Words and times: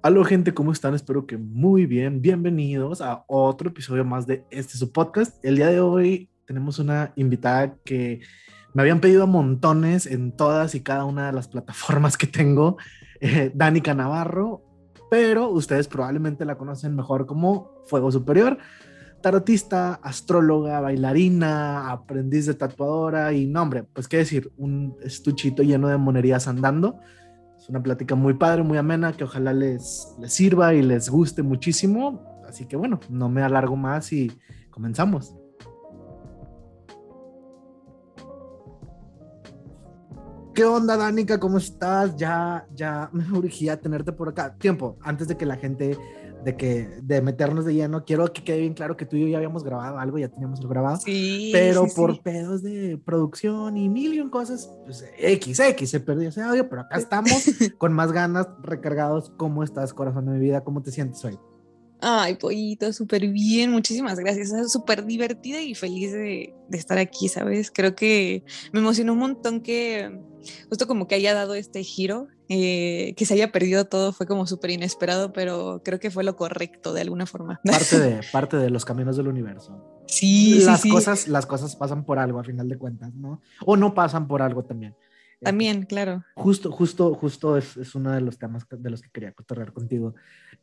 Hola 0.00 0.24
gente, 0.24 0.54
¿cómo 0.54 0.70
están? 0.70 0.94
Espero 0.94 1.26
que 1.26 1.36
muy 1.36 1.84
bien. 1.84 2.22
Bienvenidos 2.22 3.00
a 3.00 3.24
otro 3.26 3.70
episodio 3.70 4.04
más 4.04 4.28
de 4.28 4.44
este 4.48 4.78
su 4.78 4.92
podcast. 4.92 5.44
El 5.44 5.56
día 5.56 5.66
de 5.66 5.80
hoy 5.80 6.30
tenemos 6.46 6.78
una 6.78 7.12
invitada 7.16 7.74
que 7.84 8.20
me 8.74 8.82
habían 8.82 9.00
pedido 9.00 9.26
montones 9.26 10.06
en 10.06 10.30
todas 10.30 10.76
y 10.76 10.82
cada 10.82 11.04
una 11.04 11.26
de 11.26 11.32
las 11.32 11.48
plataformas 11.48 12.16
que 12.16 12.28
tengo, 12.28 12.76
eh, 13.20 13.50
Danica 13.52 13.92
Navarro, 13.92 14.62
pero 15.10 15.48
ustedes 15.48 15.88
probablemente 15.88 16.44
la 16.44 16.56
conocen 16.56 16.94
mejor 16.94 17.26
como 17.26 17.72
Fuego 17.86 18.12
Superior, 18.12 18.56
tarotista, 19.20 19.94
astróloga, 19.94 20.80
bailarina, 20.80 21.90
aprendiz 21.90 22.46
de 22.46 22.54
tatuadora 22.54 23.32
y 23.32 23.46
nombre, 23.48 23.82
pues 23.82 24.06
qué 24.06 24.18
decir, 24.18 24.52
un 24.56 24.96
estuchito 25.02 25.64
lleno 25.64 25.88
de 25.88 25.96
monerías 25.96 26.46
andando 26.46 27.00
una 27.68 27.82
plática 27.82 28.14
muy 28.14 28.34
padre, 28.34 28.62
muy 28.62 28.78
amena, 28.78 29.12
que 29.12 29.24
ojalá 29.24 29.52
les, 29.52 30.14
les 30.18 30.32
sirva 30.32 30.74
y 30.74 30.82
les 30.82 31.10
guste 31.10 31.42
muchísimo. 31.42 32.42
Así 32.48 32.66
que 32.66 32.76
bueno, 32.76 32.98
no 33.10 33.28
me 33.28 33.42
alargo 33.42 33.76
más 33.76 34.12
y 34.12 34.32
comenzamos. 34.70 35.34
¿Qué 40.54 40.64
onda, 40.64 40.96
Danica? 40.96 41.38
¿Cómo 41.38 41.58
estás? 41.58 42.16
Ya, 42.16 42.66
ya 42.74 43.10
me 43.12 43.30
urgía 43.30 43.80
tenerte 43.80 44.10
por 44.10 44.30
acá. 44.30 44.56
Tiempo, 44.56 44.98
antes 45.02 45.28
de 45.28 45.36
que 45.36 45.46
la 45.46 45.56
gente 45.56 45.96
de 46.44 46.56
que 46.56 46.88
de 47.02 47.20
meternos 47.20 47.64
de 47.64 47.74
lleno, 47.74 48.04
quiero 48.04 48.32
que 48.32 48.44
quede 48.44 48.60
bien 48.60 48.74
claro 48.74 48.96
que 48.96 49.06
tú 49.06 49.16
y 49.16 49.22
yo 49.22 49.28
ya 49.28 49.38
habíamos 49.38 49.64
grabado 49.64 49.98
algo, 49.98 50.18
ya 50.18 50.28
teníamos 50.28 50.62
lo 50.62 50.68
grabado, 50.68 50.98
sí, 50.98 51.50
pero 51.52 51.86
por 51.94 52.22
pedos 52.22 52.62
de 52.62 52.98
producción 53.04 53.76
y 53.76 53.88
mil 53.88 54.14
y 54.14 54.30
cosas, 54.30 54.70
pues 54.84 55.04
X, 55.18 55.60
X, 55.60 55.90
se 55.90 56.00
perdió 56.00 56.28
ese 56.28 56.42
audio, 56.42 56.68
pero 56.68 56.82
acá 56.82 56.98
estamos 56.98 57.32
con 57.78 57.92
más 57.92 58.12
ganas, 58.12 58.48
recargados. 58.62 59.32
¿Cómo 59.36 59.62
estás, 59.62 59.94
corazón 59.94 60.26
de 60.26 60.32
mi 60.32 60.40
vida? 60.40 60.62
¿Cómo 60.64 60.82
te 60.82 60.90
sientes 60.90 61.24
hoy? 61.24 61.38
Ay, 62.00 62.36
pollito, 62.36 62.92
súper 62.92 63.26
bien, 63.28 63.72
muchísimas 63.72 64.18
gracias. 64.18 64.52
Es 64.52 64.72
súper 64.72 65.04
divertida 65.04 65.60
y 65.60 65.74
feliz 65.74 66.12
de, 66.12 66.54
de, 66.68 66.78
estar 66.78 66.98
aquí, 66.98 67.28
¿sabes? 67.28 67.72
Creo 67.72 67.96
que 67.96 68.44
me 68.72 68.78
emocionó 68.80 69.14
un 69.14 69.18
montón 69.18 69.60
que 69.60 70.20
justo 70.68 70.86
como 70.86 71.06
que 71.06 71.14
haya 71.14 71.34
dado 71.34 71.54
este 71.54 71.82
giro, 71.82 72.28
eh, 72.48 73.14
que 73.16 73.26
se 73.26 73.34
haya 73.34 73.52
perdido 73.52 73.86
todo 73.86 74.12
fue 74.12 74.26
como 74.26 74.46
súper 74.46 74.70
inesperado, 74.70 75.32
pero 75.32 75.82
creo 75.84 76.00
que 76.00 76.10
fue 76.10 76.24
lo 76.24 76.36
correcto 76.36 76.92
de 76.92 77.02
alguna 77.02 77.26
forma. 77.26 77.60
Parte 77.64 77.98
de, 77.98 78.20
parte 78.32 78.56
de 78.56 78.70
los 78.70 78.84
caminos 78.84 79.16
del 79.16 79.28
universo. 79.28 80.04
Sí, 80.06 80.60
las 80.64 80.80
sí, 80.80 80.90
cosas, 80.90 81.28
las 81.28 81.46
cosas 81.46 81.76
pasan 81.76 82.04
por 82.04 82.18
algo 82.18 82.38
a 82.40 82.44
final 82.44 82.68
de 82.68 82.78
cuentas, 82.78 83.14
¿no? 83.14 83.40
O 83.66 83.76
no 83.76 83.94
pasan 83.94 84.26
por 84.26 84.40
algo 84.42 84.64
también. 84.64 84.94
También, 85.40 85.84
claro. 85.84 86.24
Justo, 86.34 86.72
justo, 86.72 87.14
justo 87.14 87.56
es, 87.56 87.76
es, 87.76 87.94
uno 87.94 88.10
de 88.10 88.20
los 88.20 88.38
temas 88.38 88.66
de 88.68 88.90
los 88.90 89.02
que 89.02 89.10
quería 89.10 89.32
cotorrear 89.32 89.72
contigo. 89.72 90.14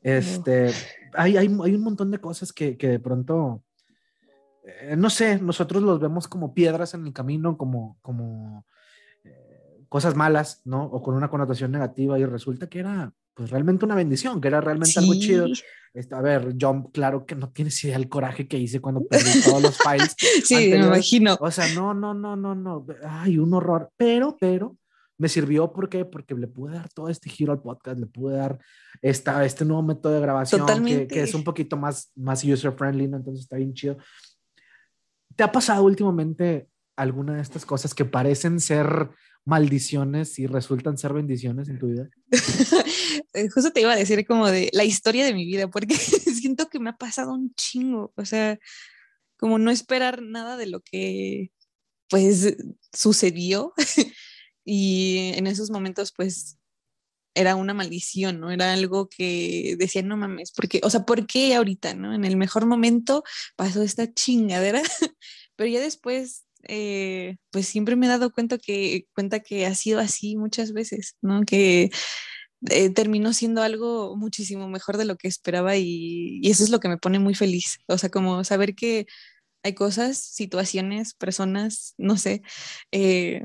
Este, 0.01 0.71
hay, 1.13 1.37
hay, 1.37 1.47
hay, 1.47 1.75
un 1.75 1.81
montón 1.81 2.11
de 2.11 2.19
cosas 2.19 2.51
que, 2.51 2.75
que 2.75 2.89
de 2.89 2.99
pronto, 2.99 3.63
eh, 4.65 4.95
no 4.97 5.09
sé, 5.09 5.39
nosotros 5.39 5.81
los 5.81 5.99
vemos 5.99 6.27
como 6.27 6.53
piedras 6.53 6.93
en 6.93 7.05
el 7.05 7.13
camino, 7.13 7.57
como, 7.57 7.97
como 8.01 8.65
cosas 9.89 10.15
malas, 10.15 10.61
¿no? 10.65 10.83
O 10.83 11.01
con 11.01 11.15
una 11.15 11.29
connotación 11.29 11.71
negativa 11.71 12.19
y 12.19 12.25
resulta 12.25 12.67
que 12.67 12.79
era 12.79 13.13
pues 13.33 13.49
realmente 13.49 13.83
una 13.83 13.95
bendición, 13.95 14.39
que 14.39 14.47
era 14.47 14.61
realmente 14.61 14.93
sí. 14.93 14.99
algo 14.99 15.13
chido. 15.13 15.47
Este, 15.93 16.15
a 16.15 16.21
ver, 16.21 16.55
yo 16.55 16.89
claro 16.93 17.25
que 17.25 17.35
no 17.35 17.49
tienes 17.49 17.83
idea 17.83 17.97
del 17.97 18.09
coraje 18.09 18.47
que 18.47 18.57
hice 18.57 18.79
cuando 18.79 19.05
perdí 19.05 19.41
todos 19.43 19.61
los 19.61 19.77
files. 19.77 20.15
sí, 20.45 20.55
anteriores. 20.55 20.85
me 20.85 20.95
imagino. 20.95 21.37
O 21.39 21.51
sea, 21.51 21.73
no, 21.73 21.93
no, 21.93 22.13
no, 22.13 22.35
no, 22.35 22.55
no. 22.55 22.85
Ay, 23.07 23.37
un 23.37 23.53
horror. 23.53 23.91
Pero, 23.97 24.37
pero, 24.39 24.77
me 25.17 25.29
sirvió 25.29 25.71
porque 25.71 26.05
porque 26.05 26.33
le 26.35 26.47
pude 26.47 26.75
dar 26.75 26.89
todo 26.89 27.09
este 27.09 27.29
giro 27.29 27.51
al 27.51 27.61
podcast, 27.61 27.99
le 27.99 28.05
pude 28.05 28.35
dar 28.35 28.59
esta, 29.01 29.43
este 29.45 29.65
nuevo 29.65 29.83
método 29.83 30.13
de 30.13 30.21
grabación 30.21 30.65
que, 30.85 31.07
que, 31.07 31.21
es 31.21 31.33
un 31.33 31.43
poquito 31.43 31.77
más, 31.77 32.11
más 32.15 32.43
user 32.43 32.73
friendly, 32.73 33.07
¿no? 33.07 33.17
entonces 33.17 33.43
está 33.43 33.57
bien 33.57 33.73
chido. 33.73 33.97
¿Te 35.35 35.43
ha 35.43 35.51
pasado 35.51 35.83
últimamente 35.83 36.69
alguna 36.95 37.35
de 37.35 37.41
estas 37.41 37.65
cosas 37.65 37.93
que 37.93 38.05
parecen 38.05 38.59
ser 38.59 39.09
maldiciones 39.45 40.39
y 40.39 40.47
resultan 40.47 40.97
ser 40.97 41.13
bendiciones 41.13 41.69
en 41.69 41.79
tu 41.79 41.87
vida? 41.87 42.09
Justo 43.53 43.71
te 43.71 43.81
iba 43.81 43.93
a 43.93 43.97
decir 43.97 44.25
como 44.25 44.47
de 44.47 44.69
la 44.73 44.83
historia 44.83 45.25
de 45.25 45.33
mi 45.33 45.45
vida, 45.45 45.69
porque 45.69 45.95
siento 45.95 46.67
que 46.67 46.79
me 46.79 46.89
ha 46.89 46.97
pasado 46.97 47.33
un 47.33 47.53
chingo, 47.55 48.11
o 48.15 48.25
sea, 48.25 48.57
como 49.37 49.59
no 49.59 49.71
esperar 49.71 50.21
nada 50.21 50.57
de 50.57 50.67
lo 50.67 50.81
que 50.81 51.51
pues 52.09 52.55
sucedió 52.93 53.73
y 54.65 55.31
en 55.35 55.47
esos 55.47 55.71
momentos 55.71 56.13
pues 56.15 56.57
era 57.35 57.55
una 57.55 57.73
maldición, 57.73 58.39
¿no? 58.39 58.49
Era 58.49 58.73
algo 58.73 59.09
que 59.09 59.75
decía, 59.77 60.01
no 60.01 60.15
mames, 60.15 60.51
porque, 60.53 60.79
o 60.83 60.89
sea, 60.89 61.05
¿por 61.05 61.27
qué 61.27 61.53
ahorita, 61.53 61.93
no? 61.93 62.13
En 62.13 62.23
el 62.23 62.37
mejor 62.37 62.65
momento 62.65 63.23
pasó 63.57 63.83
esta 63.83 64.11
chingadera, 64.13 64.81
pero 65.55 65.69
ya 65.69 65.81
después, 65.81 66.44
eh, 66.67 67.37
pues 67.51 67.67
siempre 67.67 67.95
me 67.95 68.05
he 68.07 68.09
dado 68.09 68.31
cuenta 68.31 68.57
que, 68.57 69.07
cuenta 69.13 69.39
que 69.39 69.65
ha 69.65 69.75
sido 69.75 69.99
así 69.99 70.35
muchas 70.37 70.73
veces, 70.73 71.15
¿no? 71.21 71.43
Que 71.45 71.91
eh, 72.69 72.89
terminó 72.91 73.33
siendo 73.33 73.61
algo 73.61 74.15
muchísimo 74.17 74.69
mejor 74.69 74.97
de 74.97 75.05
lo 75.05 75.17
que 75.17 75.27
esperaba 75.27 75.77
y, 75.77 76.41
eso 76.43 76.63
es 76.63 76.69
lo 76.69 76.79
que 76.79 76.89
me 76.89 76.97
pone 76.97 77.19
muy 77.19 77.35
feliz, 77.35 77.79
o 77.87 77.97
sea, 77.97 78.09
como 78.09 78.43
saber 78.43 78.75
que 78.75 79.05
hay 79.63 79.73
cosas, 79.73 80.17
situaciones, 80.19 81.13
personas, 81.15 81.95
no 81.97 82.17
sé, 82.17 82.43
eh, 82.91 83.43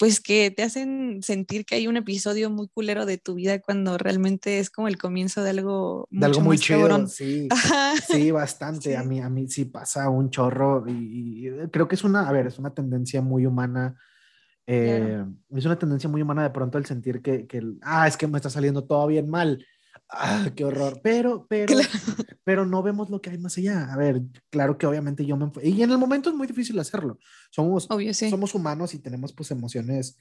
pues 0.00 0.18
que 0.18 0.50
te 0.50 0.62
hacen 0.62 1.22
sentir 1.22 1.66
que 1.66 1.74
hay 1.74 1.86
un 1.86 1.98
episodio 1.98 2.48
muy 2.48 2.68
culero 2.68 3.04
de 3.04 3.18
tu 3.18 3.34
vida 3.34 3.60
cuando 3.60 3.98
realmente 3.98 4.58
es 4.58 4.70
como 4.70 4.88
el 4.88 4.96
comienzo 4.96 5.42
de 5.42 5.50
algo, 5.50 6.08
de 6.10 6.24
algo 6.24 6.40
muy 6.40 6.56
chido, 6.56 6.80
cabrón. 6.80 7.06
sí, 7.06 7.50
sí, 8.08 8.30
bastante, 8.30 8.92
sí. 8.92 8.94
a 8.94 9.02
mí 9.02 9.20
a 9.20 9.28
mí 9.28 9.46
sí 9.48 9.66
pasa 9.66 10.08
un 10.08 10.30
chorro 10.30 10.86
y, 10.88 11.46
y, 11.46 11.50
creo 11.68 11.86
que 11.86 11.96
es 11.96 12.02
una, 12.02 12.26
a 12.26 12.32
ver, 12.32 12.46
es 12.46 12.58
una 12.58 12.72
tendencia 12.72 13.20
muy 13.20 13.44
humana, 13.44 13.94
eh, 14.66 15.16
claro. 15.16 15.34
es 15.54 15.66
una 15.66 15.78
tendencia 15.78 16.08
muy 16.08 16.22
humana 16.22 16.44
de 16.44 16.50
pronto 16.50 16.78
el 16.78 16.86
sentir 16.86 17.20
que, 17.20 17.46
que, 17.46 17.62
ah, 17.82 18.08
es 18.08 18.16
que 18.16 18.26
me 18.26 18.38
está 18.38 18.48
saliendo 18.48 18.84
todo 18.84 19.06
bien 19.06 19.28
mal, 19.28 19.62
ah, 20.12 20.50
qué 20.54 20.64
horror, 20.64 21.00
pero, 21.02 21.46
pero, 21.48 21.74
claro. 21.74 21.88
pero 22.44 22.66
no 22.66 22.82
vemos 22.82 23.10
lo 23.10 23.20
que 23.20 23.30
hay 23.30 23.38
más 23.38 23.56
allá. 23.58 23.92
A 23.92 23.96
ver, 23.96 24.22
claro 24.50 24.78
que 24.78 24.86
obviamente 24.86 25.24
yo 25.24 25.36
me... 25.36 25.50
Y 25.62 25.82
en 25.82 25.90
el 25.90 25.98
momento 25.98 26.30
es 26.30 26.36
muy 26.36 26.46
difícil 26.46 26.78
hacerlo. 26.78 27.18
Somos, 27.50 27.90
Obvio, 27.90 28.12
sí. 28.14 28.30
somos 28.30 28.54
humanos 28.54 28.94
y 28.94 28.98
tenemos 28.98 29.32
pues 29.32 29.50
emociones 29.50 30.18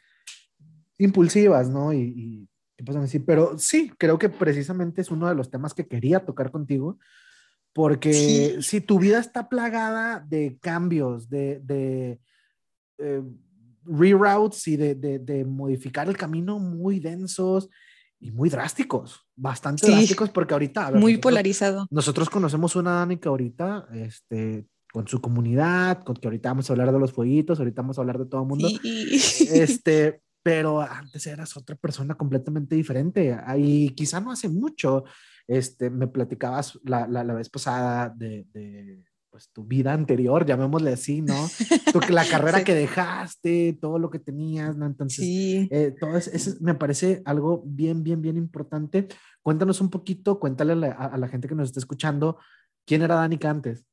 impulsivas, 0.97 1.69
¿no? 1.69 1.93
Y, 1.93 1.99
y, 1.99 2.49
y 2.77 2.83
pues 2.83 2.99
decir, 2.99 3.23
pero 3.25 3.57
sí, 3.57 3.91
creo 3.97 4.17
que 4.19 4.29
precisamente 4.29 5.01
es 5.01 5.11
uno 5.11 5.27
de 5.27 5.35
los 5.35 5.49
temas 5.49 5.73
que 5.73 5.87
quería 5.87 6.25
tocar 6.25 6.51
contigo, 6.51 6.99
porque 7.73 8.13
sí. 8.13 8.61
si 8.61 8.81
tu 8.81 8.99
vida 8.99 9.19
está 9.19 9.49
plagada 9.49 10.19
de 10.19 10.57
cambios, 10.61 11.29
de... 11.29 11.61
de 11.63 12.19
eh, 12.97 13.23
reroutes 13.85 14.67
y 14.67 14.77
de, 14.77 14.93
de, 14.93 15.19
de 15.19 15.45
modificar 15.45 16.07
el 16.07 16.17
camino 16.17 16.59
muy 16.59 16.99
densos, 16.99 17.69
y 18.19 18.31
muy 18.31 18.49
drásticos, 18.49 19.25
bastante 19.35 19.85
sí, 19.85 19.91
drásticos, 19.91 20.29
porque 20.29 20.53
ahorita. 20.53 20.91
Ver, 20.91 20.99
muy 20.99 21.13
nosotros, 21.13 21.31
polarizado. 21.31 21.87
Nosotros 21.89 22.29
conocemos 22.29 22.75
una 22.75 22.91
Danica 22.91 23.29
ahorita, 23.29 23.87
este, 23.93 24.67
con 24.91 25.07
su 25.07 25.21
comunidad, 25.21 26.03
con 26.03 26.15
que 26.15 26.27
ahorita 26.27 26.49
vamos 26.49 26.69
a 26.69 26.73
hablar 26.73 26.91
de 26.91 26.99
los 26.99 27.13
fueguitos, 27.13 27.59
ahorita 27.59 27.81
vamos 27.81 27.97
a 27.97 28.01
hablar 28.01 28.19
de 28.19 28.25
todo 28.25 28.41
el 28.41 28.47
mundo. 28.47 28.69
Sí. 28.69 29.47
Este, 29.51 30.21
pero 30.43 30.81
antes 30.81 31.25
eras 31.27 31.55
otra 31.55 31.75
persona 31.75 32.15
completamente 32.15 32.75
diferente. 32.75 33.37
Y 33.57 33.91
quizá 33.91 34.19
no 34.19 34.31
hace 34.31 34.49
mucho, 34.49 35.03
este, 35.47 35.89
me 35.89 36.07
platicabas 36.07 36.79
la, 36.83 37.07
la, 37.07 37.23
la 37.23 37.33
vez 37.33 37.49
pasada 37.49 38.09
de, 38.09 38.45
de 38.53 39.03
pues 39.29 39.49
tu 39.51 39.63
vida 39.63 39.93
anterior, 39.93 40.45
llamémosle 40.45 40.93
así, 40.93 41.21
¿no? 41.21 41.35
Tu, 41.93 41.99
la 42.13 42.25
carrera 42.25 42.59
sí. 42.59 42.63
que 42.63 42.75
dejaste, 42.75 43.77
todo 43.79 43.99
lo 43.99 44.09
que 44.09 44.19
tenías, 44.19 44.77
¿no? 44.77 44.85
Entonces, 44.85 45.25
sí. 45.25 45.67
eh, 45.71 45.93
todo 45.99 46.17
eso, 46.17 46.31
eso, 46.33 46.51
me 46.59 46.75
parece 46.75 47.21
algo 47.25 47.63
bien, 47.65 48.03
bien, 48.03 48.21
bien 48.21 48.37
importante. 48.37 49.07
Cuéntanos 49.41 49.81
un 49.81 49.89
poquito, 49.89 50.39
cuéntale 50.39 50.73
a 50.73 50.75
la, 50.75 50.91
a 50.91 51.17
la 51.17 51.27
gente 51.27 51.47
que 51.47 51.55
nos 51.55 51.69
está 51.69 51.79
escuchando, 51.79 52.37
¿quién 52.85 53.01
era 53.01 53.15
Danica 53.15 53.49
antes? 53.49 53.85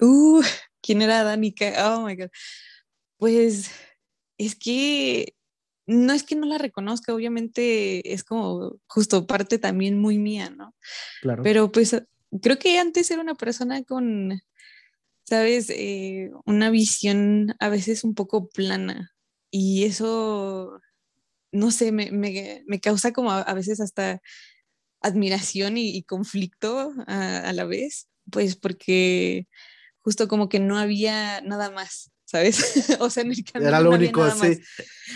Uh, 0.00 0.42
¿quién 0.80 1.02
era 1.02 1.22
Danica? 1.22 1.96
Oh 1.96 2.06
my 2.06 2.16
God. 2.16 2.30
Pues 3.18 3.70
es 4.38 4.54
que 4.54 5.34
no 5.86 6.12
es 6.12 6.22
que 6.22 6.36
no 6.36 6.46
la 6.46 6.58
reconozca, 6.58 7.14
obviamente 7.14 8.12
es 8.12 8.24
como 8.24 8.76
justo 8.86 9.26
parte 9.26 9.58
también 9.58 9.98
muy 9.98 10.18
mía, 10.18 10.50
¿no? 10.50 10.74
Claro. 11.20 11.42
Pero 11.42 11.72
pues 11.72 12.02
creo 12.40 12.58
que 12.58 12.78
antes 12.78 13.10
era 13.10 13.20
una 13.20 13.34
persona 13.34 13.82
con, 13.84 14.42
sabes, 15.24 15.70
eh, 15.70 16.30
una 16.44 16.70
visión 16.70 17.54
a 17.60 17.68
veces 17.68 18.04
un 18.04 18.14
poco 18.14 18.48
plana 18.48 19.12
y 19.50 19.84
eso, 19.84 20.80
no 21.52 21.70
sé, 21.70 21.92
me, 21.92 22.10
me, 22.10 22.64
me 22.66 22.80
causa 22.80 23.12
como 23.12 23.30
a, 23.30 23.42
a, 23.42 23.54
veces 23.54 23.80
hasta 23.80 24.22
admiración 25.00 25.76
y, 25.76 25.96
y 25.96 26.02
conflicto 26.04 26.92
a, 27.06 27.38
a, 27.38 27.52
la 27.52 27.64
vez, 27.64 28.08
pues 28.30 28.56
porque 28.56 29.46
justo 29.98 30.28
como 30.28 30.48
que 30.48 30.58
no 30.58 30.78
había 30.78 31.42
nada 31.42 31.70
más, 31.70 32.10
¿sabes? 32.24 32.56
o 33.00 33.10
sea, 33.10 33.24
en 33.24 33.32
el 33.32 33.44
camino. 33.44 33.68
Era 33.68 33.80
lo 33.80 33.90
único, 33.90 34.28
sí. 34.30 34.58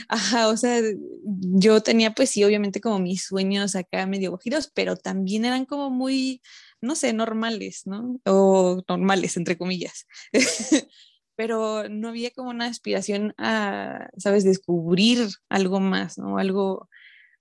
Ajá, 0.09 0.49
o 0.49 0.57
sea, 0.57 0.83
yo 1.25 1.83
tenía 1.83 2.15
pues 2.15 2.31
sí, 2.31 2.45
obviamente 2.45 2.81
como 2.81 2.99
mis 2.99 3.25
sueños 3.25 3.75
acá 3.75 4.07
medio 4.07 4.37
giros, 4.39 4.71
pero 4.75 4.97
también 4.97 5.45
eran 5.45 5.65
como 5.65 5.91
muy, 5.91 6.43
no 6.81 6.95
sé, 6.97 7.13
normales, 7.13 7.83
¿no? 7.87 8.21
O 8.25 8.83
normales, 8.89 9.37
entre 9.37 9.59
comillas. 9.59 10.07
pero 11.37 11.89
no 11.89 12.09
había 12.09 12.31
como 12.31 12.51
una 12.51 12.67
aspiración 12.67 13.35
a, 13.39 14.09
¿sabes?, 14.17 14.45
descubrir 14.45 15.29
algo 15.51 15.81
más, 15.81 16.19
¿no? 16.19 16.39
Algo, 16.39 16.89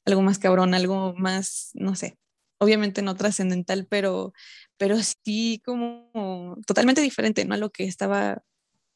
algo 0.06 0.22
más 0.22 0.38
cabrón, 0.38 0.74
algo 0.74 1.14
más, 1.16 1.72
no 1.74 1.96
sé, 1.96 2.18
obviamente 2.60 3.02
no 3.02 3.16
trascendental, 3.16 3.88
pero, 3.90 4.34
pero 4.78 4.98
sí 5.24 5.62
como 5.66 6.58
totalmente 6.68 7.02
diferente, 7.02 7.46
¿no? 7.46 7.56
A 7.56 7.58
lo 7.58 7.72
que 7.72 7.86
estaba 7.86 8.44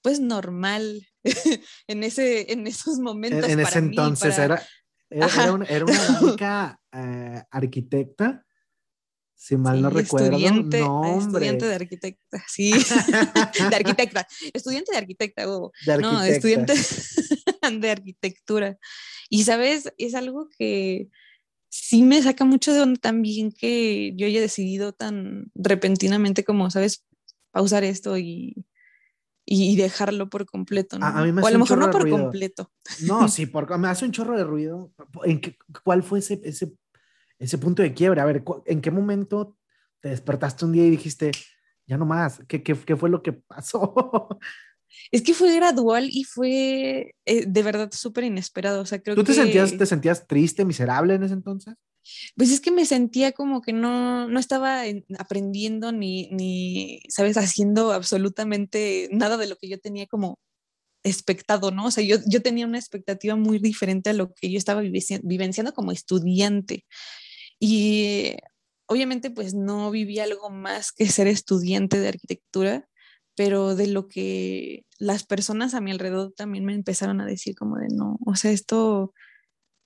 pues 0.02 0.20
normal 0.20 1.08
en, 1.88 2.04
ese, 2.04 2.52
en 2.52 2.68
esos 2.68 3.00
momentos. 3.00 3.50
En, 3.50 3.60
ese 3.60 3.80
entonces 3.80 4.38
era, 4.38 4.62
era, 5.10 5.54
una, 5.54 5.66
era 5.66 5.86
única 6.22 6.80
eh, 6.92 7.44
arquitecta, 7.52 8.46
si 9.40 9.56
mal 9.56 9.82
no 9.82 9.90
recuerdo. 9.90 10.28
Estudiante, 10.36 10.84
estudiante 11.18 11.66
de 11.66 11.74
arquitecta, 11.74 12.44
sí. 12.48 12.74
de 12.74 13.76
arquitecta, 13.76 14.28
estudiante 14.54 14.92
de 14.92 14.98
arquitecta, 14.98 15.50
oh. 15.50 15.72
No, 16.02 16.22
estudiante 16.24 16.74
de 17.80 17.90
arquitectura. 17.90 18.78
Y 19.30 19.46
sabes, 19.46 19.94
es 19.98 20.14
algo 20.14 20.50
que 20.58 21.08
sí 21.70 22.04
me 22.04 22.22
saca 22.22 22.44
mucho 22.44 22.74
de 22.74 22.82
onda 22.82 23.00
también 23.00 23.54
que 23.54 24.14
yo 24.18 24.28
haya 24.28 24.42
decidido 24.42 24.92
tan 24.92 25.52
repentinamente 25.56 26.44
como, 26.44 26.70
¿sabes? 26.70 27.06
Pausar 27.52 27.86
esto 27.86 28.18
y, 28.18 28.66
y 29.46 29.78
dejarlo 29.78 30.30
por 30.30 30.48
completo, 30.48 31.00
¿no? 31.00 31.06
A, 31.06 31.24
mí 31.24 31.32
me 31.32 31.42
o 31.42 31.48
a 31.48 31.52
lo 31.52 31.60
mejor 31.60 31.78
no 31.78 31.90
por 31.92 32.10
completo. 32.10 32.74
No, 33.04 33.28
sí, 33.30 33.46
porque 33.46 33.78
me 33.78 33.88
hace 33.88 34.04
un 34.04 34.12
chorro 34.12 34.38
de 34.38 34.44
ruido. 34.44 34.92
¿En 35.24 35.40
qué, 35.40 35.56
¿Cuál 35.86 36.04
fue 36.04 36.20
ese, 36.20 36.42
ese, 36.44 36.74
ese 37.40 37.58
punto 37.58 37.82
de 37.82 37.94
quiebre? 37.94 38.22
A 38.22 38.26
ver, 38.26 38.44
¿en 38.66 38.82
qué 38.82 38.92
momento 38.92 39.58
te 40.02 40.10
despertaste 40.10 40.66
un 40.66 40.74
día 40.74 40.86
y 40.86 40.90
dijiste, 40.92 41.32
ya 41.88 41.98
no 41.98 42.06
más? 42.06 42.42
¿Qué, 42.48 42.62
qué, 42.62 42.76
qué 42.76 42.96
fue 42.96 43.10
lo 43.10 43.24
que 43.24 43.34
pasó? 43.48 44.40
Es 45.12 45.22
que 45.22 45.34
fue 45.34 45.56
gradual 45.56 46.10
y 46.12 46.24
fue 46.24 47.16
eh, 47.26 47.46
de 47.48 47.64
verdad 47.64 47.90
súper 47.92 48.24
inesperado. 48.26 48.82
O 48.82 48.86
sea, 48.86 49.02
creo 49.02 49.16
¿Tú 49.16 49.24
te, 49.24 49.34
que... 49.34 49.40
sentías, 49.40 49.78
te 49.78 49.86
sentías 49.86 50.28
triste, 50.28 50.66
miserable 50.66 51.16
en 51.16 51.24
ese 51.24 51.34
entonces? 51.34 51.76
Pues 52.36 52.52
es 52.52 52.60
que 52.60 52.72
me 52.72 52.86
sentía 52.86 53.32
como 53.34 53.62
que 53.62 53.74
no, 53.74 54.28
no 54.28 54.40
estaba 54.40 54.84
aprendiendo 55.18 55.92
ni, 55.92 56.30
ni, 56.32 57.02
¿sabes?, 57.10 57.38
haciendo 57.38 57.92
absolutamente 57.92 59.10
nada 59.12 59.38
de 59.38 59.48
lo 59.48 59.58
que 59.58 59.70
yo 59.70 59.80
tenía 59.80 60.08
como 60.08 60.40
expectado, 61.04 61.72
¿no? 61.72 61.86
O 61.86 61.92
sea, 61.92 62.04
yo, 62.04 62.18
yo 62.26 62.42
tenía 62.42 62.66
una 62.66 62.80
expectativa 62.80 63.36
muy 63.36 63.60
diferente 63.60 64.10
a 64.10 64.14
lo 64.14 64.34
que 64.34 64.52
yo 64.52 64.58
estaba 64.58 64.82
vivenciando 64.82 65.74
como 65.74 65.92
estudiante. 65.92 66.86
Y 67.60 68.36
obviamente 68.88 69.30
pues 69.30 69.54
no 69.54 69.92
viví 69.92 70.20
algo 70.20 70.50
más 70.50 70.92
que 70.92 71.08
ser 71.08 71.28
estudiante 71.28 72.00
de 72.00 72.08
arquitectura, 72.08 72.88
pero 73.36 73.76
de 73.76 73.88
lo 73.88 74.08
que 74.08 74.86
las 74.98 75.26
personas 75.26 75.74
a 75.74 75.82
mi 75.82 75.92
alrededor 75.92 76.34
también 76.36 76.66
me 76.66 76.74
empezaron 76.74 77.22
a 77.22 77.26
decir 77.26 77.56
como 77.56 77.78
de 77.78 77.88
no, 77.90 78.18
o 78.26 78.36
sea, 78.36 78.52
esto 78.52 79.14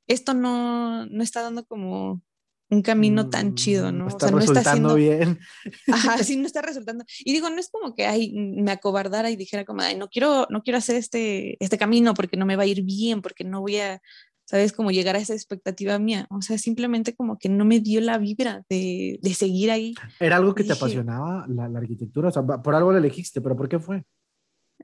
esto 0.08 0.34
no, 0.34 1.06
no 1.06 1.24
está 1.24 1.42
dando 1.42 1.66
como 1.66 2.22
un 2.70 2.82
camino 2.82 3.30
tan 3.30 3.56
chido, 3.56 3.92
¿no? 3.92 4.08
Está 4.08 4.26
o 4.26 4.30
sea, 4.30 4.38
no 4.38 4.44
está 4.44 4.60
haciendo 4.62 4.96
bien. 4.96 5.40
Ajá, 5.92 6.18
sí, 6.24 6.38
no 6.38 6.48
está 6.48 6.62
resultando. 6.62 7.06
Y 7.20 7.32
digo, 7.34 7.50
no 7.50 7.60
es 7.60 7.70
como 7.70 7.94
que 7.94 8.06
ay, 8.06 8.34
me 8.34 8.72
acobardara 8.72 9.30
y 9.30 9.36
dijera 9.36 9.66
como, 9.66 9.82
ay, 9.82 9.96
no 9.96 10.10
quiero, 10.10 10.48
no 10.50 10.64
quiero 10.64 10.78
hacer 10.80 10.96
este, 10.96 11.64
este 11.64 11.78
camino 11.78 12.14
porque 12.14 12.38
no 12.38 12.46
me 12.46 12.56
va 12.56 12.64
a 12.64 12.68
ir 12.68 12.84
bien, 12.84 13.22
porque 13.22 13.44
no 13.44 13.62
voy 13.62 13.78
a, 13.78 14.02
¿sabes? 14.46 14.74
Como 14.74 14.92
llegar 14.92 15.16
a 15.16 15.20
esa 15.20 15.34
expectativa 15.34 16.00
mía. 16.00 16.28
O 16.30 16.42
sea, 16.42 16.58
simplemente 16.58 17.16
como 17.16 17.38
que 17.38 17.50
no 17.50 17.66
me 17.66 17.80
dio 17.80 18.02
la 18.02 18.18
vibra 18.18 18.64
de, 18.70 19.20
de 19.22 19.34
seguir 19.34 19.72
ahí. 19.72 19.96
¿Era 20.20 20.38
algo 20.38 20.54
que 20.56 20.64
te 20.64 20.74
apasionaba 20.74 21.46
la, 21.48 21.68
la, 21.70 21.80
arquitectura? 21.80 22.30
O 22.30 22.32
sea, 22.32 22.44
por 22.44 22.76
algo 22.76 22.92
la 22.92 23.00
elegiste, 23.00 23.42
pero 23.42 23.56
¿por 23.56 23.70
qué 23.70 23.80
fue? 23.80 24.04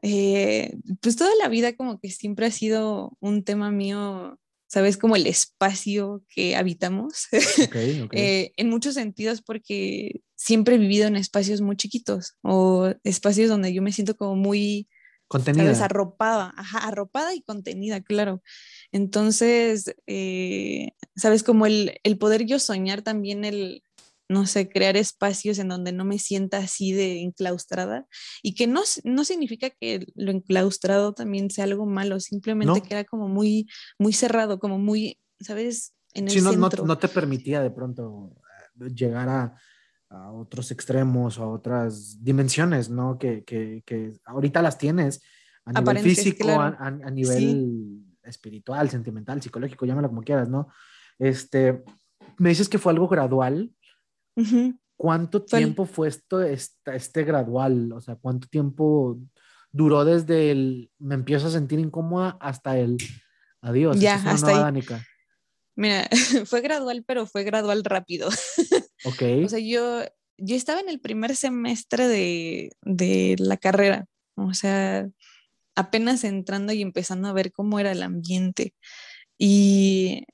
Eh, 0.01 0.77
pues 1.01 1.15
toda 1.15 1.31
la 1.41 1.50
vida 1.50 1.75
como 1.75 2.00
que 2.00 2.09
siempre 2.09 2.45
ha 2.45 2.51
sido 2.51 3.17
un 3.19 3.44
tema 3.44 3.69
mío 3.71 4.39
¿sabes? 4.69 4.97
Como 4.97 5.15
el 5.15 5.27
espacio 5.27 6.23
que 6.29 6.56
habitamos. 6.56 7.27
Eh, 8.11 8.51
en 8.57 8.69
muchos 8.69 8.95
sentidos 8.95 9.41
porque 9.41 10.21
siempre 10.35 10.75
he 10.75 10.77
vivido 10.77 11.07
en 11.07 11.15
espacios 11.15 11.61
muy 11.61 11.75
chiquitos 11.75 12.35
o 12.41 12.94
espacios 13.03 13.50
donde 13.50 13.73
yo 13.73 13.81
me 13.81 13.91
siento 13.91 14.15
como 14.15 14.35
muy... 14.35 14.88
Contenida. 15.30 15.64
¿sabes? 15.64 15.81
Arropada, 15.81 16.54
ajá, 16.58 16.80
arropada 16.80 17.34
y 17.36 17.42
contenida, 17.42 18.02
claro. 18.02 18.42
Entonces, 18.92 19.96
eh, 20.08 20.90
¿sabes? 21.16 21.44
Como 21.44 21.68
el, 21.68 22.00
el 22.04 22.18
poder 22.18 22.46
yo 22.46 22.58
soñar 22.58 23.04
también 23.04 23.46
el, 23.46 23.84
no 24.28 24.48
sé, 24.48 24.70
crear 24.70 24.98
espacios 24.98 25.60
en 25.60 25.68
donde 25.68 25.92
no 25.92 26.04
me 26.04 26.18
sienta 26.18 26.58
así 26.58 26.94
de 26.94 27.22
enclaustrada 27.22 28.08
y 28.42 28.56
que 28.56 28.66
no, 28.66 28.81
no 29.04 29.24
significa 29.24 29.70
que 29.70 30.06
lo 30.16 30.31
enclaustrado 30.31 31.14
también 31.14 31.52
sea 31.52 31.66
algo 31.66 31.86
malo, 31.86 32.20
simplemente 32.20 32.81
que 32.81 32.94
era 32.94 33.04
como 33.04 33.28
muy, 33.28 33.68
muy 34.00 34.14
cerrado, 34.14 34.60
como 34.60 34.80
muy, 34.80 35.20
¿sabes? 35.40 35.94
En 36.14 36.26
el 36.26 36.31
sí, 36.31 36.42
no, 36.42 36.52
centro. 36.52 36.84
No, 36.84 36.88
no, 36.88 36.98
te 36.98 37.08
permitía 37.08 37.62
de 37.62 37.70
pronto 37.70 38.36
eh, 38.81 38.90
llegar 38.96 39.30
a, 39.30 39.56
a, 40.09 40.31
otros 40.31 40.71
extremos 40.71 41.38
o 41.38 41.44
a 41.44 41.50
otras 41.50 42.23
dimensiones, 42.23 42.89
¿no? 42.89 43.17
Que, 43.17 43.44
que, 43.44 43.83
que 43.85 44.13
ahorita 44.25 44.61
las 44.61 44.77
tienes 44.77 45.21
a 45.65 45.73
nivel 45.73 46.00
físico, 46.00 46.50
a, 46.50 46.77
a, 46.77 47.11
nivel 47.11 47.38
sí. 47.38 48.17
espiritual, 48.23 48.89
sentimental, 48.89 49.41
psicológico, 49.41 49.85
llámalo 49.85 50.09
como 50.09 50.23
quieras, 50.23 50.50
¿no? 50.50 50.69
Este, 51.17 51.83
me 52.38 52.50
dices 52.50 52.69
que 52.69 52.79
fue 52.79 52.91
algo 52.91 53.07
gradual, 53.07 53.71
¿Cuánto 55.00 55.44
tiempo 55.44 55.85
fue 55.85 56.09
esto, 56.09 56.41
este, 56.41 56.95
este, 56.95 57.23
gradual? 57.23 57.94
O 57.94 58.01
sea, 58.01 58.17
¿cuánto 58.17 58.50
tiempo 58.50 59.17
duró 59.71 60.03
desde 60.03 60.51
el 60.51 60.91
me 61.00 61.15
empiezo 61.15 61.47
a 61.47 61.51
sentir 61.51 61.79
incómoda 61.79 62.38
hasta 62.41 62.77
el 62.77 62.97
adiós? 63.61 63.97
Ya, 63.97 64.15
hasta 64.15 64.67
ahí. 64.67 64.83
Mira, 65.75 66.09
fue 66.45 66.59
gradual, 66.59 67.06
pero 67.07 67.25
fue 67.25 67.45
gradual 67.45 67.85
rápido. 67.85 68.29
Ok. 69.06 69.24
o 69.46 69.50
sea, 69.50 69.60
yo, 69.60 70.04
yo 70.38 70.56
estaba 70.56 70.80
en 70.80 70.90
el 70.90 71.00
primer 71.00 71.36
semestre 71.36 72.07
de, 72.07 72.72
de 72.84 73.36
la 73.40 73.57
carrera, 73.57 74.06
o 74.36 74.54
sea, 74.54 75.10
apenas 75.75 76.24
entrando 76.24 76.74
y 76.74 76.81
empezando 76.81 77.28
a 77.28 77.33
ver 77.33 77.52
cómo 77.52 77.80
era 77.80 77.92
el 77.92 78.04
ambiente. 78.04 78.73
Y 79.38 80.26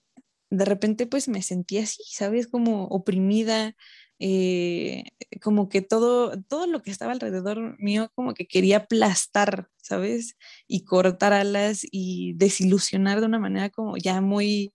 de 0.50 0.66
repente 0.66 1.08
pues 1.08 1.28
me 1.28 1.42
sentí 1.42 1.78
así, 1.78 2.04
¿sabes? 2.08 2.48
Como 2.48 2.86
oprimida, 2.86 3.75
eh, 4.20 5.04
como 5.42 5.70
que 5.70 5.82
todo, 5.82 6.42
todo 6.44 6.68
lo 6.68 6.82
que 6.82 6.92
estaba 6.92 7.12
alrededor 7.12 7.78
mío 7.80 8.10
como 8.16 8.34
que 8.34 8.48
quería 8.48 8.78
aplastar, 8.78 9.68
¿sabes? 9.78 10.38
Y 10.68 10.86
cortar 10.86 11.34
alas 11.34 11.86
y 11.92 12.34
desilusionar 12.36 13.20
de 13.20 13.28
una 13.28 13.39
manera 13.39 13.70
como 13.70 13.98
ya 13.98 14.22
muy, 14.22 14.74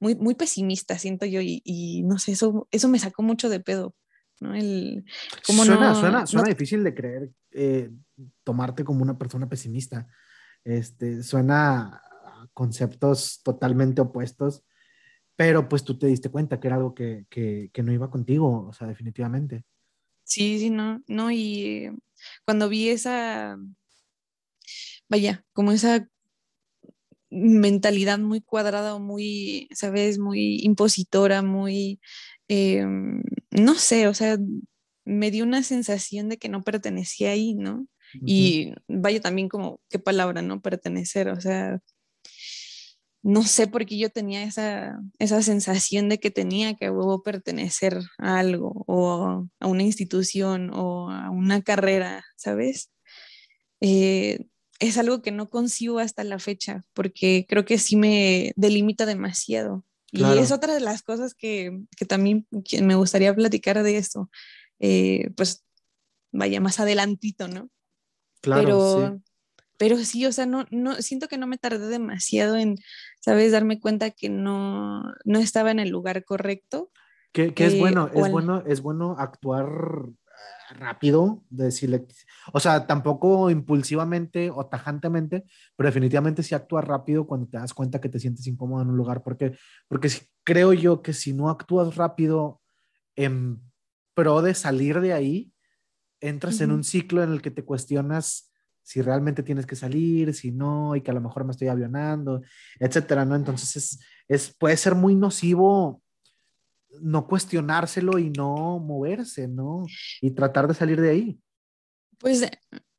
muy, 0.00 0.14
muy 0.14 0.34
pesimista, 0.34 0.98
siento 0.98 1.26
yo, 1.26 1.40
y, 1.40 1.62
y 1.64 2.02
no 2.02 2.18
sé, 2.18 2.32
eso, 2.32 2.68
eso 2.70 2.88
me 2.88 2.98
sacó 2.98 3.22
mucho 3.22 3.48
de 3.48 3.60
pedo. 3.60 3.94
¿no? 4.40 4.54
El, 4.54 5.04
como 5.46 5.64
suena, 5.64 5.88
no, 5.88 5.94
suena, 5.94 6.26
suena 6.26 6.44
no... 6.44 6.50
difícil 6.50 6.84
de 6.84 6.94
creer 6.94 7.30
eh, 7.52 7.90
tomarte 8.44 8.84
como 8.84 9.02
una 9.02 9.18
persona 9.18 9.48
pesimista. 9.48 10.06
Este, 10.64 11.22
suena 11.22 12.02
a 12.24 12.48
conceptos 12.52 13.40
totalmente 13.42 14.00
opuestos 14.00 14.64
pero 15.38 15.68
pues 15.68 15.84
tú 15.84 15.96
te 15.96 16.08
diste 16.08 16.30
cuenta 16.30 16.58
que 16.58 16.66
era 16.66 16.74
algo 16.74 16.96
que, 16.96 17.24
que, 17.30 17.70
que 17.72 17.84
no 17.84 17.92
iba 17.92 18.10
contigo, 18.10 18.66
o 18.66 18.72
sea, 18.72 18.88
definitivamente. 18.88 19.62
Sí, 20.24 20.58
sí, 20.58 20.68
no, 20.68 21.00
no, 21.06 21.30
y 21.30 21.96
cuando 22.44 22.68
vi 22.68 22.88
esa, 22.88 23.56
vaya, 25.08 25.44
como 25.52 25.70
esa 25.70 26.08
mentalidad 27.30 28.18
muy 28.18 28.40
cuadrada 28.40 28.94
o 28.94 29.00
muy, 29.00 29.68
sabes, 29.74 30.18
muy 30.18 30.60
impositora, 30.62 31.42
muy, 31.42 32.00
eh, 32.48 32.84
no 33.50 33.74
sé, 33.74 34.08
o 34.08 34.14
sea, 34.14 34.38
me 35.04 35.30
dio 35.30 35.44
una 35.44 35.62
sensación 35.62 36.28
de 36.28 36.38
que 36.38 36.48
no 36.48 36.64
pertenecía 36.64 37.30
ahí, 37.30 37.54
¿no? 37.54 37.80
Uh 38.14 38.18
-huh. 38.20 38.22
Y 38.26 38.74
vaya 38.88 39.20
también 39.20 39.48
como, 39.48 39.80
¿qué 39.90 39.98
palabra, 39.98 40.42
no? 40.42 40.60
Pertenecer, 40.60 41.28
o 41.28 41.40
sea, 41.40 41.80
no 43.22 43.42
sé 43.42 43.66
por 43.66 43.84
qué 43.84 43.98
yo 43.98 44.10
tenía 44.10 44.42
esa, 44.44 45.00
esa 45.18 45.42
sensación 45.42 46.08
de 46.08 46.18
que 46.18 46.30
tenía 46.30 46.74
que 46.74 46.90
huevo 46.90 47.22
pertenecer 47.22 48.00
a 48.18 48.38
algo 48.38 48.84
o 48.86 49.46
a 49.60 49.66
una 49.66 49.82
institución 49.82 50.70
o 50.72 51.10
a 51.10 51.30
una 51.30 51.62
carrera, 51.62 52.24
¿sabes? 52.36 52.90
Eh, 53.80 54.46
es 54.78 54.98
algo 54.98 55.22
que 55.22 55.32
no 55.32 55.50
consigo 55.50 55.98
hasta 55.98 56.24
la 56.24 56.38
fecha 56.38 56.84
porque 56.92 57.46
creo 57.48 57.64
que 57.64 57.78
sí 57.78 57.96
me 57.96 58.52
delimita 58.56 59.06
demasiado. 59.06 59.84
Claro. 60.10 60.36
Y 60.36 60.38
es 60.38 60.52
otra 60.52 60.74
de 60.74 60.80
las 60.80 61.02
cosas 61.02 61.34
que, 61.34 61.82
que 61.96 62.06
también 62.06 62.46
me 62.82 62.94
gustaría 62.94 63.34
platicar 63.34 63.82
de 63.82 63.98
esto. 63.98 64.30
Eh, 64.78 65.30
pues 65.36 65.64
vaya 66.32 66.60
más 66.60 66.80
adelantito, 66.80 67.48
¿no? 67.48 67.68
Claro. 68.40 68.62
Pero, 68.62 69.08
sí. 69.08 69.22
pero 69.76 69.96
sí, 69.98 70.26
o 70.26 70.32
sea, 70.32 70.46
no, 70.46 70.64
no, 70.70 70.94
siento 71.02 71.28
que 71.28 71.38
no 71.38 71.46
me 71.46 71.58
tardé 71.58 71.88
demasiado 71.88 72.56
en, 72.56 72.76
¿sabes? 73.20 73.52
Darme 73.52 73.80
cuenta 73.80 74.10
que 74.10 74.28
no, 74.28 75.02
no 75.24 75.38
estaba 75.40 75.70
en 75.70 75.80
el 75.80 75.90
lugar 75.90 76.24
correcto. 76.24 76.90
Que, 77.32 77.52
que 77.52 77.66
es 77.66 77.74
eh, 77.74 77.78
bueno, 77.78 78.08
es 78.14 78.30
bueno, 78.30 78.62
es 78.66 78.80
bueno 78.80 79.16
actuar 79.18 79.68
rápido, 80.74 81.42
decirle, 81.50 82.06
o 82.52 82.60
sea, 82.60 82.86
tampoco 82.86 83.50
impulsivamente 83.50 84.50
o 84.50 84.66
tajantemente, 84.66 85.44
pero 85.76 85.88
definitivamente 85.88 86.42
sí 86.42 86.54
actúa 86.54 86.80
rápido 86.80 87.26
cuando 87.26 87.48
te 87.48 87.58
das 87.58 87.74
cuenta 87.74 88.00
que 88.00 88.08
te 88.08 88.18
sientes 88.18 88.46
incómodo 88.46 88.82
en 88.82 88.88
un 88.88 88.96
lugar, 88.96 89.22
porque, 89.22 89.56
porque 89.88 90.10
creo 90.44 90.72
yo 90.72 91.02
que 91.02 91.12
si 91.12 91.32
no 91.32 91.50
actúas 91.50 91.96
rápido 91.96 92.60
en 93.16 93.60
pro 94.14 94.42
de 94.42 94.54
salir 94.54 95.00
de 95.00 95.12
ahí, 95.12 95.52
entras 96.20 96.60
en 96.60 96.72
un 96.72 96.84
ciclo 96.84 97.22
en 97.22 97.32
el 97.32 97.42
que 97.42 97.50
te 97.50 97.64
cuestionas 97.64 98.52
si 98.82 99.02
realmente 99.02 99.42
tienes 99.42 99.66
que 99.66 99.76
salir, 99.76 100.32
si 100.32 100.50
no, 100.50 100.96
y 100.96 101.02
que 101.02 101.10
a 101.10 101.14
lo 101.14 101.20
mejor 101.20 101.44
me 101.44 101.50
estoy 101.50 101.68
avionando, 101.68 102.40
etcétera, 102.80 103.26
¿no? 103.26 103.36
Entonces 103.36 103.76
es, 103.76 104.00
es, 104.28 104.56
puede 104.56 104.78
ser 104.78 104.94
muy 104.94 105.14
nocivo 105.14 106.02
no 107.00 107.26
cuestionárselo 107.26 108.18
y 108.18 108.30
no 108.30 108.78
moverse, 108.78 109.48
¿no? 109.48 109.84
Y 110.20 110.32
tratar 110.32 110.68
de 110.68 110.74
salir 110.74 111.00
de 111.00 111.10
ahí. 111.10 111.40
Pues 112.18 112.48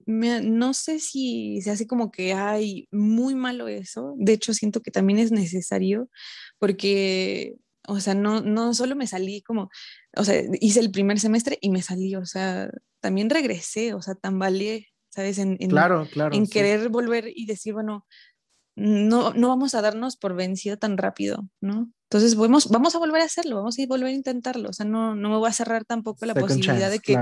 no 0.06 0.74
sé 0.74 1.00
si 1.00 1.62
se 1.62 1.72
hace 1.72 1.86
como 1.86 2.12
que 2.12 2.34
hay 2.34 2.88
muy 2.92 3.36
malo 3.36 3.68
eso. 3.68 4.16
De 4.18 4.34
hecho, 4.34 4.54
siento 4.54 4.82
que 4.82 4.92
también 4.92 5.20
es 5.20 5.32
necesario 5.32 6.10
porque, 6.58 7.56
o 7.88 8.00
sea, 8.00 8.16
no, 8.16 8.42
no 8.42 8.74
solo 8.74 8.96
me 8.96 9.08
salí 9.08 9.42
como, 9.42 9.70
o 10.16 10.24
sea, 10.24 10.42
hice 10.62 10.80
el 10.80 10.92
primer 10.92 11.20
semestre 11.20 11.58
y 11.62 11.70
me 11.70 11.82
salí, 11.82 12.16
o 12.16 12.26
sea, 12.26 12.72
también 13.02 13.30
regresé, 13.30 13.94
o 13.94 14.02
sea, 14.02 14.16
tambaleé 14.16 14.88
¿sabes? 15.10 15.38
En, 15.40 15.58
claro, 15.58 16.08
claro. 16.12 16.36
En 16.36 16.48
querer 16.48 16.90
volver 16.90 17.26
y 17.34 17.46
decir, 17.46 17.74
bueno, 17.74 18.06
no, 18.76 19.34
no 19.34 19.48
vamos 19.50 19.76
a 19.76 19.82
darnos 19.82 20.16
por 20.16 20.36
vencido 20.36 20.78
tan 20.78 20.98
rápido, 20.98 21.50
¿no? 21.62 21.92
Entonces 22.12 22.36
vamos, 22.36 22.70
vamos 22.70 22.96
a 22.96 23.00
volver 23.00 23.22
a 23.22 23.26
hacerlo, 23.26 23.58
vamos 23.58 23.78
a 23.78 23.86
volver 23.86 24.08
a 24.08 24.12
intentarlo, 24.12 24.70
o 24.70 24.74
sea, 24.74 24.84
no, 24.84 25.14
no 25.16 25.30
me 25.30 25.38
voy 25.38 25.48
a 25.48 25.54
cerrar 25.54 25.86
tampoco 25.86 26.26
la 26.26 26.34
posibilidad 26.34 26.90
de 26.90 26.98
que, 26.98 27.16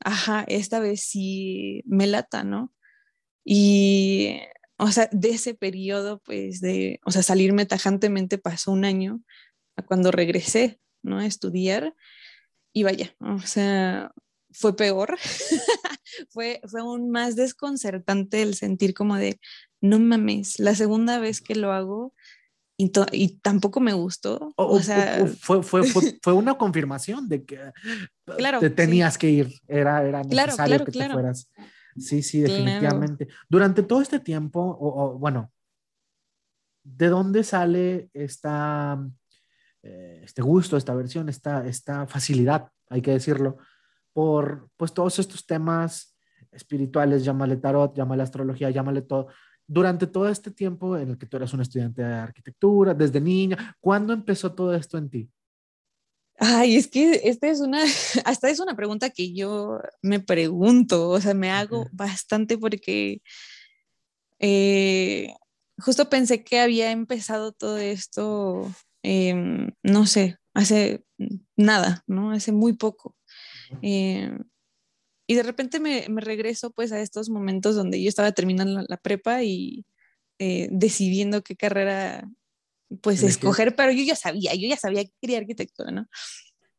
ajá, 0.00 0.44
esta 0.48 0.80
vez 0.80 1.00
sí 1.04 1.84
me 1.86 2.08
lata, 2.08 2.42
¿no? 2.42 2.72
Y, 3.44 4.40
o 4.78 4.90
sea, 4.90 5.08
de 5.12 5.30
ese 5.30 5.54
periodo, 5.54 6.20
pues, 6.24 6.60
de, 6.60 6.98
o 7.06 7.12
sea, 7.12 7.22
salirme 7.22 7.66
tajantemente 7.66 8.36
pasó 8.36 8.72
un 8.72 8.84
año 8.84 9.22
a 9.76 9.82
cuando 9.82 10.10
regresé, 10.10 10.80
¿no? 11.04 11.20
A 11.20 11.26
estudiar 11.26 11.94
y 12.72 12.82
vaya, 12.82 13.14
o 13.20 13.38
sea, 13.42 14.10
fue 14.50 14.74
peor, 14.74 15.18
fue, 16.30 16.60
fue 16.68 16.80
aún 16.80 17.10
más 17.10 17.36
desconcertante 17.36 18.42
el 18.42 18.56
sentir 18.56 18.92
como 18.92 19.14
de, 19.14 19.38
no 19.80 20.00
mames, 20.00 20.58
la 20.58 20.74
segunda 20.74 21.20
vez 21.20 21.40
que 21.40 21.54
lo 21.54 21.70
hago 21.70 22.12
y, 22.82 22.90
y 23.12 23.28
tampoco 23.38 23.80
me 23.80 23.92
gustó. 23.92 24.52
O, 24.56 24.80
sea, 24.80 25.24
fue, 25.38 25.62
fue, 25.62 25.82
fue, 26.22 26.32
una 26.32 26.54
confirmación 26.54 27.28
de 27.28 27.44
que 27.44 27.60
claro, 28.36 28.58
te 28.58 28.70
tenías 28.70 29.16
que 29.16 29.30
ir, 29.30 29.60
era, 29.68 30.02
era 30.04 30.22
necesario 30.22 30.84
que 30.84 30.92
te 30.92 31.08
fueras. 31.10 31.48
Sí, 31.96 32.22
sí, 32.22 32.40
definitivamente. 32.40 33.28
Durante 33.48 33.82
todo 33.82 34.00
este 34.00 34.18
tiempo, 34.18 34.76
o, 34.80 35.18
bueno, 35.18 35.52
¿de 36.82 37.08
dónde 37.08 37.44
sale 37.44 38.10
esta, 38.14 38.98
eh, 39.82 40.22
este 40.24 40.42
gusto, 40.42 40.76
esta 40.76 40.94
versión, 40.94 41.28
esta, 41.28 41.66
esta 41.66 42.06
facilidad, 42.06 42.68
hay 42.88 43.02
que 43.02 43.12
decirlo, 43.12 43.58
por 44.12 44.70
pues 44.76 44.92
todos 44.92 45.18
estos 45.18 45.46
temas 45.46 46.16
espirituales, 46.50 47.24
llámale 47.24 47.56
tarot, 47.58 47.94
llámale 47.94 48.22
astrología, 48.22 48.70
llámale 48.70 49.02
todo. 49.02 49.28
Durante 49.66 50.06
todo 50.06 50.28
este 50.28 50.50
tiempo 50.50 50.96
en 50.96 51.10
el 51.10 51.18
que 51.18 51.26
tú 51.26 51.36
eras 51.36 51.52
un 51.54 51.60
estudiante 51.60 52.02
de 52.02 52.14
arquitectura, 52.14 52.94
desde 52.94 53.20
niña, 53.20 53.76
¿cuándo 53.80 54.12
empezó 54.12 54.52
todo 54.54 54.74
esto 54.74 54.98
en 54.98 55.08
ti? 55.08 55.30
Ay, 56.38 56.76
es 56.76 56.88
que 56.88 57.20
esta 57.24 57.48
es 57.48 57.60
una, 57.60 57.82
hasta 58.24 58.50
es 58.50 58.60
una 58.60 58.74
pregunta 58.74 59.10
que 59.10 59.32
yo 59.32 59.80
me 60.02 60.20
pregunto, 60.20 61.10
o 61.10 61.20
sea, 61.20 61.34
me 61.34 61.50
hago 61.50 61.86
bastante 61.92 62.58
porque 62.58 63.22
eh, 64.40 65.32
justo 65.78 66.08
pensé 66.08 66.42
que 66.42 66.58
había 66.58 66.90
empezado 66.90 67.52
todo 67.52 67.78
esto, 67.78 68.72
em, 69.02 69.70
no 69.82 70.06
sé, 70.06 70.38
hace 70.52 71.04
nada, 71.56 72.02
¿no? 72.06 72.32
Hace 72.32 72.52
muy 72.52 72.72
poco. 72.72 73.16
Eh, 73.80 74.36
y 75.32 75.34
de 75.34 75.42
repente 75.42 75.80
me, 75.80 76.06
me, 76.10 76.20
regreso 76.20 76.72
pues 76.72 76.92
a 76.92 77.00
estos 77.00 77.30
momentos 77.30 77.74
donde 77.74 78.02
yo 78.02 78.08
estaba 78.10 78.32
terminando 78.32 78.84
la, 78.86 78.96
prepa 78.98 79.42
y 79.42 79.86
eh, 80.38 80.68
decidiendo 80.70 81.42
qué 81.42 81.56
carrera 81.56 82.28
pues 83.00 83.22
escoger, 83.22 83.74
pero 83.74 83.92
yo 83.92 84.04
ya 84.04 84.14
sabía, 84.14 84.54
yo 84.54 84.68
ya 84.68 84.76
sabía 84.76 85.04
que 85.04 85.12
quería 85.22 85.38
arquitectura, 85.38 85.90
¿no? 85.90 86.06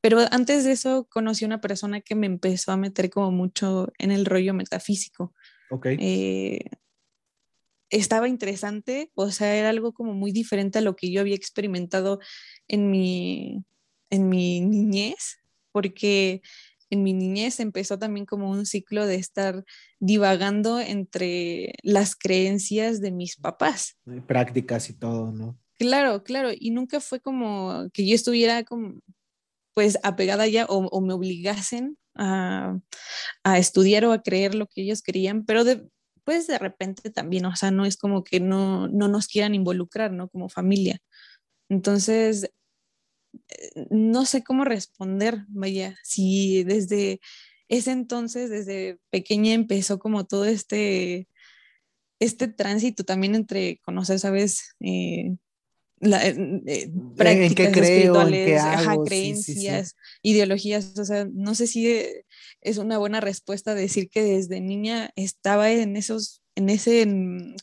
Pero 0.01 0.19
antes 0.29 0.65
de 0.65 0.73
eso 0.73 1.07
conocí 1.09 1.45
a 1.45 1.47
una 1.47 1.61
persona 1.61 1.99
que 2.01 2.13
me 2.13 2.27
empezó 2.27 2.71
a 2.71 2.77
meter 2.77 3.09
como 3.09 3.31
mucho 3.31 3.91
en 3.97 4.11
el 4.11 4.25
rollo 4.25 4.53
metafísico. 4.53 5.33
Ok. 5.71 5.87
Eh, 5.97 6.59
estaba 7.89 8.27
interesante, 8.27 9.09
o 9.15 9.31
sea, 9.31 9.55
era 9.55 9.69
algo 9.69 9.93
como 9.93 10.13
muy 10.13 10.31
diferente 10.31 10.77
a 10.77 10.81
lo 10.81 10.95
que 10.95 11.11
yo 11.11 11.21
había 11.21 11.35
experimentado 11.35 12.19
en 12.67 12.91
mi, 12.91 13.65
en 14.11 14.29
mi 14.29 14.61
niñez, 14.61 15.39
porque 15.71 16.43
en 16.93 17.03
mi 17.03 17.13
niñez 17.13 17.59
empezó 17.59 17.97
también 17.97 18.25
como 18.25 18.49
un 18.49 18.65
ciclo 18.65 19.07
de 19.07 19.15
estar 19.15 19.63
divagando 19.99 20.79
entre 20.79 21.73
las 21.81 22.15
creencias 22.15 23.01
de 23.01 23.11
mis 23.11 23.35
papás. 23.35 23.97
Prácticas 24.27 24.89
y 24.89 24.93
todo, 24.93 25.31
¿no? 25.31 25.57
Claro, 25.79 26.23
claro, 26.23 26.51
y 26.57 26.69
nunca 26.69 26.99
fue 26.99 27.19
como 27.19 27.89
que 27.93 28.07
yo 28.07 28.13
estuviera 28.13 28.63
como 28.63 28.99
pues 29.73 29.97
apegada 30.03 30.45
ya 30.45 30.65
o, 30.69 31.01
me 31.01 31.13
obligasen 31.13 31.97
a, 32.15 32.77
estudiar 33.57 34.05
o 34.05 34.11
a 34.11 34.21
creer 34.21 34.53
lo 34.53 34.67
que 34.67 34.83
ellos 34.83 35.01
querían, 35.01 35.45
pero 35.45 35.63
de, 35.63 35.83
pues 36.23 36.45
de 36.45 36.59
repente 36.59 37.09
también, 37.09 37.45
o 37.47 37.55
sea, 37.55 37.71
no 37.71 37.85
es 37.85 37.97
como 37.97 38.23
que 38.23 38.39
no, 38.39 38.87
no 38.87 39.07
nos 39.07 39.27
quieran 39.27 39.55
involucrar, 39.55 40.11
¿no? 40.11 40.29
Como 40.29 40.47
familia. 40.47 40.99
Entonces, 41.69 42.51
no 43.89 44.25
sé 44.25 44.43
cómo 44.43 44.65
responder, 44.65 45.45
vaya, 45.49 45.97
si 46.03 46.63
desde 46.63 47.19
ese 47.67 47.91
entonces, 47.91 48.49
desde 48.49 48.99
pequeña 49.09 49.53
empezó 49.53 49.99
como 49.99 50.25
todo 50.25 50.45
este, 50.45 51.27
este 52.19 52.47
tránsito 52.47 53.03
también 53.03 53.35
entre 53.35 53.79
conocer, 53.79 54.19
¿sabes? 54.19 54.75
Eh, 54.79 55.35
la, 55.99 56.27
eh, 56.27 56.35
eh, 56.67 56.91
prácticas 57.15 57.75
espirituales, 57.77 58.61
creencias, 59.05 59.95
ideologías, 60.21 60.97
o 60.99 61.05
sea, 61.05 61.25
no 61.31 61.55
sé 61.55 61.67
si 61.67 61.87
es 62.61 62.77
una 62.77 62.97
buena 62.97 63.21
respuesta 63.21 63.73
decir 63.73 64.09
que 64.09 64.21
desde 64.23 64.59
niña 64.59 65.11
estaba 65.15 65.71
en 65.71 65.95
esos, 65.95 66.43
en 66.55 66.69
ese 66.69 67.07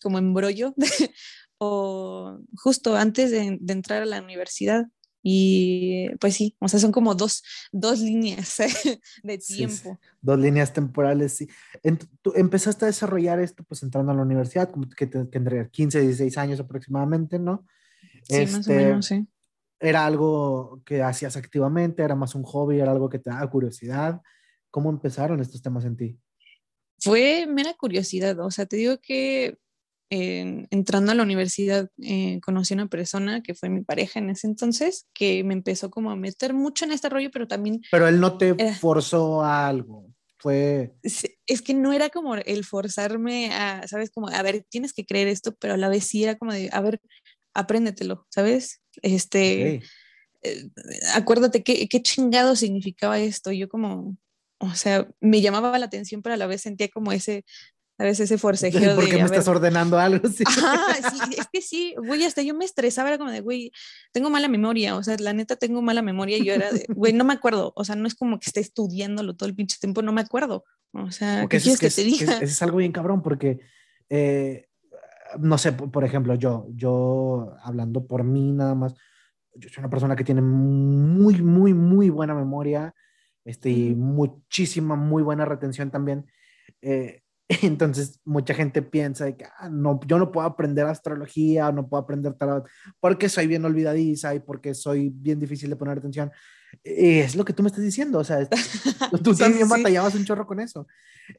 como 0.02 0.18
embrollo, 0.18 0.74
o 1.58 2.40
justo 2.56 2.96
antes 2.96 3.30
de, 3.30 3.58
entrar 3.68 4.02
a 4.02 4.06
la 4.06 4.22
universidad, 4.22 4.86
y 5.22 6.08
pues 6.16 6.34
sí, 6.34 6.56
o 6.60 6.68
sea, 6.68 6.80
son 6.80 6.92
como 6.92 7.14
dos, 7.14 7.42
dos 7.72 8.00
líneas 8.00 8.56
de 9.22 9.38
tiempo. 9.38 9.98
Dos 10.20 10.38
líneas 10.38 10.72
temporales, 10.72 11.34
sí. 11.34 11.48
tú 12.22 12.32
empezaste 12.34 12.84
a 12.84 12.88
desarrollar 12.88 13.40
esto 13.40 13.62
pues 13.64 13.82
entrando 13.82 14.12
a 14.12 14.14
la 14.14 14.22
universidad, 14.22 14.70
como 14.70 14.88
que 14.88 15.06
tendría 15.06 15.68
15, 15.68 16.00
16 16.00 16.38
años 16.38 16.60
aproximadamente, 16.60 17.38
¿no? 17.38 17.66
Sí, 18.22 18.40
más 18.42 18.54
o 18.54 18.58
este, 18.58 18.76
menos, 18.76 19.06
sí. 19.06 19.26
¿Era 19.78 20.04
algo 20.04 20.82
que 20.84 21.02
hacías 21.02 21.36
activamente? 21.36 22.02
¿Era 22.02 22.14
más 22.14 22.34
un 22.34 22.42
hobby? 22.42 22.80
¿Era 22.80 22.92
algo 22.92 23.08
que 23.08 23.18
te 23.18 23.30
daba 23.30 23.48
curiosidad? 23.50 24.20
¿Cómo 24.70 24.90
empezaron 24.90 25.40
estos 25.40 25.62
temas 25.62 25.84
en 25.86 25.96
ti? 25.96 26.18
Fue 26.98 27.46
mera 27.46 27.72
curiosidad, 27.74 28.38
o 28.40 28.50
sea, 28.50 28.66
te 28.66 28.76
digo 28.76 28.98
que 29.00 29.56
entrando 30.10 31.12
a 31.12 31.14
la 31.14 31.22
universidad 31.22 31.88
eh, 32.02 32.40
conocí 32.42 32.74
a 32.74 32.78
una 32.78 32.88
persona 32.88 33.42
que 33.42 33.54
fue 33.54 33.68
mi 33.68 33.82
pareja 33.82 34.18
en 34.18 34.30
ese 34.30 34.48
entonces, 34.48 35.06
que 35.14 35.44
me 35.44 35.54
empezó 35.54 35.90
como 35.90 36.10
a 36.10 36.16
meter 36.16 36.52
mucho 36.52 36.84
en 36.84 36.92
este 36.92 37.08
rollo, 37.08 37.30
pero 37.32 37.46
también... 37.46 37.80
Pero 37.92 38.08
él 38.08 38.18
no 38.18 38.36
te 38.36 38.74
forzó 38.74 39.42
a 39.42 39.68
algo, 39.68 40.12
fue... 40.38 40.92
Es 41.02 41.62
que 41.62 41.74
no 41.74 41.92
era 41.92 42.10
como 42.10 42.34
el 42.34 42.64
forzarme 42.64 43.54
a, 43.54 43.86
¿sabes? 43.86 44.10
Como, 44.10 44.28
a 44.28 44.42
ver, 44.42 44.66
tienes 44.68 44.92
que 44.92 45.06
creer 45.06 45.28
esto, 45.28 45.54
pero 45.54 45.74
a 45.74 45.76
la 45.76 45.88
vez 45.88 46.04
sí 46.04 46.24
era 46.24 46.36
como 46.36 46.52
de, 46.52 46.68
a 46.72 46.80
ver, 46.80 47.00
apréndetelo, 47.54 48.26
¿sabes? 48.30 48.82
Este... 49.02 49.82
Eh, 50.42 50.70
acuérdate 51.14 51.62
qué, 51.62 51.86
qué 51.86 52.02
chingado 52.02 52.56
significaba 52.56 53.18
esto. 53.20 53.52
Yo 53.52 53.68
como, 53.68 54.16
o 54.58 54.74
sea, 54.74 55.06
me 55.20 55.42
llamaba 55.42 55.78
la 55.78 55.84
atención, 55.84 56.22
pero 56.22 56.34
a 56.34 56.38
la 56.38 56.46
vez 56.46 56.62
sentía 56.62 56.88
como 56.88 57.12
ese, 57.12 57.44
¿sabes? 58.00 58.18
Ese 58.18 58.38
forcejeo 58.38 58.94
¿Por 58.94 59.08
qué 59.08 59.16
me 59.16 59.24
estás 59.24 59.46
ordenando 59.46 59.98
algo? 59.98 60.26
Sí. 60.28 60.42
Ajá, 60.46 60.94
sí, 61.10 61.34
es 61.36 61.46
que 61.52 61.60
sí, 61.60 61.94
güey, 61.98 62.24
hasta 62.24 62.40
yo 62.40 62.54
me 62.54 62.64
estresaba, 62.64 63.10
era 63.10 63.18
como 63.18 63.30
de, 63.30 63.40
güey, 63.40 63.72
tengo 64.12 64.30
mala 64.30 64.48
memoria, 64.48 64.96
o 64.96 65.02
sea, 65.02 65.16
la 65.18 65.34
neta 65.34 65.56
tengo 65.56 65.82
mala 65.82 66.00
memoria 66.00 66.38
y 66.38 66.44
yo 66.46 66.54
era 66.54 66.72
de, 66.72 66.86
güey, 66.88 67.12
no 67.12 67.24
me 67.24 67.34
acuerdo, 67.34 67.74
o 67.76 67.84
sea, 67.84 67.96
no 67.96 68.06
es 68.06 68.14
como 68.14 68.40
que 68.40 68.48
esté 68.48 68.60
estudiándolo 68.60 69.36
todo 69.36 69.48
el 69.48 69.54
pinche 69.54 69.76
tiempo, 69.78 70.00
no 70.00 70.12
me 70.12 70.22
acuerdo, 70.22 70.64
o 70.92 71.10
sea, 71.10 71.46
¿qué 71.48 71.60
quieres 71.60 71.78
que, 71.78 71.90
te 71.90 72.04
diga? 72.04 72.36
Es, 72.36 72.52
es, 72.52 72.62
algo 72.62 72.78
bien 72.78 72.92
cabrón 72.92 73.22
porque 73.22 73.60
eh, 74.08 74.66
no 75.38 75.58
sé, 75.58 75.72
por 75.72 76.02
ejemplo, 76.02 76.34
yo, 76.36 76.68
yo 76.70 77.54
hablando 77.62 78.06
por 78.06 78.24
mí 78.24 78.50
nada 78.52 78.74
más, 78.74 78.94
yo 79.54 79.68
soy 79.68 79.80
una 79.80 79.90
persona 79.90 80.16
que 80.16 80.24
tiene 80.24 80.40
muy, 80.40 81.42
muy, 81.42 81.74
muy 81.74 82.08
buena 82.08 82.34
memoria, 82.34 82.94
este, 83.44 83.68
y 83.68 83.94
muchísima, 83.94 84.96
muy 84.96 85.22
buena 85.22 85.44
retención 85.44 85.90
también. 85.90 86.26
Eh, 86.80 87.22
entonces, 87.62 88.20
mucha 88.24 88.54
gente 88.54 88.80
piensa 88.80 89.32
que 89.36 89.44
ah, 89.44 89.68
no, 89.68 89.98
yo 90.06 90.18
no 90.18 90.30
puedo 90.30 90.46
aprender 90.46 90.86
astrología, 90.86 91.72
no 91.72 91.88
puedo 91.88 92.02
aprender 92.02 92.34
tarot, 92.34 92.66
porque 93.00 93.28
soy 93.28 93.48
bien 93.48 93.64
olvidadiza 93.64 94.34
y 94.34 94.38
porque 94.38 94.72
soy 94.74 95.10
bien 95.12 95.40
difícil 95.40 95.68
de 95.68 95.76
poner 95.76 95.98
atención. 95.98 96.30
Es 96.84 97.34
lo 97.34 97.44
que 97.44 97.52
tú 97.52 97.64
me 97.64 97.68
estás 97.68 97.82
diciendo, 97.82 98.20
o 98.20 98.24
sea, 98.24 98.48
tú 99.24 99.34
también 99.34 99.68
batallabas 99.68 100.14
un 100.14 100.24
chorro 100.24 100.46
con 100.46 100.60
eso. 100.60 100.86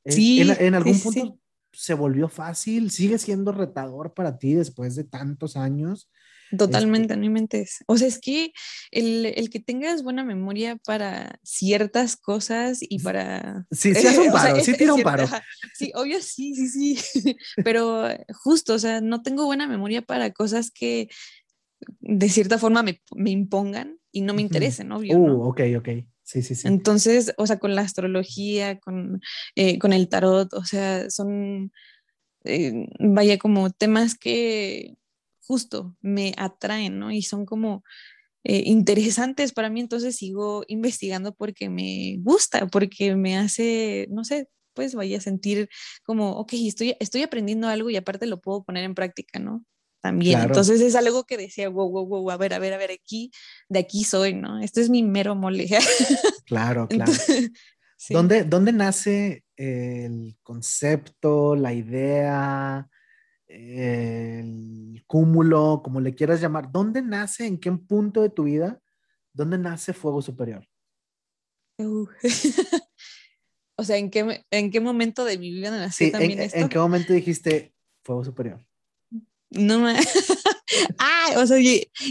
Sí, 0.06 0.42
en, 0.42 0.50
en 0.60 0.76
algún 0.76 1.00
punto 1.00 1.40
se 1.72 1.94
volvió 1.94 2.28
fácil, 2.28 2.92
sigue 2.92 3.18
siendo 3.18 3.54
retador 3.54 4.14
para 4.14 4.38
ti 4.38 4.54
después 4.54 4.96
de 4.96 5.06
tantos 5.06 5.56
años. 5.56 6.12
Totalmente, 6.58 7.16
no 7.16 7.26
inventes. 7.26 7.84
O 7.88 7.98
sea, 7.98 8.08
es 8.08 8.20
que 8.20 8.52
el, 8.92 9.26
el, 9.26 9.50
que 9.50 9.60
tengas 9.60 10.04
buena 10.04 10.24
memoria 10.24 10.78
para 10.86 11.40
ciertas 11.44 12.18
cosas 12.18 12.80
y 12.82 13.00
para... 13.00 13.66
Sí, 13.72 13.94
sí 13.96 14.08
hace 14.08 14.20
un 14.20 14.32
paro, 14.32 14.60
sí 14.60 14.74
tira 14.74 14.94
un 14.94 15.02
paro. 15.02 15.26
Sí, 15.74 15.92
obvio, 15.96 16.22
sí, 16.22 16.54
sí, 16.56 16.68
sí. 16.68 17.38
Pero 17.64 18.08
justo, 18.44 18.74
o 18.74 18.80
sea, 18.80 19.02
no 19.02 19.22
tengo 19.22 19.46
buena 19.46 19.68
memoria 19.68 20.02
para 20.02 20.32
cosas 20.32 20.72
que 20.72 21.10
de 22.00 22.30
cierta 22.30 22.58
forma 22.58 22.84
me, 22.84 23.02
me 23.16 23.32
impongan 23.32 23.98
y 24.12 24.22
no 24.22 24.34
me 24.34 24.42
interesen, 24.42 24.92
obvio. 24.92 25.18
Uh, 25.18 25.50
ok, 25.50 25.62
ok. 25.78 25.90
Sí, 26.24 26.42
sí, 26.42 26.56
sí. 26.56 26.68
Entonces, 26.68 27.34
o 27.38 27.48
sea, 27.48 27.60
con 27.60 27.76
la 27.76 27.82
astrología, 27.82 28.80
con, 28.80 29.22
eh, 29.56 29.80
con 29.80 29.94
el 29.94 30.08
tarot, 30.08 30.54
o 30.54 30.64
sea, 30.64 31.10
son, 31.10 31.72
eh, 32.44 32.88
vaya, 33.00 33.38
como 33.38 33.70
temas 33.70 34.18
que 34.18 34.96
justo 35.42 35.96
me 36.02 36.34
atraen, 36.38 37.00
¿no? 37.00 37.12
Y 37.12 37.22
son 37.22 37.46
como 37.46 37.84
eh, 38.44 38.64
interesantes 38.66 39.52
para 39.54 39.70
mí, 39.70 39.80
entonces 39.80 40.16
sigo 40.16 40.64
investigando 40.68 41.34
porque 41.34 41.70
me 41.70 42.18
gusta, 42.22 42.68
porque 42.68 43.16
me 43.16 43.38
hace, 43.38 44.08
no 44.10 44.24
sé, 44.24 44.48
pues 44.74 44.96
vaya 44.96 45.18
a 45.18 45.22
sentir 45.22 45.70
como, 46.04 46.32
ok, 46.32 46.54
estoy, 46.54 46.96
estoy 47.00 47.24
aprendiendo 47.24 47.68
algo 47.68 47.90
y 47.90 47.98
aparte 47.98 48.26
lo 48.26 48.42
puedo 48.42 48.64
poner 48.64 48.84
en 48.84 48.96
práctica, 48.96 49.40
¿no? 49.40 49.64
También. 50.02 50.40
Entonces 50.40 50.82
es 50.82 50.96
algo 50.96 51.26
que 51.26 51.38
decía, 51.38 51.70
wow, 51.70 51.88
wow, 51.90 52.08
wow, 52.08 52.32
a 52.32 52.38
ver, 52.38 52.54
a 52.56 52.60
ver, 52.60 52.74
a 52.74 52.78
ver, 52.78 52.90
aquí, 52.92 53.32
de 53.70 53.80
aquí 53.80 54.04
soy, 54.04 54.34
¿no? 54.34 54.60
Este 54.60 54.82
es 54.82 54.90
mi 54.90 55.04
mero 55.04 55.36
mole. 55.36 55.68
claro, 56.46 56.88
claro. 56.88 57.12
¿Dónde, 58.10 58.44
¿Dónde 58.44 58.74
nace 58.74 59.44
el 59.56 60.36
concepto, 60.42 61.56
la 61.56 61.74
idea? 61.74 62.90
El 63.54 65.04
cúmulo, 65.08 65.82
como 65.84 66.00
le 66.00 66.16
quieras 66.16 66.42
llamar, 66.42 66.72
¿dónde 66.72 67.02
nace, 67.02 67.46
en 67.46 67.58
qué 67.58 67.72
punto 67.72 68.22
de 68.22 68.30
tu 68.30 68.44
vida, 68.44 68.82
dónde 69.34 69.58
nace 69.58 69.94
fuego 69.94 70.22
superior? 70.22 70.68
Uh. 71.78 72.08
o 73.76 73.84
sea, 73.84 73.98
¿en 73.98 74.10
qué, 74.10 74.46
¿en 74.52 74.72
qué 74.72 74.80
momento 74.80 75.26
de 75.26 75.38
mi 75.38 75.52
vida 75.52 75.72
nació 75.72 76.12
también 76.12 76.40
en, 76.40 76.40
esto? 76.42 76.60
¿En 76.60 76.70
qué 76.70 76.78
momento 76.78 77.14
dijiste 77.14 77.74
fuego 78.04 78.24
superior? 78.24 78.66
No 79.50 79.80
me... 79.80 80.00
ah, 80.98 81.34
o 81.38 81.46
sea, 81.46 81.58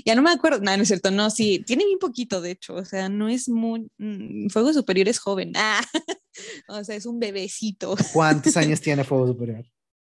ya 0.04 0.14
no 0.14 0.22
me 0.22 0.30
acuerdo. 0.30 0.60
No, 0.60 0.76
no 0.76 0.82
es 0.82 0.88
cierto. 0.88 1.10
No, 1.10 1.30
sí, 1.30 1.62
tiene 1.66 1.86
bien 1.86 1.98
poquito, 1.98 2.40
de 2.40 2.52
hecho. 2.52 2.74
O 2.74 2.84
sea, 2.84 3.08
no 3.08 3.28
es 3.28 3.48
muy... 3.48 3.90
Mm, 3.98 4.48
fuego 4.48 4.72
superior 4.72 5.08
es 5.08 5.18
joven. 5.18 5.52
Ah, 5.56 5.80
o 6.68 6.84
sea, 6.84 6.96
es 6.96 7.06
un 7.06 7.18
bebecito. 7.18 7.96
¿Cuántos 8.12 8.56
años 8.56 8.80
tiene 8.80 9.04
fuego 9.04 9.26
superior? 9.26 9.64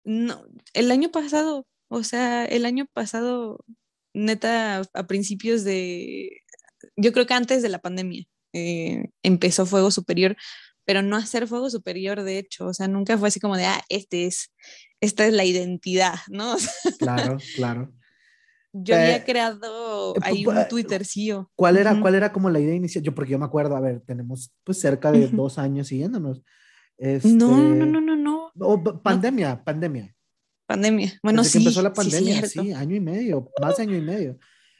No, 0.08 0.42
el 0.72 0.90
año 0.90 1.10
pasado, 1.10 1.66
o 1.88 2.02
sea, 2.02 2.46
el 2.46 2.64
año 2.64 2.86
pasado, 2.94 3.62
neta, 4.14 4.80
a 4.94 5.06
principios 5.06 5.64
de, 5.64 6.30
yo 6.96 7.12
creo 7.12 7.26
que 7.26 7.34
antes 7.34 7.62
de 7.62 7.68
la 7.68 7.80
pandemia, 7.80 8.24
eh, 8.54 9.10
empezó 9.22 9.66
Fuego 9.66 9.90
Superior, 9.90 10.34
pero 10.86 11.02
no 11.02 11.14
hacer 11.14 11.46
Fuego 11.46 11.68
Superior, 11.68 12.22
de 12.22 12.38
hecho, 12.38 12.68
o 12.68 12.72
sea, 12.72 12.88
nunca 12.88 13.18
fue 13.18 13.28
así 13.28 13.38
como 13.38 13.58
de, 13.58 13.66
ah, 13.66 13.82
este 13.90 14.24
es, 14.24 14.50
esta 15.02 15.26
es 15.26 15.34
la 15.34 15.44
identidad, 15.44 16.14
¿no? 16.28 16.56
Claro, 16.98 17.36
claro. 17.54 17.92
Yo 18.72 18.94
había 18.94 19.16
eh, 19.16 19.24
creado 19.26 20.16
eh, 20.16 20.20
ahí 20.22 20.46
un 20.46 20.68
Twitter, 20.70 21.04
sí. 21.04 21.30
¿Cuál 21.54 21.76
era, 21.76 22.00
¿Cuál 22.00 22.14
era 22.14 22.32
como 22.32 22.48
la 22.48 22.60
idea 22.60 22.74
inicial? 22.74 23.04
Yo, 23.04 23.14
porque 23.14 23.32
yo 23.32 23.38
me 23.38 23.44
acuerdo, 23.44 23.76
a 23.76 23.80
ver, 23.80 24.00
tenemos 24.06 24.54
pues 24.64 24.80
cerca 24.80 25.12
de 25.12 25.28
dos 25.28 25.58
años 25.58 25.88
siguiéndonos. 25.88 26.42
Este, 26.98 27.28
no, 27.28 27.56
no, 27.56 27.86
no, 27.86 28.00
no, 28.00 28.52
no. 28.54 29.02
pandemia, 29.02 29.62
pandemia. 29.64 30.14
Pandemia. 30.66 31.18
Bueno, 31.22 31.42
Desde 31.42 31.52
sí. 31.52 31.58
Que 31.58 31.64
empezó 31.64 31.82
la 31.82 31.92
pandemia, 31.92 32.46
sí, 32.46 32.72
año 32.72 32.96
y 32.96 33.00
medio, 33.00 33.50
más 33.60 33.76
de 33.76 33.84
año 33.84 33.96
y 33.96 34.02
medio. 34.02 34.38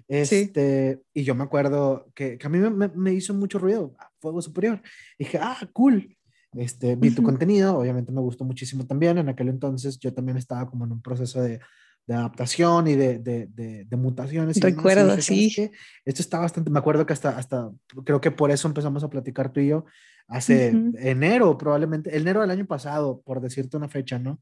Este, 0.09 1.01
Y 1.15 1.23
yo 1.23 1.35
me 1.35 1.45
acuerdo 1.45 2.11
que, 2.15 2.37
que 2.37 2.47
a 2.47 2.51
mí 2.51 2.59
me, 2.59 2.89
me, 2.89 3.13
hizo 3.13 3.33
mucho 3.35 3.59
ruido, 3.59 3.95
Fuego 4.21 4.43
Superior. 4.43 4.83
Y 5.19 5.25
dije, 5.25 5.39
ah, 5.41 5.59
cool. 5.73 6.17
Este, 6.55 6.97
vi 6.97 7.11
tu 7.11 7.23
contenido, 7.23 7.79
obviamente 7.79 8.11
me 8.11 8.21
gustó 8.21 8.45
muchísimo 8.45 8.87
también. 8.87 9.19
En 9.19 9.29
aquel 9.29 9.49
entonces 9.49 9.99
yo 9.99 10.13
también 10.13 10.39
estaba 10.39 10.69
como 10.69 10.85
en 10.87 10.93
un 10.93 11.03
proceso 11.03 11.41
de, 11.41 11.61
de 12.09 12.15
adaptación 12.15 12.89
y 12.89 12.97
de, 12.97 13.19
de, 13.19 13.47
de, 13.85 13.97
mutaciones. 13.97 14.59
Recuerdo, 14.59 15.21
sí. 15.21 15.55
Esto 16.07 16.23
está 16.23 16.39
bastante, 16.39 16.71
me 16.71 16.79
acuerdo 16.79 17.05
que 17.05 17.13
hasta, 17.13 17.37
hasta, 17.37 17.71
creo 18.05 18.21
que 18.21 18.31
por 18.31 18.51
eso 18.51 18.67
empezamos 18.67 19.05
a 19.05 19.11
platicar 19.11 19.53
tú 19.53 19.61
y 19.61 19.69
yo, 19.69 19.85
hace 20.29 20.69
enero 20.99 21.57
probablemente, 21.57 22.15
enero 22.17 22.43
del 22.43 22.51
año 22.51 22.67
pasado, 22.67 23.23
por 23.23 23.41
decirte 23.41 23.77
una 23.77 23.89
fecha, 23.89 24.19
¿no? 24.19 24.41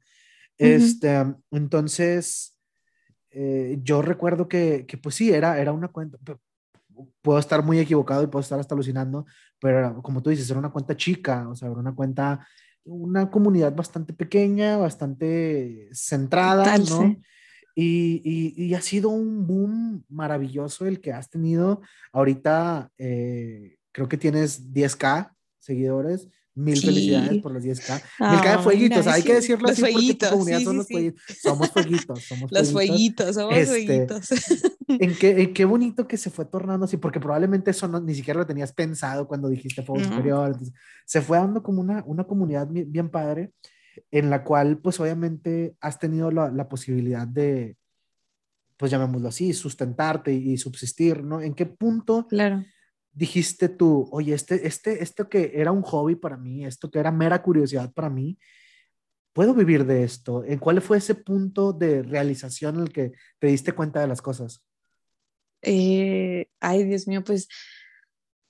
Este, 0.58 1.24
entonces, 1.50 2.58
eh, 3.30 3.78
yo 3.82 4.02
recuerdo 4.02 4.48
que, 4.48 4.84
que, 4.86 4.98
pues 4.98 5.14
sí, 5.14 5.32
era, 5.32 5.60
era 5.60 5.72
una 5.72 5.88
cuenta, 5.88 6.18
puedo 7.22 7.38
estar 7.38 7.62
muy 7.62 7.78
equivocado 7.78 8.22
y 8.22 8.26
puedo 8.26 8.42
estar 8.42 8.58
hasta 8.58 8.74
alucinando, 8.74 9.26
pero 9.60 10.02
como 10.02 10.22
tú 10.22 10.30
dices, 10.30 10.48
era 10.50 10.58
una 10.58 10.72
cuenta 10.72 10.96
chica, 10.96 11.48
o 11.48 11.54
sea, 11.54 11.68
era 11.68 11.78
una 11.78 11.94
cuenta, 11.94 12.46
una 12.84 13.30
comunidad 13.30 13.74
bastante 13.74 14.12
pequeña, 14.12 14.76
bastante 14.78 15.88
centrada, 15.92 16.78
¿no? 16.78 17.16
Y, 17.78 18.22
y, 18.24 18.64
y, 18.64 18.72
ha 18.72 18.80
sido 18.80 19.10
un 19.10 19.46
boom 19.46 20.02
maravilloso 20.08 20.86
el 20.86 21.02
que 21.02 21.12
has 21.12 21.28
tenido. 21.28 21.82
Ahorita 22.10 22.90
eh, 22.96 23.76
creo 23.92 24.08
que 24.08 24.16
tienes 24.16 24.72
10K 24.72 25.35
seguidores. 25.66 26.28
Mil 26.56 26.80
felicidades 26.80 27.42
por 27.42 27.52
los 27.52 27.62
10K. 27.62 28.02
Mil 28.30 28.40
K 28.40 28.56
de 28.56 28.62
fueguitos, 28.62 29.06
hay 29.06 29.22
que 29.22 29.34
decirlo 29.34 29.68
los 29.68 29.72
así 29.72 29.82
fueguitos, 29.82 30.30
porque 30.30 30.64
son 30.64 30.76
los 30.78 30.88
fueguitos. 30.88 31.22
Somos 31.42 31.70
fueguitos, 31.70 32.24
somos 32.24 32.50
Los 32.50 32.72
fueguitos, 32.72 33.34
somos 33.34 33.56
este, 33.56 33.66
fueguitos. 33.66 34.28
En 34.88 35.16
qué, 35.16 35.42
en 35.42 35.52
qué 35.52 35.64
bonito 35.64 36.06
que 36.06 36.16
se 36.16 36.30
fue 36.30 36.44
tornando 36.44 36.84
así, 36.84 36.96
porque 36.96 37.18
probablemente 37.18 37.72
eso 37.72 37.88
no, 37.88 38.00
ni 38.00 38.14
siquiera 38.14 38.38
lo 38.38 38.46
tenías 38.46 38.72
pensado 38.72 39.26
cuando 39.26 39.48
dijiste 39.48 39.82
Fuego 39.82 40.02
Superior. 40.04 40.46
Entonces, 40.46 40.72
se 41.04 41.20
fue 41.20 41.38
dando 41.38 41.62
como 41.62 41.80
una, 41.80 42.04
una 42.06 42.24
comunidad 42.24 42.68
bien, 42.68 42.90
bien, 42.90 43.10
padre, 43.10 43.50
en 44.12 44.30
la 44.30 44.44
cual, 44.44 44.78
pues 44.78 45.00
obviamente, 45.00 45.74
has 45.80 45.98
tenido 45.98 46.30
la, 46.30 46.52
la 46.52 46.68
posibilidad 46.68 47.26
de, 47.26 47.76
pues 48.76 48.92
llamémoslo 48.92 49.28
así, 49.28 49.52
sustentarte 49.52 50.32
y, 50.32 50.52
y 50.52 50.56
subsistir, 50.56 51.24
¿no? 51.24 51.42
¿En 51.42 51.52
qué 51.52 51.66
punto? 51.66 52.26
Claro 52.28 52.64
dijiste 53.16 53.70
tú, 53.70 54.08
oye, 54.12 54.34
este, 54.34 54.66
este, 54.66 55.02
esto 55.02 55.28
que 55.28 55.52
era 55.54 55.72
un 55.72 55.80
hobby 55.82 56.16
para 56.16 56.36
mí, 56.36 56.66
esto 56.66 56.90
que 56.90 56.98
era 56.98 57.10
mera 57.10 57.42
curiosidad 57.42 57.92
para 57.94 58.10
mí, 58.10 58.38
puedo 59.32 59.54
vivir 59.54 59.86
de 59.86 60.04
esto? 60.04 60.44
¿En 60.44 60.58
cuál 60.58 60.82
fue 60.82 60.98
ese 60.98 61.14
punto 61.14 61.72
de 61.72 62.02
realización 62.02 62.76
en 62.76 62.82
el 62.82 62.92
que 62.92 63.12
te 63.38 63.46
diste 63.46 63.72
cuenta 63.72 64.00
de 64.00 64.06
las 64.06 64.20
cosas? 64.20 64.62
Eh, 65.62 66.46
ay, 66.60 66.84
Dios 66.84 67.08
mío, 67.08 67.24
pues, 67.24 67.48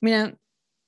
mira, 0.00 0.36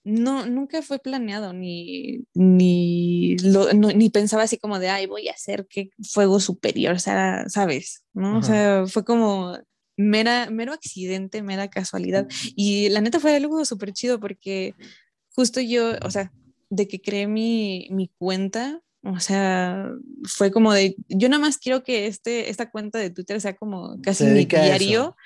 no, 0.03 0.45
nunca 0.47 0.83
fue 0.83 0.99
planeado, 0.99 1.53
ni, 1.53 2.25
ni, 2.35 3.37
ni 3.37 4.11
pensaba 4.11 4.43
así 4.43 4.59
como 4.59 4.81
de, 4.81 4.89
ay, 4.89 5.07
voy 5.07 5.29
a 5.29 5.33
hacer 5.33 5.69
que 5.69 5.91
fuego 6.03 6.41
superior, 6.41 6.95
o 6.95 6.99
sea, 6.99 7.49
¿sabes? 7.49 8.05
¿No? 8.13 8.39
O 8.39 8.43
sea, 8.43 8.87
fue 8.89 9.05
como, 9.05 9.57
mera, 9.99 10.49
mero 10.49 10.73
accidente, 10.73 11.43
mera 11.43 11.69
casualidad. 11.69 12.27
Y 12.57 12.89
la 12.89 13.03
neta 13.03 13.21
fue 13.21 13.37
algo 13.37 13.63
súper 13.67 13.93
chido 13.93 14.19
porque 14.19 14.75
justo 15.35 15.61
yo, 15.61 15.93
o 16.03 16.11
sea, 16.11 16.33
de 16.71 16.89
que 16.89 17.03
creé 17.03 17.27
mi, 17.27 17.89
mi 17.91 18.09
cuenta, 18.17 18.81
o 19.03 19.21
sea, 19.21 19.91
fue 20.25 20.51
como 20.51 20.73
de, 20.73 20.97
yo 21.09 21.29
nada 21.29 21.41
más 21.41 21.59
quiero 21.59 21.83
que 21.83 22.07
este, 22.07 22.51
esta 22.51 22.71
cuenta 22.71 22.99
de 22.99 23.11
Twitter 23.11 23.41
sea 23.41 23.57
como 23.57 24.01
casi 24.03 24.25
mi 24.25 24.45
diario. 24.45 25.17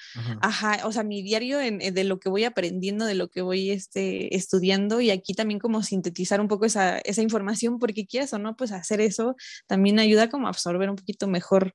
Ajá. 0.40 0.86
o 0.86 0.92
sea, 0.92 1.02
mi 1.02 1.22
diario 1.22 1.60
en, 1.60 1.78
de 1.78 2.04
lo 2.04 2.18
que 2.18 2.28
voy 2.28 2.44
aprendiendo, 2.44 3.04
de 3.04 3.14
lo 3.14 3.28
que 3.28 3.42
voy 3.42 3.70
este, 3.70 4.34
estudiando 4.36 5.00
y 5.00 5.10
aquí 5.10 5.34
también 5.34 5.60
como 5.60 5.82
sintetizar 5.82 6.40
un 6.40 6.48
poco 6.48 6.64
esa, 6.64 6.98
esa 6.98 7.22
información 7.22 7.78
porque 7.78 8.06
quieras 8.06 8.32
o 8.32 8.38
no, 8.38 8.56
pues 8.56 8.72
hacer 8.72 9.00
eso 9.00 9.36
también 9.66 9.98
ayuda 9.98 10.30
como 10.30 10.46
a 10.46 10.50
absorber 10.50 10.88
un 10.88 10.96
poquito 10.96 11.26
mejor 11.26 11.74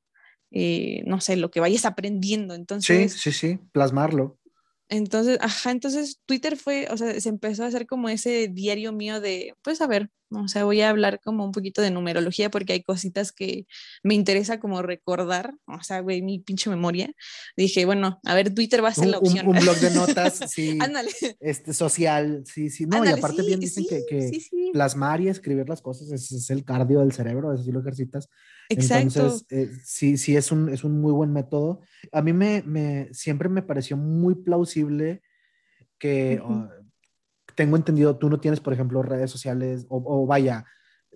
eh, 0.51 1.03
no 1.05 1.21
sé, 1.21 1.35
lo 1.35 1.51
que 1.51 1.59
vayas 1.59 1.85
aprendiendo. 1.85 2.53
Entonces, 2.53 3.13
sí, 3.13 3.31
sí, 3.31 3.31
sí, 3.31 3.59
plasmarlo. 3.71 4.37
Entonces, 4.89 5.37
ajá, 5.41 5.71
entonces 5.71 6.21
Twitter 6.25 6.55
fue, 6.55 6.87
o 6.89 6.97
sea, 6.97 7.19
se 7.19 7.29
empezó 7.29 7.63
a 7.63 7.67
hacer 7.67 7.87
como 7.87 8.07
ese 8.07 8.47
diario 8.47 8.93
mío 8.93 9.19
de, 9.19 9.53
pues 9.61 9.81
a 9.81 9.87
ver, 9.87 10.09
o 10.29 10.47
sea, 10.47 10.63
voy 10.63 10.81
a 10.81 10.89
hablar 10.89 11.19
como 11.23 11.43
un 11.45 11.51
poquito 11.51 11.81
de 11.81 11.91
numerología 11.91 12.49
porque 12.49 12.73
hay 12.73 12.83
cositas 12.83 13.31
que 13.33 13.65
me 14.03 14.13
interesa 14.13 14.59
como 14.59 14.81
recordar, 14.81 15.53
o 15.65 15.83
sea, 15.83 15.99
güey, 16.01 16.21
mi 16.21 16.39
pinche 16.39 16.69
memoria. 16.69 17.11
Dije, 17.55 17.85
bueno, 17.85 18.19
a 18.25 18.35
ver, 18.35 18.53
Twitter 18.53 18.83
va 18.83 18.89
a 18.89 18.93
ser 18.93 19.07
la 19.07 19.19
opción. 19.19 19.47
Un, 19.47 19.59
blog 19.59 19.77
de 19.77 19.89
notas, 19.95 20.39
sí. 20.49 20.77
Ándale. 20.81 21.11
Este, 21.39 21.73
social, 21.73 22.43
sí, 22.45 22.69
sí. 22.69 22.85
No, 22.85 23.03
y 23.03 23.09
aparte 23.09 23.41
bien 23.41 23.59
dicen 23.59 23.85
que, 23.89 24.05
que 24.07 24.31
plasmar 24.73 25.19
y 25.21 25.29
escribir 25.29 25.67
las 25.67 25.81
cosas 25.81 26.11
es, 26.11 26.31
es, 26.31 26.49
el 26.49 26.63
cardio 26.63 26.99
del 26.99 27.11
cerebro, 27.11 27.53
eso 27.53 27.63
sí 27.63 27.71
lo 27.71 27.81
ejercitas. 27.81 28.29
Exacto. 28.69 29.19
Entonces, 29.19 29.45
eh, 29.49 29.69
sí, 29.83 30.17
sí, 30.17 30.35
es 30.35 30.51
un, 30.51 30.69
es 30.69 30.83
un 30.83 30.99
muy 30.99 31.13
buen 31.13 31.31
método. 31.31 31.81
A 32.11 32.21
mí 32.21 32.33
me, 32.33 32.63
me 32.63 33.13
siempre 33.13 33.49
me 33.49 33.61
pareció 33.61 33.97
muy 33.97 34.35
plausible 34.35 35.21
que, 35.97 36.41
ah, 36.43 36.69
tengo 37.55 37.75
entendido, 37.75 38.17
tú 38.17 38.29
no 38.29 38.39
tienes, 38.39 38.59
por 38.59 38.73
ejemplo, 38.73 39.01
redes 39.01 39.31
sociales 39.31 39.85
o, 39.89 40.27
vaya, 40.27 40.65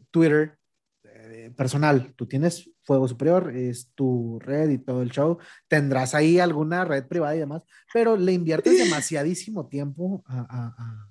Twitter 0.09 0.57
eh, 1.03 1.53
personal, 1.55 2.13
tú 2.15 2.25
tienes 2.25 2.71
Fuego 2.83 3.07
Superior, 3.07 3.55
es 3.55 3.91
tu 3.93 4.39
red 4.39 4.69
y 4.69 4.79
todo 4.79 5.03
el 5.03 5.11
show, 5.11 5.37
tendrás 5.67 6.15
ahí 6.15 6.39
alguna 6.39 6.83
red 6.83 7.05
privada 7.05 7.35
y 7.35 7.39
demás, 7.39 7.61
pero 7.93 8.17
le 8.17 8.33
inviertes 8.33 8.73
demasiadísimo 8.89 9.67
tiempo 9.67 10.23
a, 10.25 10.39
a 10.49 11.10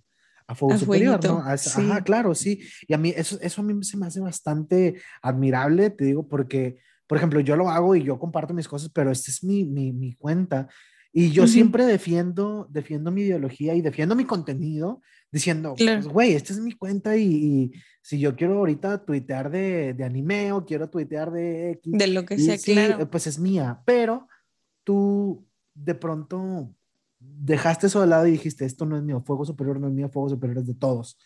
Fuego 0.55 0.79
Superior, 0.79 1.23
¿no? 1.25 1.39
Ajá, 1.45 2.03
claro, 2.03 2.35
sí. 2.35 2.61
Y 2.87 2.95
a 2.95 2.99
mí 2.99 3.13
eso, 3.17 3.39
eso 3.41 3.61
a 3.61 3.65
mí 3.65 3.83
se 3.85 3.97
me 3.97 4.07
hace 4.07 4.21
bastante 4.21 4.97
admirable, 5.23 5.91
te 5.91 6.05
digo, 6.07 6.27
porque, 6.29 6.79
por 7.07 7.19
ejemplo, 7.19 7.41
yo 7.41 7.57
lo 7.57 7.69
hago 7.69 7.95
y 7.95 8.03
yo 8.03 8.19
comparto 8.19 8.55
mis 8.55 8.69
cosas, 8.69 8.91
pero 8.93 9.11
esta 9.11 9.31
es 9.31 9.45
mi, 9.45 9.65
mi, 9.65 9.93
mi 9.93 10.15
cuenta. 10.15 10.69
Y 11.13 11.31
yo 11.31 11.47
siempre 11.49 11.85
defiendo, 11.87 12.69
defiendo 12.71 13.11
mi 13.11 13.23
ideología 13.23 13.75
y 13.75 13.81
defiendo 13.81 14.15
mi 14.15 14.25
contenido 14.25 15.01
diciendo, 15.33 15.75
pues, 15.77 16.07
güey, 16.07 16.35
esta 16.35 16.53
es 16.53 16.61
mi 16.61 16.73
cuenta 16.73 17.17
y, 17.17 17.73
si 18.03 18.19
yo 18.19 18.35
quiero 18.35 18.59
ahorita 18.59 19.05
tuitear 19.05 19.51
de, 19.51 19.95
de, 19.95 20.05
anime 20.05 20.53
o 20.53 20.65
quiero 20.65 20.89
tuitear 20.89 21.31
de 21.31 21.73
X. 21.73 21.93
De 21.97 22.07
lo 22.07 22.25
que 22.25 22.39
sea, 22.39 22.57
claro. 22.59 23.11
Pues 23.11 23.27
es 23.27 23.39
mía, 23.39 23.83
pero 23.85 24.27
tú 24.85 25.47
de 25.75 25.95
pronto 25.95 26.75
dejaste 27.21 27.87
eso 27.87 28.01
de 28.01 28.07
lado 28.07 28.27
y 28.27 28.33
dijiste, 28.33 28.65
esto 28.65 28.87
no 28.87 28.97
es 28.97 29.03
mío, 29.03 29.23
fuego 29.25 29.45
superior 29.45 29.79
no 29.79 29.89
es 29.89 29.93
mío, 29.93 30.09
fuego 30.09 30.29
superior 30.29 30.59
es 30.59 30.67
de 30.67 30.75
todos, 30.75 31.19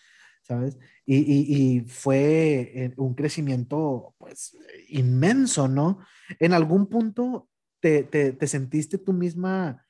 ¿sabes? 0.42 0.78
Y, 1.07 1.16
y, 1.18 1.76
y 1.76 1.80
fue 1.83 2.72
eh, 2.74 2.94
un 2.96 3.14
crecimiento, 3.14 4.14
pues, 4.18 4.57
inmenso, 4.88 5.68
¿no? 5.68 6.00
En 6.40 6.52
algún 6.52 6.88
punto 6.88 7.48
te, 7.80 8.02
te, 8.02 8.33
te 8.33 8.46
sentiste 8.46 8.98
tú 8.98 9.12
misma, 9.12 9.85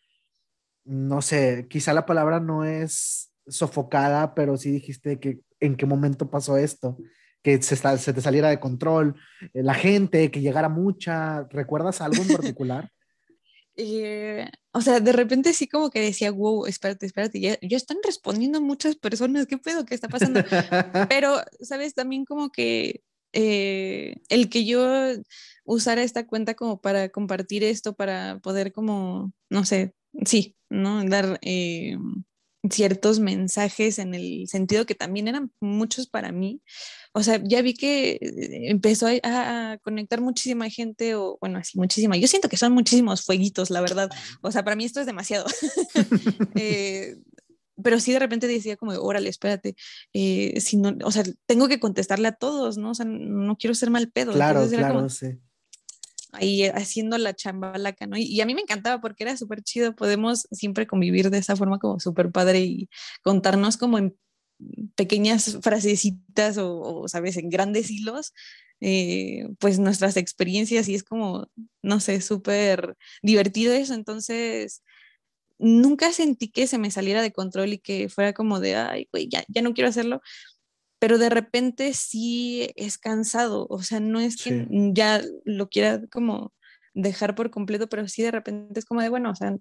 no 0.85 1.23
sé, 1.23 1.67
quizá 1.69 1.93
la 1.95 2.07
palabra 2.07 2.39
no 2.39 2.65
es 2.65 3.33
sofocada, 3.47 4.35
pero 4.35 4.57
sí 4.57 4.71
dijiste 4.71 5.19
que 5.19 5.41
en 5.61 5.77
qué 5.77 5.87
momento 5.87 6.31
pasó 6.31 6.57
esto, 6.57 6.99
que 7.43 7.61
se, 7.63 7.77
se 7.77 8.13
te 8.13 8.21
saliera 8.21 8.49
de 8.49 8.61
control, 8.61 9.17
eh, 9.53 9.63
la 9.63 9.75
gente, 9.75 10.31
que 10.31 10.41
llegara 10.41 10.69
mucha, 10.69 11.45
¿recuerdas 11.51 12.01
algo 12.01 12.23
en 12.23 12.29
particular? 12.29 12.91
Eh, 13.77 14.49
o 14.77 14.81
sea, 14.81 14.99
de 14.99 15.13
repente 15.13 15.53
sí 15.53 15.69
como 15.69 15.89
que 15.89 16.01
decía, 16.01 16.33
wow, 16.33 16.67
espérate, 16.67 17.07
espérate, 17.07 17.39
ya, 17.39 17.57
ya, 17.63 17.77
están 17.77 17.99
respondiendo 18.05 18.61
muchas 18.61 18.97
personas, 18.97 19.47
¿qué 19.47 19.57
pedo? 19.57 19.85
¿Qué 19.85 19.95
está 19.95 20.09
pasando? 20.09 20.41
Pero, 21.09 21.37
¿sabes? 21.61 21.95
También 21.95 22.25
como 22.25 22.51
que 22.51 23.05
eh, 23.33 24.17
el 24.29 24.49
que 24.49 24.65
yo 24.65 24.85
usara 25.65 26.03
esta 26.03 26.27
cuenta 26.27 26.55
como 26.55 26.81
para 26.81 27.09
compartir 27.11 27.63
esto, 27.63 27.95
para 27.95 28.41
poder 28.41 28.73
como, 28.73 29.33
no 29.49 29.65
sé, 29.65 29.95
sí, 30.25 30.57
¿no? 30.69 31.05
Dar 31.05 31.39
eh, 31.43 31.97
ciertos 32.71 33.21
mensajes 33.21 33.99
en 33.99 34.15
el 34.15 34.47
sentido 34.49 34.87
que 34.87 34.95
también 34.95 35.29
eran 35.29 35.53
muchos 35.61 36.07
para 36.07 36.33
mí. 36.33 36.63
O 37.13 37.23
sea, 37.23 37.41
ya 37.43 37.63
vi 37.63 37.75
que 37.75 38.13
eh, 38.13 38.71
empezó 38.71 39.07
a, 39.23 39.79
conectar 39.83 40.21
muchísima 40.21 40.69
gente, 40.71 41.15
o 41.15 41.39
bueno, 41.41 41.59
así 41.59 41.79
muchísima. 41.79 42.17
Yo 42.17 42.29
siento 42.29 42.49
que 42.49 42.57
son 42.57 42.73
muchísimos 42.73 43.23
fueguitos, 43.23 43.71
la 43.71 43.81
verdad. 43.81 44.11
O 44.43 44.51
sea, 44.51 44.65
para 44.65 44.77
mí 44.77 44.85
esto 44.85 45.01
es 45.01 45.07
demasiado. 45.07 45.47
eh, 46.55 47.17
pero 47.83 48.01
sí 48.01 48.13
de 48.13 48.19
repente 48.21 48.47
decía 48.47 48.77
como, 48.77 48.93
órale, 48.93 49.29
espérate, 49.29 49.75
eh, 50.13 50.61
si 50.61 50.77
no, 50.77 50.97
o 51.05 51.11
sea, 51.11 51.25
tengo 51.47 51.69
que 51.69 51.81
contestarle 51.81 52.29
a 52.29 52.33
todos, 52.33 52.79
¿no? 52.79 52.91
O 52.91 52.95
sea, 52.95 53.05
no 53.07 53.57
quiero 53.57 53.75
ser 53.75 53.91
mal 53.91 54.11
pedo. 54.11 54.33
Claro, 54.33 54.69
claro, 54.69 55.09
sí 55.09 55.39
ahí 56.35 56.65
haciendo 56.65 57.19
la 57.19 57.35
chambalaca, 57.35 58.07
¿no? 58.07 58.17
Y, 58.17 58.41
a 58.41 58.47
mí 58.47 58.55
me 58.55 58.63
encantaba 58.63 59.01
porque 59.01 59.25
era 59.25 59.37
súper 59.37 59.63
chido, 59.63 59.95
podemos 59.95 60.47
siempre 60.51 60.87
convivir 60.87 61.31
de 61.31 61.39
esa 61.39 61.57
forma 61.57 61.79
como 61.79 62.01
súper 62.01 62.31
padre 62.31 62.61
y 62.61 62.89
contarnos 63.23 63.77
como 63.77 63.99
en 63.99 64.17
pequeñas 64.95 65.59
frasecitas 65.63 66.59
o, 66.59 67.07
sabes, 67.09 67.37
en 67.37 67.51
grandes 67.51 67.91
hilos, 67.91 68.33
eh, 68.81 69.49
pues 69.59 69.79
nuestras 69.79 70.17
experiencias 70.17 70.89
y 70.89 70.95
es 70.95 71.03
como, 71.05 71.49
no 71.83 72.01
sé, 72.01 72.21
súper 72.21 72.97
divertido 73.23 73.73
eso, 73.73 73.95
entonces 73.95 74.83
nunca 75.59 76.13
sentí 76.13 76.51
que 76.51 76.67
se 76.67 76.79
me 76.79 76.91
saliera 76.91 77.23
de 77.23 77.33
control 77.33 77.75
y 77.75 77.79
que 77.79 78.09
fuera 78.09 78.33
como 78.33 78.61
de, 78.61 78.77
ay, 78.77 79.09
güey, 79.13 79.29
ya, 79.29 79.45
ya 79.49 79.63
no 79.63 79.73
quiero 79.75 79.89
hacerlo, 79.89 80.21
pero 81.05 81.19
de 81.19 81.29
repente 81.29 81.93
sí 81.93 82.71
es 82.77 82.97
cansado, 82.97 83.67
o 83.69 83.83
sea, 83.83 84.01
no 84.01 84.21
es 84.21 84.43
que 84.43 84.67
ya 84.95 85.21
lo 85.45 85.69
quiera 85.69 86.01
como 86.11 86.55
dejar 86.95 87.35
por 87.35 87.51
completo, 87.51 87.91
pero 87.91 88.09
sí 88.09 88.23
de 88.23 88.31
repente 88.31 88.81
es 88.81 88.87
como 88.87 89.03
de, 89.03 89.11
bueno, 89.11 89.31
o 89.31 89.35
sea, 89.35 89.55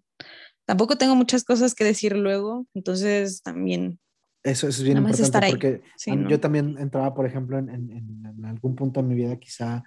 tampoco 0.64 0.98
tengo 0.98 1.18
muchas 1.18 1.44
cosas 1.44 1.76
que 1.76 1.84
decir 1.84 2.16
luego, 2.16 2.66
entonces 2.74 3.44
también. 3.44 4.00
Eso, 4.42 4.70
es 4.70 4.82
bien 4.82 5.00
importante 5.00 5.50
porque 5.50 5.82
yo 6.30 6.40
también 6.40 6.78
entraba, 6.80 7.14
por 7.14 7.26
ejemplo, 7.26 7.58
en, 7.58 7.70
en, 7.70 8.46
algún 8.46 8.78
punto 8.78 9.02
de 9.02 9.10
mi 9.10 9.16
vida, 9.16 9.36
quizá 9.36 9.84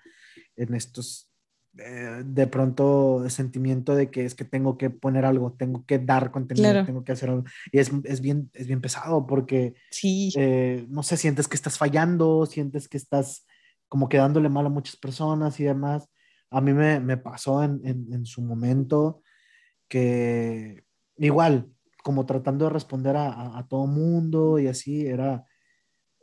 en 0.56 0.74
estos 0.74 1.30
eh, 1.78 2.22
de 2.24 2.46
pronto 2.46 3.28
sentimiento 3.28 3.94
de 3.94 4.10
que 4.10 4.24
es 4.24 4.34
que 4.34 4.44
tengo 4.44 4.78
que 4.78 4.88
poner 4.88 5.24
algo, 5.24 5.52
tengo 5.52 5.84
que 5.84 5.98
dar 5.98 6.30
contenido, 6.30 6.84
tengo 6.86 7.04
que 7.04 7.12
hacer 7.12 7.28
algo. 7.28 7.44
Y 7.70 7.78
es, 7.78 7.90
es, 8.04 8.20
bien, 8.20 8.50
es 8.54 8.66
bien 8.66 8.80
pesado 8.80 9.26
porque, 9.26 9.74
sí. 9.90 10.32
Eh, 10.36 10.86
no 10.88 11.02
sé, 11.02 11.16
sientes 11.16 11.48
que 11.48 11.56
estás 11.56 11.76
fallando, 11.76 12.46
sientes 12.46 12.88
que 12.88 12.96
estás 12.96 13.46
como 13.88 14.08
quedándole 14.08 14.48
mal 14.48 14.66
a 14.66 14.70
muchas 14.70 14.96
personas 14.96 15.60
y 15.60 15.64
demás. 15.64 16.08
A 16.50 16.60
mí 16.60 16.72
me, 16.72 16.98
me 17.00 17.16
pasó 17.16 17.62
en, 17.62 17.80
en, 17.84 18.12
en, 18.12 18.24
su 18.24 18.40
momento 18.40 19.22
que 19.88 20.84
igual, 21.18 21.68
como 22.02 22.24
tratando 22.24 22.66
de 22.66 22.70
responder 22.70 23.16
a, 23.16 23.58
a, 23.58 23.66
todo 23.68 23.86
mundo 23.86 24.58
y 24.58 24.68
así, 24.68 25.06
era, 25.06 25.44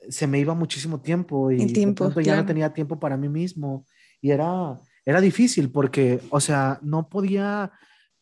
se 0.09 0.25
me 0.25 0.39
iba 0.39 0.53
muchísimo 0.53 1.01
tiempo 1.01 1.51
y 1.51 1.71
tiempo, 1.73 2.09
ya 2.21 2.37
no 2.37 2.45
tenía 2.45 2.73
tiempo 2.73 2.99
para 2.99 3.17
mí 3.17 3.29
mismo 3.29 3.85
y 4.19 4.31
era 4.31 4.79
era 5.05 5.21
difícil 5.21 5.71
porque, 5.71 6.21
o 6.29 6.39
sea, 6.39 6.79
no 6.81 7.09
podía, 7.09 7.71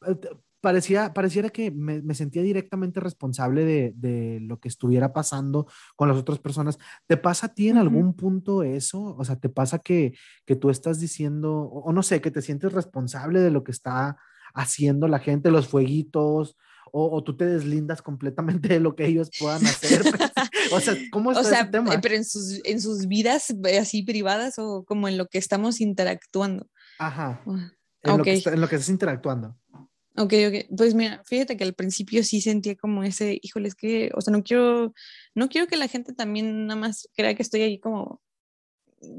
eh, 0.08 0.16
parecía, 0.62 1.14
pareciera 1.14 1.50
que 1.50 1.72
me, 1.72 2.02
me 2.02 2.16
sentía 2.16 2.42
directamente 2.42 3.00
responsable 3.00 3.66
de, 3.66 3.94
de, 3.96 4.40
lo 4.42 4.60
que 4.60 4.68
estuviera 4.68 5.14
pasando 5.14 5.68
con 5.96 6.08
las 6.08 6.18
otras 6.18 6.40
personas. 6.40 6.78
¿Te 7.08 7.18
pasa 7.18 7.48
a 7.48 7.54
ti 7.54 7.70
en 7.70 7.78
algún 7.78 8.16
punto 8.16 8.64
eso? 8.64 9.16
O 9.18 9.24
sea, 9.24 9.36
¿te 9.38 9.50
pasa 9.50 9.80
que, 9.80 10.14
que 10.46 10.56
tú 10.56 10.70
estás 10.70 11.00
diciendo, 11.00 11.54
o, 11.54 11.82
o 11.82 11.94
no 11.94 12.04
sé, 12.04 12.22
que 12.22 12.32
te 12.32 12.42
sientes 12.42 12.74
responsable 12.74 13.40
de 13.40 13.52
lo 13.52 13.64
que 13.64 13.72
está 13.72 14.18
haciendo 14.54 15.08
la 15.08 15.20
gente, 15.20 15.52
los 15.52 15.68
fueguitos, 15.68 16.58
o, 16.94 17.24
tú 17.24 17.38
te 17.38 17.46
deslindas 17.46 18.02
completamente 18.02 18.68
de 18.68 18.80
lo 18.80 18.96
que 18.96 19.06
ellos 19.06 19.30
puedan 19.40 19.66
hacer. 19.66 20.02
o 20.74 20.80
sea, 20.80 20.96
¿cómo 21.12 21.32
está 21.32 21.42
o 21.42 21.46
sea, 21.46 21.72
tema? 21.72 22.00
Pero 22.02 22.16
en 22.16 22.26
sus, 22.26 22.60
en 22.66 22.82
sus 22.82 23.08
vidas 23.08 23.54
eh, 23.66 23.80
así 23.80 24.04
privadas 24.04 24.56
o 24.58 24.84
como 24.84 25.08
en 25.08 25.18
lo 25.18 25.28
que 25.28 25.38
estamos 25.38 25.80
interactuando. 25.80 26.68
Ajá. 27.02 27.42
En, 28.04 28.18
lo 28.18 28.24
que 28.24 28.34
en 28.34 28.62
lo 28.62 28.68
que 28.68 28.76
estás 28.76 28.90
interactuando. 28.90 29.58
Ok, 30.18 30.34
ok. 30.48 30.76
Pues 30.78 30.94
mira, 30.94 31.24
fíjate 31.26 31.58
que 31.58 31.64
al 31.64 31.74
principio 31.74 32.24
sí 32.24 32.42
sentía 32.42 32.76
como 32.76 33.04
ese, 33.04 33.40
híjole, 33.42 33.70
es 33.70 33.76
que, 33.76 34.12
o 34.14 34.22
sea, 34.22 34.32
no 34.32 34.44
quiero, 34.44 34.94
no 35.34 35.50
quiero 35.50 35.68
que 35.68 35.78
la 35.78 35.88
gente 35.88 36.14
también 36.14 36.68
nada 36.68 36.80
más 36.80 37.10
crea 37.16 37.34
que 37.34 37.42
estoy 37.42 37.62
ahí 37.62 37.80
como, 37.80 38.22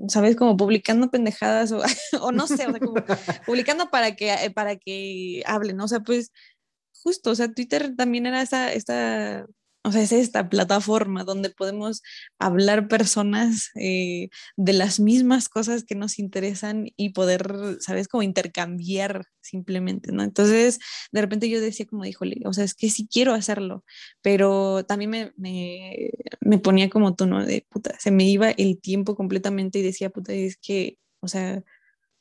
¿sabes? 0.06 0.36
Como 0.36 0.56
publicando 0.56 1.10
pendejadas 1.10 1.72
o, 1.72 1.82
o 2.22 2.30
no 2.30 2.46
sé, 2.46 2.66
o 2.66 2.70
sea, 2.70 2.78
como 2.78 2.94
publicando 3.46 3.90
para 3.90 4.14
que, 4.14 4.32
eh, 4.32 4.50
para 4.50 4.76
que 4.76 5.42
hablen, 5.44 5.76
¿no? 5.76 5.84
O 5.84 5.88
sea, 5.88 6.00
pues 6.00 6.30
justo, 7.02 7.30
o 7.30 7.34
sea, 7.34 7.52
Twitter 7.52 7.96
también 7.96 8.26
era 8.26 8.42
esa, 8.42 8.72
esta, 8.72 9.44
o 9.84 9.90
sea, 9.90 10.02
es 10.02 10.12
esta 10.12 10.48
plataforma 10.48 11.24
donde 11.24 11.50
podemos 11.50 12.02
hablar 12.38 12.86
personas 12.88 13.70
eh, 13.74 14.28
de 14.56 14.72
las 14.72 15.00
mismas 15.00 15.48
cosas 15.48 15.84
que 15.84 15.96
nos 15.96 16.18
interesan 16.18 16.90
y 16.96 17.10
poder, 17.10 17.52
¿sabes? 17.80 18.06
Como 18.06 18.22
intercambiar 18.22 19.24
simplemente, 19.40 20.12
¿no? 20.12 20.22
Entonces, 20.22 20.78
de 21.10 21.20
repente 21.20 21.48
yo 21.48 21.60
decía 21.60 21.86
como, 21.86 22.04
híjole, 22.04 22.40
o 22.44 22.52
sea, 22.52 22.64
es 22.64 22.74
que 22.74 22.90
sí 22.90 23.08
quiero 23.10 23.34
hacerlo, 23.34 23.84
pero 24.22 24.84
también 24.84 25.10
me, 25.10 25.32
me, 25.36 26.10
me 26.40 26.58
ponía 26.58 26.88
como 26.88 27.14
tono 27.14 27.44
de 27.44 27.66
puta, 27.68 27.98
se 27.98 28.12
me 28.12 28.24
iba 28.28 28.50
el 28.50 28.80
tiempo 28.80 29.16
completamente 29.16 29.80
y 29.80 29.82
decía, 29.82 30.10
puta, 30.10 30.32
es 30.32 30.56
que, 30.56 30.98
o 31.20 31.28
sea, 31.28 31.62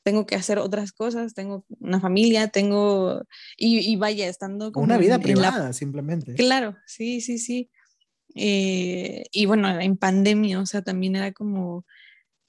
tengo 0.04 0.26
que 0.26 0.36
hacer 0.36 0.60
otras 0.60 0.92
cosas, 0.92 1.34
tengo 1.34 1.66
una 1.80 2.00
familia, 2.00 2.48
tengo, 2.48 3.22
y, 3.58 3.96
vaya, 3.98 4.28
estando 4.28 4.72
como... 4.72 4.86
Una 4.86 4.98
vida 4.98 5.20
privada, 5.20 5.74
simplemente. 5.74 6.34
Claro, 6.36 6.76
sí, 6.86 7.22
sí, 7.22 7.38
sí. 7.38 7.70
Eh, 8.36 9.24
y 9.32 9.46
bueno, 9.46 9.80
en 9.80 9.98
pandemia, 9.98 10.60
o 10.60 10.66
sea, 10.66 10.82
también 10.82 11.16
era 11.16 11.32
como 11.34 11.86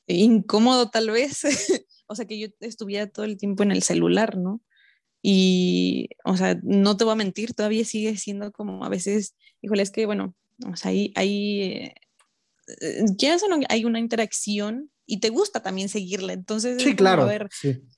incómodo 0.07 0.91
tal 0.91 1.11
vez, 1.11 1.43
o 2.07 2.15
sea, 2.15 2.27
que 2.27 2.39
yo 2.39 2.49
estuviera 2.61 3.07
todo 3.07 3.25
el 3.25 3.37
tiempo 3.37 3.63
en 3.63 3.73
el 3.73 3.83
celular, 3.83 4.37
¿no? 4.37 4.63
Y, 5.23 6.09
o 6.25 6.37
sea, 6.37 6.59
no 6.63 6.97
te 6.97 7.05
voy 7.05 7.13
a 7.13 7.17
mentir, 7.17 7.55
todavía 7.55 7.85
sigue 7.85 8.17
siendo 8.17 8.51
como 8.51 8.85
a 8.85 8.89
veces, 8.89 9.37
híjole, 9.61 9.83
es 9.83 9.91
que, 9.91 10.07
bueno, 10.07 10.35
o 10.67 10.77
sea, 10.77 10.91
ahí, 10.91 11.13
ahí 11.15 11.93
eh, 12.81 13.05
o 13.05 13.49
no, 13.49 13.61
hay 13.69 13.85
una 13.85 14.01
interacción 14.01 14.92
y 15.07 15.21
te 15.21 15.31
gusta 15.31 15.63
también 15.63 15.89
seguirla. 15.89 16.33
Entonces, 16.33 16.83
sí, 16.83 16.95
claro. 16.95 17.29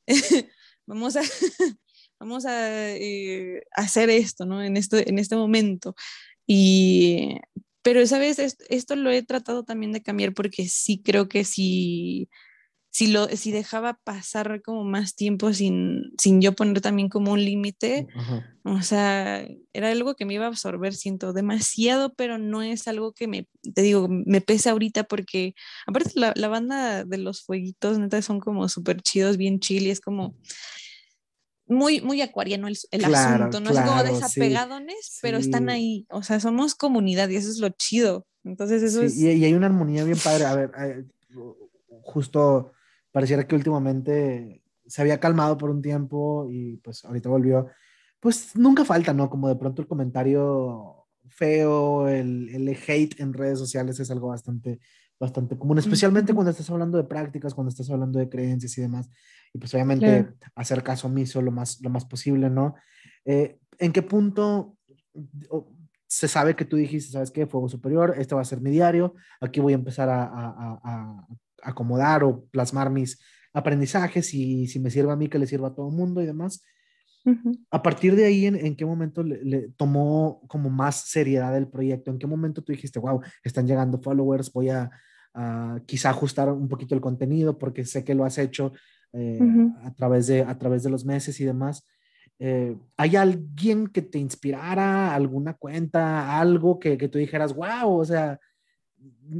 vamos 0.87 1.17
a, 1.17 1.23
vamos 2.21 2.47
a 2.47 2.91
eh, 2.93 3.63
hacer 3.73 4.11
esto, 4.11 4.47
¿no? 4.47 4.63
En, 4.63 4.77
esto, 4.77 4.97
en 4.99 5.19
este 5.19 5.37
momento. 5.37 5.95
Y, 6.47 7.39
pero, 7.83 8.01
esa 8.01 8.19
vez 8.19 8.39
esto 8.39 8.97
lo 8.97 9.11
he 9.11 9.23
tratado 9.23 9.65
también 9.65 9.93
de 9.93 10.03
cambiar 10.03 10.35
porque 10.35 10.69
sí 10.69 11.01
creo 11.03 11.29
que 11.29 11.45
si 11.45 12.29
si, 12.95 13.09
lo, 13.09 13.27
si 13.27 13.51
dejaba 13.51 13.99
pasar 14.05 14.63
como 14.63 14.85
más 14.85 15.17
tiempo 15.17 15.53
sin, 15.53 16.13
sin 16.17 16.41
yo 16.41 16.53
poner 16.53 16.81
también 16.81 17.09
como 17.09 17.33
un 17.33 17.45
límite, 17.45 18.07
o 18.63 18.83
sea, 18.83 19.45
era 19.73 19.91
algo 19.91 20.15
que 20.15 20.25
me 20.25 20.35
iba 20.35 20.45
a 20.45 20.49
absorber, 20.49 20.95
siento 20.95 21.33
demasiado, 21.33 22.15
pero 22.15 22.39
no 22.39 22.63
es 22.63 22.87
algo 22.87 23.13
que 23.13 23.27
me, 23.27 23.49
te 23.75 23.83
digo, 23.83 24.07
me 24.09 24.41
pese 24.41 24.71
ahorita 24.71 25.03
porque, 25.03 25.57
aparte 25.89 26.13
la, 26.15 26.35
la 26.37 26.47
banda 26.47 27.05
de 27.05 27.19
los 27.19 27.43
fueguitos, 27.43 27.99
neta, 27.99 28.23
son 28.23 28.39
como 28.39 28.69
súper 28.69 29.03
chidos, 29.03 29.39
bien 29.39 29.59
chill, 29.59 29.89
y 29.89 29.91
es 29.91 30.01
como 30.01 30.37
muy, 31.67 32.01
muy 32.01 32.23
acuariano 32.23 32.69
el, 32.69 32.79
el 32.93 33.13
asunto, 33.13 33.59
no 33.59 33.71
es 33.71 33.81
como 33.81 34.05
desapegadones, 34.05 35.19
pero 35.21 35.39
están 35.39 35.69
ahí, 35.69 36.07
o 36.11 36.23
sea, 36.23 36.39
somos 36.39 36.77
comunidad 36.77 37.29
y 37.29 37.37
eso 37.37 37.51
es 37.51 37.59
lo 37.59 37.71
chido. 37.71 38.25
Entonces 38.45 38.85
eso 38.85 39.03
es... 39.03 39.17
Y, 39.19 39.33
y, 39.33 39.45
hay 39.45 39.55
una 39.55 39.67
armonía 39.67 40.05
bien 40.05 40.19
padre, 40.23 40.45
a 40.45 40.55
ver, 40.55 40.71
eh, 40.79 41.05
justo 42.03 42.74
pareciera 43.15 43.47
que 43.47 43.55
últimamente 43.55 44.61
se 44.87 45.01
había 45.01 45.21
calmado 45.21 45.57
por 45.57 45.71
un 45.71 45.81
tiempo 45.81 46.49
y 46.51 46.79
pues 46.79 47.05
ahorita 47.05 47.29
volvió. 47.29 47.69
Pues 48.19 48.57
nunca 48.57 48.85
falta, 48.85 49.15
¿no? 49.15 49.31
Como 49.31 49.47
de 49.47 49.55
pronto 49.55 49.81
el 49.81 49.87
comentario 49.87 51.07
feo, 51.29 52.09
el, 52.09 52.49
el 52.49 52.69
hate 52.69 53.21
en 53.21 53.33
redes 53.33 53.61
sociales 53.61 54.01
es 54.01 54.11
algo 54.11 54.29
bastante, 54.29 54.81
bastante 55.21 55.57
común, 55.57 55.79
especialmente 55.79 56.35
cuando 56.35 56.51
estás 56.51 56.69
hablando 56.71 56.99
de 56.99 57.05
prácticas, 57.05 57.55
cuando 57.55 57.69
estás 57.69 57.89
hablando 57.89 58.19
de 58.19 58.29
creencias 58.29 58.77
y 58.79 58.81
demás. 58.81 59.09
Y 59.53 59.59
pues 59.59 59.73
obviamente 59.75 60.31
hacer 60.57 60.83
caso 60.83 61.07
omiso 61.07 61.41
lo 61.41 61.53
más, 61.53 61.81
lo 61.83 61.91
más 61.91 62.05
posible, 62.07 62.51
¿no? 62.51 62.75
Eh, 63.25 63.61
¿En 63.79 63.93
qué 63.93 64.03
punto 64.03 64.77
se 66.09 66.27
sabe 66.27 66.57
que 66.57 66.65
tú 66.65 66.77
dijiste, 66.77 67.13
sabes 67.13 67.31
qué, 67.31 67.47
fuego 67.47 67.69
superior, 67.69 68.17
este 68.19 68.35
va 68.35 68.41
a 68.41 68.45
ser 68.45 68.61
mi 68.61 68.71
diario, 68.71 69.15
aquí 69.41 69.61
voy 69.61 69.73
a 69.73 69.77
empezar 69.77 70.09
a, 70.09 70.25
a, 70.25 70.81
a, 70.83 71.27
acomodar 71.65 72.25
o 72.25 72.45
plasmar 72.51 72.91
mis 72.91 73.19
aprendizajes 73.53 74.35
y 74.35 74.67
si 74.67 74.81
me 74.81 74.91
sirve 74.91 75.13
a 75.13 75.17
mí, 75.17 75.29
que 75.29 75.39
le 75.39 75.47
sirva 75.47 75.69
a 75.69 75.75
todo 75.75 75.89
el 75.89 75.97
mundo 75.97 76.23
y 76.23 76.27
demás. 76.27 76.63
A 77.71 77.83
partir 77.83 78.15
de 78.17 78.27
ahí, 78.27 78.45
¿en, 78.45 78.77
qué 78.77 78.85
momento 78.85 79.23
le, 79.23 79.71
tomó 79.77 80.43
como 80.47 80.69
más 80.69 81.09
seriedad 81.09 81.57
el 81.57 81.69
proyecto? 81.69 82.11
¿En 82.11 82.19
qué 82.19 82.27
momento 82.27 82.63
tú 82.63 82.73
dijiste, 82.73 82.99
wow, 82.99 83.23
están 83.43 83.67
llegando 83.67 83.99
followers, 83.99 84.53
voy 84.53 84.69
a, 84.69 84.91
quizá 85.87 86.11
ajustar 86.11 86.49
un 86.51 86.69
poquito 86.69 86.95
el 86.95 87.01
contenido 87.01 87.59
porque 87.59 87.85
sé 87.85 88.05
que 88.05 88.15
lo 88.15 88.25
has 88.25 88.39
hecho 88.39 88.73
eh, 89.13 89.41
a, 89.83 89.93
través 89.95 90.29
de, 90.29 90.43
a 90.43 90.57
través 90.59 90.83
de 90.83 90.91
los 90.91 91.05
meses 91.05 91.41
y 91.41 91.45
demás? 91.45 91.87
Eh, 92.39 92.77
¿Hay 92.99 93.17
alguien 93.17 93.87
que 93.87 94.03
te 94.03 94.19
inspirara, 94.19 95.15
alguna 95.15 95.55
cuenta, 95.55 96.39
algo 96.39 96.79
que, 96.79 96.99
que 96.99 97.09
tú 97.09 97.19
dijeras, 97.19 97.55
wow, 97.55 98.01
o 98.01 98.05
sea, 98.05 98.39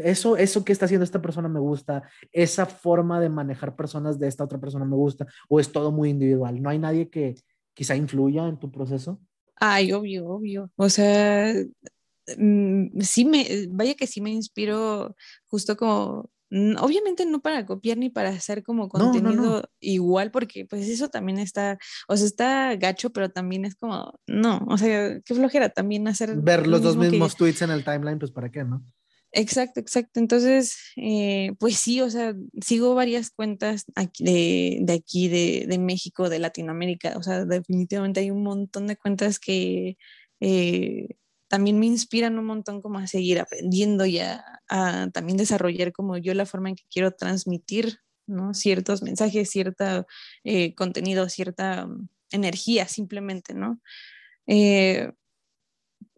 eso, 0.01 0.37
eso 0.37 0.65
que 0.65 0.73
está 0.73 0.87
haciendo 0.87 1.05
esta 1.05 1.23
persona 1.23 1.49
me 1.49 1.61
gusta, 1.61 2.03
esa 2.33 2.67
forma 2.67 3.21
de 3.21 3.29
manejar 3.29 3.77
personas 3.77 4.19
de 4.19 4.29
esta 4.29 4.45
otra 4.45 4.61
persona 4.61 4.85
me 4.85 4.97
gusta, 4.97 5.27
o 5.49 5.61
es 5.61 5.71
todo 5.71 5.93
muy 5.93 6.11
individual. 6.11 6.63
¿No 6.63 6.71
hay 6.71 6.79
nadie 6.79 7.09
que 7.09 7.35
quizá 7.75 7.97
influya 7.97 8.47
en 8.49 8.59
tu 8.59 8.71
proceso? 8.71 9.21
Ay, 9.57 9.93
obvio, 9.93 10.27
obvio. 10.27 10.71
O 10.77 10.89
sea, 10.89 11.53
mm, 12.37 13.01
sí 13.01 13.25
me, 13.25 13.47
vaya 13.71 13.95
que 13.95 14.07
sí 14.07 14.21
me 14.21 14.31
inspiro 14.31 15.15
justo 15.47 15.77
como, 15.77 16.31
obviamente 16.81 17.27
no 17.27 17.41
para 17.41 17.67
copiar 17.67 17.99
ni 17.99 18.11
para 18.11 18.31
hacer 18.31 18.63
como 18.63 18.89
contenido 18.89 19.69
igual, 19.81 20.31
porque 20.31 20.67
pues 20.67 20.89
eso 20.89 21.09
también 21.09 21.39
está, 21.39 21.79
o 22.09 22.17
sea, 22.17 22.27
está 22.27 22.77
gacho, 22.77 23.11
pero 23.11 23.31
también 23.31 23.65
es 23.65 23.75
como, 23.75 24.19
no, 24.27 24.65
o 24.69 24.79
sea, 24.79 25.21
qué 25.25 25.35
flojera 25.35 25.69
también 25.69 26.07
hacer. 26.09 26.37
Ver 26.37 26.67
los 26.67 26.83
dos 26.83 26.97
mismos 26.97 27.37
tweets 27.37 27.63
en 27.63 27.71
el 27.71 27.85
timeline, 27.85 28.19
pues 28.19 28.31
para 28.31 28.51
qué, 28.51 28.65
¿no? 28.65 28.85
Exacto, 29.37 29.81
exacto. 29.81 30.21
Entonces, 30.21 30.77
eh, 30.97 31.53
pues 31.59 31.77
sí, 31.77 32.01
o 32.01 32.09
sea, 32.09 32.35
sigo 32.65 32.95
varias 32.95 33.31
cuentas 33.31 33.85
de, 34.21 34.87
aquí, 34.89 35.29
de, 35.29 35.79
México, 35.79 36.29
de 36.29 36.39
Latinoamérica. 36.39 37.17
O 37.17 37.23
sea, 37.23 37.45
definitivamente 37.45 38.21
hay 38.21 38.31
un 38.31 38.45
montón 38.45 38.87
de 38.87 38.97
cuentas 38.97 39.41
que 39.41 39.97
eh, 40.39 41.09
también 41.49 41.81
me 41.81 41.87
inspiran 41.87 42.39
un 42.39 42.45
montón 42.47 42.81
como 42.81 43.01
a 43.01 43.09
seguir 43.09 43.41
aprendiendo 43.41 44.07
y 44.07 44.21
a, 44.21 44.45
también 45.13 45.37
desarrollar 45.37 45.93
como 45.93 46.17
yo 46.17 46.33
la 46.33 46.47
forma 46.47 46.69
en 46.69 46.77
que 46.77 46.85
quiero 46.91 47.11
transmitir. 47.13 47.99
Ciertos 48.55 49.03
mensajes, 49.03 49.51
cierto 49.51 50.07
eh, 50.45 50.75
contenido, 50.75 51.29
cierta 51.29 51.87
mm, 51.87 52.09
energía 52.31 52.89
simplemente, 52.89 53.53
¿no? 53.53 53.83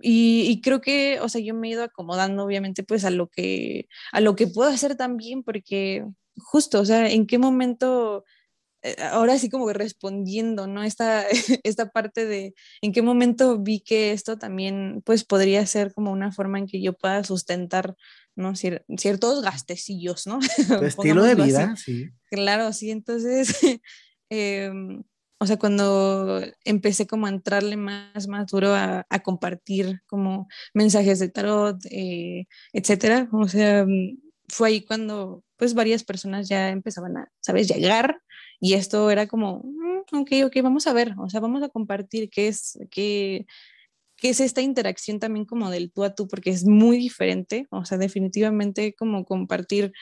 Y, 0.00 0.60
creo 0.62 0.80
que, 0.80 1.20
o 1.20 1.28
sea, 1.28 1.40
yo 1.40 1.54
me 1.54 1.68
he 1.68 1.70
ido 1.72 1.82
acomodando 1.82 2.44
obviamente 2.44 2.82
pues 2.82 3.04
a 3.04 3.10
lo 3.10 3.28
que, 3.28 3.88
a 4.12 4.20
lo 4.20 4.36
que 4.36 4.46
puedo 4.46 4.68
hacer 4.68 4.96
también, 4.96 5.42
porque 5.42 6.04
justo, 6.36 6.80
o 6.80 6.84
sea, 6.84 7.08
en 7.10 7.26
qué 7.26 7.38
momento, 7.38 8.24
eh, 8.82 8.96
ahora 9.10 9.38
sí 9.38 9.48
como 9.48 9.72
respondiendo, 9.72 10.66
¿no? 10.66 10.82
Esta, 10.82 11.24
esta 11.64 11.90
parte 11.90 12.26
de 12.26 12.54
en 12.82 12.92
qué 12.92 13.00
momento 13.00 13.58
vi 13.58 13.80
que 13.80 14.12
esto 14.12 14.36
también 14.36 15.02
pues 15.04 15.24
podría 15.24 15.64
ser 15.66 15.94
como 15.94 16.12
una 16.12 16.30
forma 16.30 16.58
en 16.58 16.66
que 16.66 16.82
yo 16.82 16.92
pueda 16.92 17.24
sustentar, 17.24 17.96
¿no? 18.34 18.52
ciertos 18.54 19.42
gastecillos, 19.42 20.26
¿no? 20.26 20.40
Tu 20.80 20.84
estilo 20.84 21.22
de 21.24 21.36
vida, 21.36 21.74
sí. 21.76 22.10
Claro, 22.30 22.72
sí, 22.72 22.90
entonces... 22.90 23.56
Eh, 24.28 24.72
o 25.38 25.46
sea, 25.46 25.58
cuando 25.58 26.40
empecé 26.64 27.06
como 27.06 27.26
a 27.26 27.30
entrarle 27.30 27.76
más, 27.76 28.26
más 28.28 28.46
duro 28.46 28.74
a, 28.74 29.04
compartir 29.22 30.00
como 30.06 30.48
mensajes 30.74 31.18
de 31.18 31.28
tarot, 31.28 31.78
eh, 31.90 32.46
etcétera, 32.72 33.28
o 33.32 33.48
sea, 33.48 33.84
mm, 33.86 34.18
fue 34.48 34.68
ahí 34.68 34.80
cuando 34.84 35.44
pues 35.56 35.74
varias 35.74 36.04
personas 36.04 36.48
ya 36.48 36.70
empezaban 36.70 37.16
a, 37.16 37.32
¿sabes?, 37.40 37.68
llegar 37.68 38.20
y 38.60 38.74
esto 38.74 39.10
era 39.10 39.26
como, 39.26 39.62
mm, 39.64 40.16
ok, 40.20 40.30
ok, 40.46 40.56
vamos 40.62 40.86
a 40.86 40.92
ver, 40.92 41.14
o 41.18 41.28
sea, 41.28 41.40
vamos 41.40 41.62
a 41.62 41.68
compartir 41.68 42.30
qué 42.30 42.48
es, 42.48 42.78
qué, 42.90 43.46
qué 44.16 44.30
es 44.30 44.40
esta 44.40 44.62
interacción 44.62 45.18
también 45.20 45.44
como 45.44 45.70
del 45.70 45.92
tú 45.92 46.04
a 46.04 46.14
tú, 46.14 46.28
porque 46.28 46.50
es 46.50 46.64
muy 46.64 46.96
diferente, 46.98 47.66
o 47.70 47.84
sea, 47.84 47.98
definitivamente 47.98 48.94
como 48.94 49.24
compartir 49.24 49.92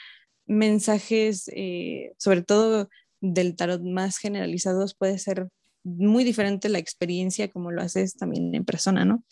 mensajes, 0.47 1.51
eh, 1.55 2.13
sobre 2.19 2.43
todo 2.43 2.89
del 3.33 3.57
tarot 3.57 3.83
más 3.83 4.19
generalizados 4.19 4.95
puede 4.95 5.19
ser 5.19 5.49
muy 5.85 6.25
diferente 6.25 6.69
la 6.69 6.79
experiencia 6.79 7.51
como 7.51 7.71
lo 7.71 7.83
haces 7.83 8.17
también 8.17 8.55
en 8.55 8.65
persona, 8.65 9.05
¿no? 9.05 9.25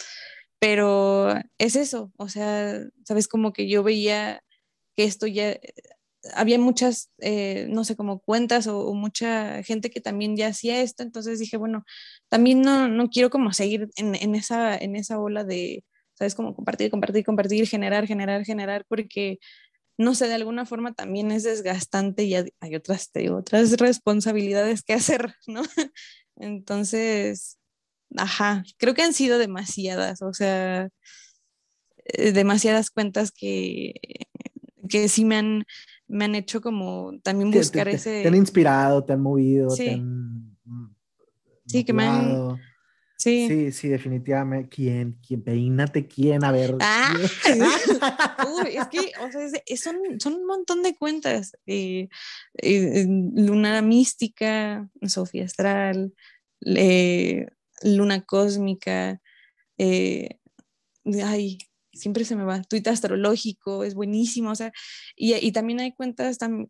Pero 0.59 1.35
es 1.59 1.77
eso, 1.77 2.13
o 2.17 2.29
sea, 2.29 2.81
sabes 3.05 3.29
como 3.29 3.53
que 3.53 3.69
yo 3.69 3.83
veía 3.83 4.43
que 4.97 5.05
esto 5.05 5.27
ya, 5.27 5.59
había 6.35 6.59
muchas, 6.59 7.11
eh, 7.19 7.67
no 7.71 7.85
sé, 7.85 7.97
como 7.97 8.21
cuentas 8.21 8.67
o, 8.69 8.95
mucha 8.95 9.63
gente 9.65 9.91
que 9.91 10.01
también 10.01 10.37
ya 10.37 10.49
hacía 10.49 10.81
esto, 10.83 11.03
entonces 11.03 11.39
dije, 11.39 11.57
bueno, 11.57 11.85
también 12.29 12.63
no, 12.63 12.89
no 12.89 13.09
quiero 13.11 13.31
como 13.31 13.53
seguir 13.53 13.89
en, 13.97 14.15
en, 14.15 14.35
esa, 14.35 14.77
en 14.77 14.97
esa 14.97 15.19
ola 15.19 15.45
de, 15.45 15.85
sabes, 16.15 16.35
como 16.35 16.55
compartir, 16.55 16.91
compartir, 16.91 17.25
compartir, 17.25 17.67
generar, 17.67 18.07
generar, 18.07 18.45
generar, 18.45 18.85
porque 18.89 19.39
no 19.99 20.15
sé, 20.15 20.29
de 20.29 20.35
alguna 20.35 20.67
forma 20.67 20.93
también 20.93 21.31
es 21.31 21.43
desgastante 21.43 22.25
y 22.25 22.35
hay 22.35 22.75
otras, 22.75 23.11
otras 23.31 23.73
responsabilidades 23.79 24.83
que 24.83 24.95
hacer, 24.95 25.35
¿no? 25.47 25.63
Entonces, 26.37 27.59
ajá, 28.17 28.65
creo 28.79 28.95
que 28.95 29.03
han 29.03 29.13
sido 29.13 29.39
demasiadas, 29.39 30.23
o 30.23 30.33
sea, 30.33 30.89
eh, 32.05 32.33
demasiadas 32.33 32.91
cuentas 32.91 33.31
que, 33.31 33.95
que 34.89 35.09
sí 35.09 35.25
me 35.25 35.37
han, 35.37 35.65
me 36.09 36.25
han 36.25 36.35
hecho 36.35 36.61
como 36.61 37.13
también 37.23 37.51
buscar 37.51 37.89
ese... 37.89 38.23
Te 38.23 38.29
han 38.29 38.35
inspirado, 38.35 39.05
te 39.05 39.13
han 39.13 39.21
movido, 39.21 39.71
sí. 39.71 39.85
te 39.85 39.91
han... 39.93 40.59
Sí, 41.67 41.85
que 41.85 41.93
me 41.93 42.05
han 42.05 42.59
Sí. 43.23 43.47
Sí, 43.47 43.71
sí, 43.73 43.89
definitivamente. 43.89 44.69
¿Quién? 44.69 45.17
¿Quién? 45.25 45.43
Peínate, 45.43 46.07
¿quién? 46.09 46.43
A 46.43 46.51
ver. 46.51 46.75
Ah, 46.81 47.15
uy, 48.49 48.77
es 48.77 48.89
que, 48.89 49.13
o 49.21 49.31
sea, 49.31 49.47
es- 49.67 49.81
son, 49.81 49.97
son 50.19 50.35
un 50.35 50.47
montón 50.47 50.83
de 50.83 50.97
cuentas. 50.97 51.53
eh, 51.67 52.09
eh, 52.59 53.07
Luna 53.07 53.81
Mística, 53.83 54.89
Sofía 55.07 55.45
Astral, 55.45 56.13
eh, 56.67 57.47
Luna 57.83 58.25
Cósmica, 58.25 59.21
eh, 59.79 60.39
ay, 61.25 61.59
siempre 61.93 62.25
se 62.25 62.37
me 62.37 62.45
va, 62.45 62.63
tuit 62.63 62.87
astrológico, 62.89 63.85
es 63.85 63.95
buenísimo, 63.95 64.51
o 64.51 64.55
sea, 64.55 64.73
y, 65.17 65.35
y 65.35 65.53
también 65.53 65.81
hay 65.81 65.93
cuentas, 65.93 66.39
tam- 66.39 66.69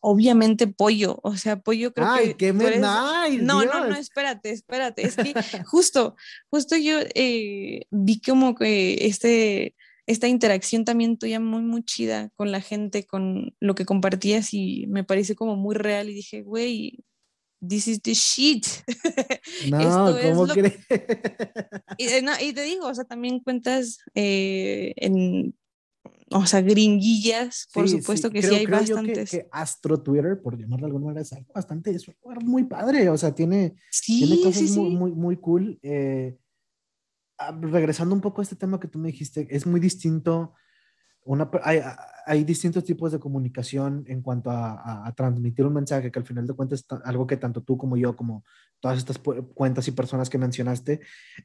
obviamente 0.00 0.66
Pollo, 0.66 1.20
o 1.22 1.36
sea, 1.36 1.60
Pollo 1.60 1.92
creo 1.92 2.06
Ay, 2.10 2.28
que 2.30 2.36
qué 2.36 2.52
me. 2.52 2.66
eres- 2.66 2.80
no, 2.80 3.28
no, 3.30 3.64
no, 3.64 3.86
Dios. 3.86 3.98
espérate, 3.98 4.50
espérate. 4.50 5.06
Es 5.06 5.16
que 5.16 5.34
justo, 5.66 6.16
justo 6.50 6.76
yo 6.76 6.98
eh, 7.14 7.82
vi 7.90 8.20
como 8.20 8.54
que 8.54 9.06
este, 9.06 9.74
esta 10.06 10.28
interacción 10.28 10.84
también 10.84 11.16
tuya 11.18 11.40
muy, 11.40 11.62
muy 11.62 11.82
chida 11.84 12.30
con 12.34 12.50
la 12.52 12.60
gente, 12.60 13.06
con 13.06 13.54
lo 13.60 13.74
que 13.74 13.84
compartías 13.86 14.52
y 14.52 14.86
me 14.88 15.04
parece 15.04 15.34
como 15.34 15.56
muy 15.56 15.74
real 15.74 16.10
y 16.10 16.14
dije, 16.14 16.42
güey, 16.42 16.98
this 17.68 17.88
is 17.88 18.00
the 18.02 18.14
shit. 18.14 18.66
No, 19.70 19.80
Esto 19.80 20.18
es 20.18 20.26
¿cómo 20.30 20.46
crees? 20.48 20.78
y, 21.98 22.22
no, 22.22 22.32
y 22.40 22.52
te 22.52 22.62
digo, 22.62 22.86
o 22.86 22.94
sea, 22.94 23.04
también 23.04 23.40
cuentas 23.40 23.98
eh, 24.14 24.92
en, 24.96 25.54
o 26.30 26.44
sea, 26.46 26.60
gringuillas, 26.60 27.68
por 27.72 27.88
Sí, 27.88 27.98
supuesto 27.98 28.28
sí, 28.28 28.34
que 28.34 28.40
creo- 28.40 28.50
sí 28.52 28.56
hay 28.58 28.66
creo 28.66 28.80
yo 28.80 28.86
que- 28.86 28.92
bastantes. 28.94 29.30
Que, 29.30 29.48
Astro 29.52 30.02
Twitter, 30.02 30.40
por 30.42 30.58
llamarlo 30.58 30.86
de 30.86 30.88
alguna 30.90 31.06
manera, 31.06 31.22
es 31.22 31.32
algo 31.32 31.52
bastante, 31.54 31.90
es 31.92 32.06
un 32.08 32.14
lugar 32.22 32.42
muy 32.44 32.64
padre, 32.64 33.08
o 33.08 33.16
sea, 33.16 33.34
tiene, 33.34 33.74
tiene 34.04 34.36
sí, 34.36 34.42
cosas 34.42 34.68
sí, 34.70 34.78
muy, 34.80 34.90
muy, 34.90 35.12
muy 35.12 35.36
cool. 35.36 35.78
eh, 35.82 36.36
ah, 37.38 37.56
regresando 37.62 38.14
un 38.14 38.20
poco 38.20 38.40
a 38.40 38.44
este 38.44 38.56
tema 38.56 38.78
que 38.80 38.88
tú 38.88 38.98
me 38.98 39.08
dijiste, 39.08 39.46
es 39.50 39.66
muy 39.66 39.80
distinto. 39.80 40.54
Una, 41.24 41.50
hay, 41.62 41.80
hay 42.26 42.44
distintos 42.44 42.84
tipos 42.84 43.12
de 43.12 43.18
comunicación 43.18 44.04
en 44.06 44.20
cuanto 44.22 44.50
a, 44.50 44.74
a- 44.74 45.06
a 45.08 45.12
transmitir 45.14 45.64
un 45.66 45.74
mensaje 45.74 46.10
que 46.10 46.18
al 46.18 46.26
final 46.26 46.46
de 46.46 46.52
cuentas 46.54 46.80
es 46.80 46.86
algo 47.04 47.26
que 47.26 47.36
tanto 47.36 47.62
tú 47.62 47.76
como 47.78 47.96
yo, 47.96 48.14
como 48.14 48.44
todas 48.80 48.98
estas 48.98 49.18
cuentas 49.54 49.88
y 49.88 49.92
personas 49.92 50.28
que 50.28 50.36
mencionaste, 50.38 51.00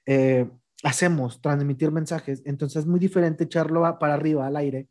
eh, 0.06 0.50
hacemos, 0.84 1.42
transmitir 1.42 1.92
mensajes. 1.92 2.42
Entonces 2.46 2.82
es 2.82 2.86
muy 2.88 3.00
diferente 3.00 3.46
echarlo 3.46 3.86
a- 3.86 3.98
para 4.00 4.16
arriba 4.16 4.46
al 4.48 4.56
aire, 4.58 4.88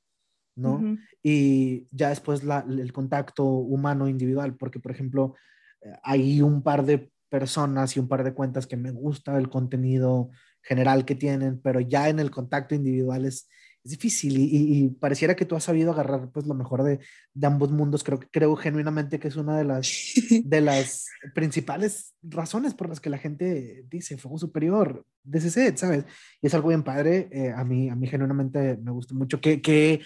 ¿no? 0.56 0.74
Ujú. 0.76 0.96
y 1.22 1.86
ya 1.90 2.08
después 2.10 2.44
la- 2.44 2.64
el 2.68 2.92
contacto 2.92 3.44
humano 3.44 4.08
individual, 4.08 4.56
porque 4.56 4.80
por 4.80 4.92
ejemplo, 4.92 5.34
eh, 5.82 5.92
hay 6.02 6.40
un 6.42 6.62
par 6.62 6.84
de 6.86 7.10
personas 7.28 7.96
y 7.96 8.00
un 8.00 8.08
par 8.08 8.24
de 8.24 8.32
cuentas 8.34 8.66
que 8.66 8.76
me 8.76 8.90
gusta 8.90 9.36
el 9.36 9.48
contenido 9.50 10.30
general 10.62 11.04
que 11.04 11.14
tienen, 11.14 11.60
pero 11.60 11.80
ya 11.80 12.08
en 12.08 12.18
el 12.20 12.30
contacto 12.30 12.74
individual 12.74 13.24
es, 13.26 13.48
es 13.84 13.90
difícil 13.92 14.36
y, 14.38 14.44
y- 14.84 14.88
pareciera 14.90 15.34
que 15.36 15.44
tú 15.44 15.54
has 15.56 15.64
sabido 15.64 15.92
agarrar 15.92 16.30
pues 16.30 16.46
lo 16.46 16.54
mejor 16.54 16.82
de, 16.82 16.98
de 17.34 17.46
ambos 17.46 17.70
mundos. 17.70 18.04
Creo, 18.04 18.20
creo 18.30 18.56
genuinamente 18.56 19.18
que 19.18 19.28
es 19.28 19.36
una 19.36 19.56
de 19.56 19.64
las, 19.64 19.88
de 20.44 20.60
las 20.60 21.06
principales 21.34 22.14
razones 22.22 22.74
por 22.74 22.88
las 22.88 23.00
que 23.00 23.10
la 23.10 23.18
gente 23.18 23.84
dice 23.88 24.18
fuego 24.18 24.38
superior, 24.38 25.04
de 25.22 25.38
ese 25.38 25.50
set, 25.50 25.76
¿sabes? 25.76 26.04
Y 26.42 26.46
es 26.48 26.54
algo 26.54 26.68
bien 26.68 26.82
padre. 26.82 27.28
eh, 27.32 27.52
a, 27.56 27.64
mí, 27.64 27.88
a 27.88 27.94
mí 27.94 28.06
genuinamente 28.06 28.76
me 28.82 28.90
gusta 28.90 29.14
mucho. 29.14 29.40
que 29.40 29.60
que 29.62 30.00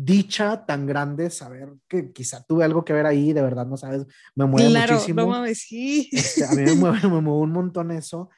dicha 0.00 0.64
tan 0.64 0.86
grande 0.86 1.28
saber 1.28 1.70
que 1.88 2.12
quizá 2.12 2.44
tuve 2.44 2.64
algo 2.64 2.84
que 2.84 2.92
ver 2.92 3.04
ahí, 3.06 3.32
de 3.32 3.42
verdad, 3.42 3.66
no 3.66 3.76
sabes, 3.76 4.06
me 4.36 4.46
mueve 4.46 4.68
Claro, 4.70 4.92
muchísimo. 4.94 5.22
no 5.22 5.28
mames, 5.28 5.58
sí. 5.58 6.08
Este, 6.12 6.44
a 6.44 6.52
mí 6.54 6.62
me 6.62 6.74
mueve, 6.74 6.98
me 7.08 7.20
mueve 7.20 7.42
un 7.42 7.50
montón 7.52 7.90
eso. 7.90 8.30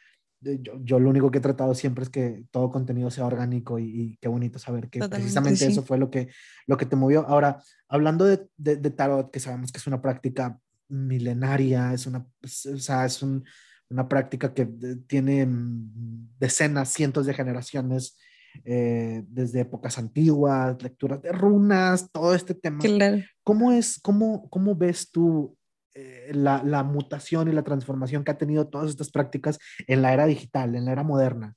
Yo, 0.42 0.72
yo 0.82 0.98
lo 0.98 1.10
único 1.10 1.30
que 1.30 1.38
he 1.38 1.42
tratado 1.42 1.74
siempre 1.74 2.04
es 2.04 2.08
que 2.10 2.44
todo 2.50 2.70
contenido 2.70 3.10
sea 3.10 3.26
orgánico 3.26 3.78
y, 3.78 3.84
y 3.84 4.16
qué 4.16 4.28
bonito 4.28 4.58
saber 4.58 4.88
que 4.88 5.00
Totalmente, 5.00 5.16
precisamente 5.22 5.66
sí. 5.66 5.72
eso 5.72 5.82
fue 5.82 5.98
lo 5.98 6.10
que, 6.10 6.28
lo 6.66 6.76
que 6.78 6.86
te 6.86 6.96
movió. 6.96 7.26
Ahora, 7.26 7.62
hablando 7.88 8.24
de, 8.24 8.48
de, 8.56 8.76
de 8.76 8.90
tarot, 8.90 9.30
que 9.30 9.38
sabemos 9.40 9.70
que 9.70 9.78
es 9.78 9.86
una 9.86 10.00
práctica 10.00 10.58
milenaria, 10.88 11.92
es 11.92 12.06
una, 12.06 12.26
es- 12.42 12.66
o 12.66 12.78
sea, 12.78 13.04
es 13.04 13.22
un- 13.22 13.44
una 13.90 14.08
práctica 14.08 14.54
que 14.54 14.66
tiene 15.06 15.44
mm, 15.46 16.30
decenas, 16.38 16.88
cientos 16.92 17.26
de 17.26 17.34
generaciones, 17.34 18.16
eh, 18.64 19.24
desde 19.28 19.60
épocas 19.60 19.98
antiguas, 19.98 20.80
lecturas 20.82 21.20
de 21.22 21.32
runas, 21.32 22.10
todo 22.10 22.34
este 22.34 22.54
tema. 22.54 22.78
Claro. 22.80 23.18
¿Cómo 23.42 23.72
es, 23.72 23.98
cómo, 24.00 24.48
cómo 24.48 24.74
ves 24.76 25.10
tú 25.10 25.56
eh, 25.94 26.30
la, 26.32 26.62
la 26.64 26.82
mutación 26.82 27.48
y 27.48 27.52
la 27.52 27.64
transformación 27.64 28.24
que 28.24 28.30
ha 28.30 28.38
tenido 28.38 28.68
todas 28.68 28.90
estas 28.90 29.10
prácticas 29.10 29.58
en 29.86 30.02
la 30.02 30.12
era 30.12 30.26
digital, 30.26 30.74
en 30.74 30.84
la 30.84 30.92
era 30.92 31.02
moderna? 31.02 31.56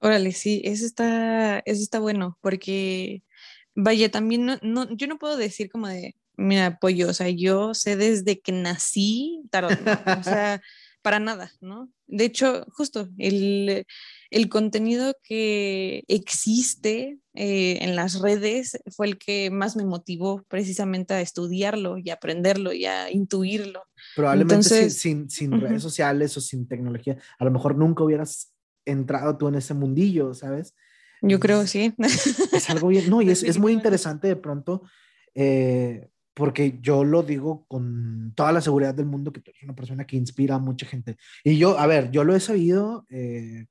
Órale, 0.00 0.32
sí, 0.32 0.60
eso 0.64 0.84
está, 0.84 1.60
eso 1.60 1.82
está 1.82 1.98
bueno, 1.98 2.38
porque 2.42 3.22
vaya, 3.74 4.10
también 4.10 4.44
no, 4.44 4.58
no, 4.62 4.94
yo 4.94 5.06
no 5.06 5.18
puedo 5.18 5.36
decir 5.36 5.70
como 5.70 5.88
de, 5.88 6.16
mira, 6.36 6.66
apoyo, 6.66 7.08
o 7.08 7.14
sea, 7.14 7.28
yo 7.30 7.72
sé 7.74 7.96
desde 7.96 8.40
que 8.40 8.52
nací 8.52 9.42
tarot, 9.50 9.80
¿no? 9.80 10.20
o 10.20 10.22
sea, 10.22 10.60
para 11.02 11.18
nada, 11.18 11.52
¿no? 11.60 11.90
De 12.06 12.24
hecho, 12.24 12.66
justo 12.72 13.08
el, 13.18 13.86
el 14.36 14.48
contenido 14.48 15.14
que 15.22 16.04
existe 16.08 17.18
eh, 17.34 17.78
en 17.80 17.96
las 17.96 18.20
redes 18.20 18.78
fue 18.94 19.06
el 19.06 19.18
que 19.18 19.50
más 19.50 19.76
me 19.76 19.84
motivó 19.84 20.42
precisamente 20.48 21.14
a 21.14 21.20
estudiarlo 21.20 21.96
y 21.98 22.10
aprenderlo 22.10 22.72
y 22.72 22.84
a 22.84 23.10
intuirlo. 23.10 23.82
Probablemente 24.14 24.90
sin- 24.90 25.60
redes 25.60 25.82
sociales 25.82 26.36
o 26.36 26.40
sin 26.40 26.68
tecnología, 26.68 27.16
a 27.38 27.44
lo 27.44 27.50
mejor 27.50 27.76
nunca 27.76 28.04
hubieras 28.04 28.52
entrado 28.84 29.36
tú 29.36 29.48
en 29.48 29.54
ese 29.56 29.74
mundillo, 29.74 30.34
¿sabes? 30.34 30.74
Yo 31.22 31.40
creo, 31.40 31.62
Es- 31.62 31.70
sí. 31.70 31.94
Es 32.52 32.68
algo 32.70 32.88
bien, 32.88 33.08
no, 33.08 33.22
y 33.22 33.30
es, 33.30 33.42
es 33.42 33.58
muy 33.58 33.72
interesante 33.72 34.28
de 34.28 34.36
pronto, 34.36 34.82
eh, 35.34 36.08
porque 36.34 36.78
yo 36.82 37.04
lo 37.04 37.22
digo 37.22 37.64
con 37.68 38.32
toda 38.36 38.52
la 38.52 38.60
seguridad 38.60 38.94
del 38.94 39.06
mundo, 39.06 39.32
que 39.32 39.40
tú 39.40 39.50
eres 39.50 39.62
una 39.62 39.74
persona 39.74 40.06
que 40.06 40.16
inspira 40.16 40.56
a 40.56 40.58
mucha 40.58 40.84
gente. 40.86 41.16
Y 41.42 41.56
yo, 41.56 41.78
a 41.78 41.86
ver, 41.86 42.10
yo 42.10 42.24
lo 42.24 42.36
he 42.36 42.40
sabido 42.40 43.06
eh, 43.08 43.64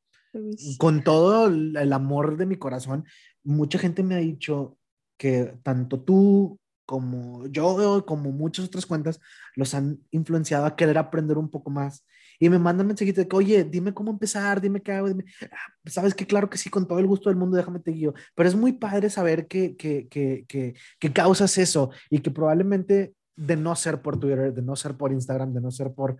con 0.78 1.04
todo 1.04 1.48
el 1.48 1.94
amor 1.94 2.38
de 2.38 2.46
mi 2.46 2.56
corazón. 2.56 3.06
Mucha 3.44 3.78
gente 3.80 4.04
me 4.04 4.16
ha 4.16 4.20
dicho 4.20 4.78
que 5.18 5.58
tanto 5.64 6.02
tú 6.02 6.60
como 6.86 7.48
yo, 7.48 8.06
como 8.06 8.32
muchas 8.32 8.66
otras 8.66 8.86
cuentas, 8.86 9.20
los 9.56 9.74
han 9.74 10.00
influenciado 10.12 10.66
a 10.66 10.76
querer 10.76 10.98
aprender 10.98 11.38
un 11.38 11.50
poco 11.50 11.70
más. 11.70 12.06
Y 12.40 12.50
me 12.50 12.60
mandan 12.60 12.88
mensajitos 12.88 13.24
de 13.24 13.28
que, 13.28 13.36
oye, 13.36 13.64
dime 13.64 13.94
cómo 13.94 14.12
empezar, 14.12 14.60
dime 14.60 14.82
qué 14.82 14.92
hago. 14.92 15.08
Dime. 15.08 15.26
Ah, 15.52 15.74
Sabes 15.86 16.14
que 16.14 16.28
claro 16.28 16.50
que 16.50 16.58
sí, 16.58 16.70
con 16.70 16.88
todo 16.88 17.00
el 17.00 17.08
gusto 17.08 17.30
del 17.30 17.38
mundo, 17.38 17.56
déjame 17.58 17.80
te 17.80 17.92
guío. 17.92 18.14
Pero 18.36 18.50
es 18.50 18.56
muy 18.56 18.74
padre 18.74 19.10
saber 19.10 19.48
que, 19.48 19.76
que, 19.76 20.08
que, 20.10 20.46
que, 20.48 20.76
que 21.00 21.14
causas 21.14 21.58
eso 21.58 21.92
y 22.10 22.20
que 22.20 22.32
probablemente 22.32 23.16
de 23.38 23.56
no 23.56 23.76
ser 23.76 24.02
por 24.02 24.20
Twitter, 24.20 24.54
de 24.54 24.62
no 24.62 24.76
ser 24.76 24.96
por 24.96 25.12
Instagram, 25.12 25.54
de 25.54 25.62
no 25.62 25.72
ser 25.72 25.94
por 25.94 26.18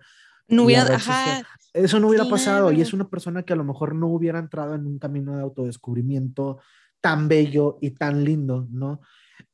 No 0.48 0.64
hubiera, 0.64 0.94
ajá, 0.94 1.42
eso 1.72 1.98
no 1.98 2.08
hubiera 2.08 2.28
pasado. 2.28 2.70
Y 2.72 2.80
es 2.80 2.92
una 2.92 3.08
persona 3.08 3.42
que 3.42 3.52
a 3.52 3.56
lo 3.56 3.64
mejor 3.64 3.94
no 3.94 4.06
hubiera 4.06 4.38
entrado 4.38 4.74
en 4.74 4.86
un 4.86 4.98
camino 4.98 5.36
de 5.36 5.42
autodescubrimiento 5.42 6.58
tan 7.00 7.28
bello 7.28 7.78
y 7.80 7.90
tan 7.90 8.24
lindo, 8.24 8.66
¿no? 8.70 9.00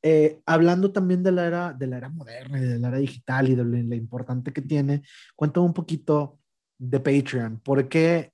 Eh, 0.02 0.40
hablando 0.46 0.92
también 0.92 1.22
de 1.22 1.32
la, 1.32 1.46
era, 1.46 1.72
de 1.72 1.86
la 1.86 1.96
era 1.96 2.08
moderna 2.08 2.58
y 2.58 2.62
de 2.62 2.78
la 2.78 2.88
era 2.88 2.98
digital 2.98 3.48
y 3.48 3.54
de 3.54 3.64
lo, 3.64 3.70
lo 3.70 3.94
importante 3.94 4.52
que 4.52 4.62
tiene, 4.62 5.02
cuéntame 5.34 5.66
un 5.66 5.72
poquito 5.72 6.38
de 6.78 7.00
Patreon. 7.00 7.60
¿Por 7.60 7.88
qué 7.88 8.32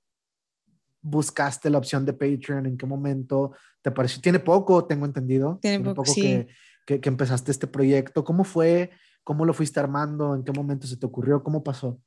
buscaste 1.01 1.69
la 1.69 1.77
opción 1.77 2.05
de 2.05 2.13
Patreon? 2.13 2.65
¿En 2.65 2.77
qué 2.77 2.85
momento 2.85 3.53
te 3.81 3.91
pareció? 3.91 4.21
Tiene 4.21 4.39
poco, 4.39 4.85
tengo 4.85 5.05
entendido. 5.05 5.59
Tiene 5.61 5.83
poco, 5.83 6.05
sí. 6.05 6.21
que, 6.21 6.47
que, 6.85 6.99
que 6.99 7.09
empezaste 7.09 7.51
este 7.51 7.67
proyecto. 7.67 8.23
¿Cómo 8.23 8.43
fue? 8.43 8.91
¿Cómo 9.23 9.45
lo 9.45 9.53
fuiste 9.53 9.79
armando? 9.79 10.35
¿En 10.35 10.43
qué 10.43 10.51
momento 10.51 10.87
se 10.87 10.97
te 10.97 11.05
ocurrió? 11.05 11.43
¿Cómo 11.43 11.63
pasó? 11.63 11.99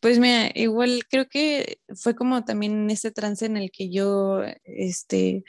Pues 0.00 0.18
mira, 0.18 0.50
igual 0.54 1.02
creo 1.10 1.28
que 1.28 1.78
fue 1.96 2.14
como 2.14 2.44
también 2.44 2.72
en 2.84 2.90
este 2.90 3.10
trance 3.10 3.46
en 3.46 3.56
el 3.56 3.70
que 3.70 3.90
yo, 3.90 4.42
este, 4.64 5.44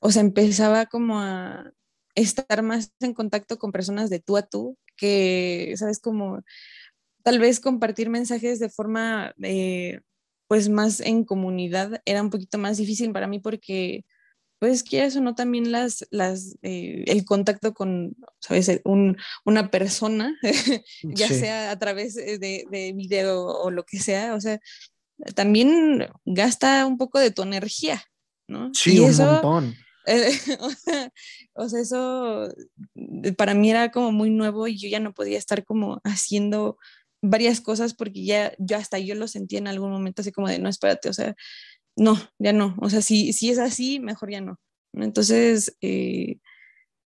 o 0.00 0.10
sea, 0.10 0.22
empezaba 0.22 0.86
como 0.86 1.20
a 1.20 1.72
estar 2.16 2.62
más 2.62 2.92
en 3.00 3.14
contacto 3.14 3.58
con 3.58 3.72
personas 3.72 4.10
de 4.10 4.20
tú 4.20 4.36
a 4.36 4.42
tú, 4.42 4.78
que, 4.96 5.74
sabes, 5.76 6.00
como 6.00 6.42
tal 7.24 7.38
vez 7.40 7.60
compartir 7.60 8.10
mensajes 8.10 8.60
de 8.60 8.70
forma, 8.70 9.34
eh, 9.42 10.00
pues 10.48 10.68
más 10.70 11.00
en 11.00 11.24
comunidad 11.24 12.02
era 12.06 12.22
un 12.22 12.30
poquito 12.30 12.58
más 12.58 12.78
difícil 12.78 13.12
para 13.12 13.28
mí 13.28 13.40
porque, 13.40 14.04
pues 14.62 14.84
quieras 14.84 15.16
o 15.16 15.20
no, 15.20 15.34
también 15.34 15.72
las, 15.72 16.06
las, 16.12 16.56
eh, 16.62 17.02
el 17.08 17.24
contacto 17.24 17.74
con, 17.74 18.14
sabes, 18.38 18.70
un, 18.84 19.16
una 19.44 19.72
persona, 19.72 20.38
ya 21.02 21.26
Sí. 21.26 21.34
sea 21.34 21.72
a 21.72 21.78
través 21.80 22.14
de, 22.14 22.38
de 22.38 22.92
video 22.94 23.44
o 23.44 23.72
lo 23.72 23.84
que 23.84 23.98
sea, 23.98 24.36
o 24.36 24.40
sea, 24.40 24.60
también 25.34 26.06
gasta 26.24 26.86
un 26.86 26.96
poco 26.96 27.18
de 27.18 27.32
tu 27.32 27.42
energía, 27.42 28.04
¿no? 28.46 28.70
Sí, 28.72 28.94
y 28.94 28.98
un 29.00 29.10
eso, 29.10 29.24
montón. 29.26 29.74
eh, 30.06 30.30
o, 30.60 30.70
sea, 30.70 31.12
o 31.54 31.68
sea, 31.68 31.80
eso 31.80 32.48
eh, 33.24 33.32
para 33.36 33.54
mí 33.54 33.68
era 33.68 33.90
como 33.90 34.12
muy 34.12 34.30
nuevo 34.30 34.68
y 34.68 34.78
yo 34.78 34.88
ya 34.88 35.00
no 35.00 35.12
podía 35.12 35.38
estar 35.38 35.64
como 35.64 36.00
haciendo 36.04 36.78
varias 37.20 37.60
cosas 37.60 37.94
porque 37.94 38.24
ya, 38.24 38.52
yo 38.58 38.76
hasta 38.76 39.00
yo 39.00 39.16
lo 39.16 39.26
sentía 39.26 39.58
en 39.58 39.66
algún 39.66 39.90
momento 39.90 40.22
así 40.22 40.30
como 40.30 40.46
de, 40.48 40.60
no, 40.60 40.68
espérate, 40.68 41.08
o 41.08 41.12
sea, 41.12 41.34
no, 41.96 42.18
ya 42.38 42.52
no. 42.52 42.74
O 42.80 42.90
sea, 42.90 43.02
si, 43.02 43.32
si 43.32 43.50
es 43.50 43.58
así, 43.58 44.00
mejor 44.00 44.30
ya 44.30 44.40
no. 44.40 44.58
Entonces, 44.94 45.76
eh, 45.80 46.38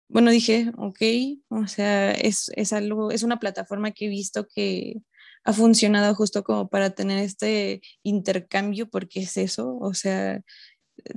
bueno, 0.08 0.32
dije, 0.32 0.72
ok, 0.78 1.02
o 1.50 1.68
sea, 1.68 2.12
es, 2.12 2.52
es, 2.56 2.74
algo, 2.74 3.12
es 3.12 3.24
una 3.24 3.40
plataforma 3.40 3.92
que 3.92 4.06
he 4.06 4.10
visto 4.10 4.48
que 4.48 5.02
ha 5.44 5.54
funcionado 5.54 6.14
justo 6.16 6.44
como 6.44 6.70
para 6.70 6.92
tener 6.92 7.20
este 7.20 7.82
intercambio, 8.04 8.90
porque 8.90 9.22
es 9.22 9.38
eso, 9.38 9.78
o 9.78 9.94
sea, 9.94 10.42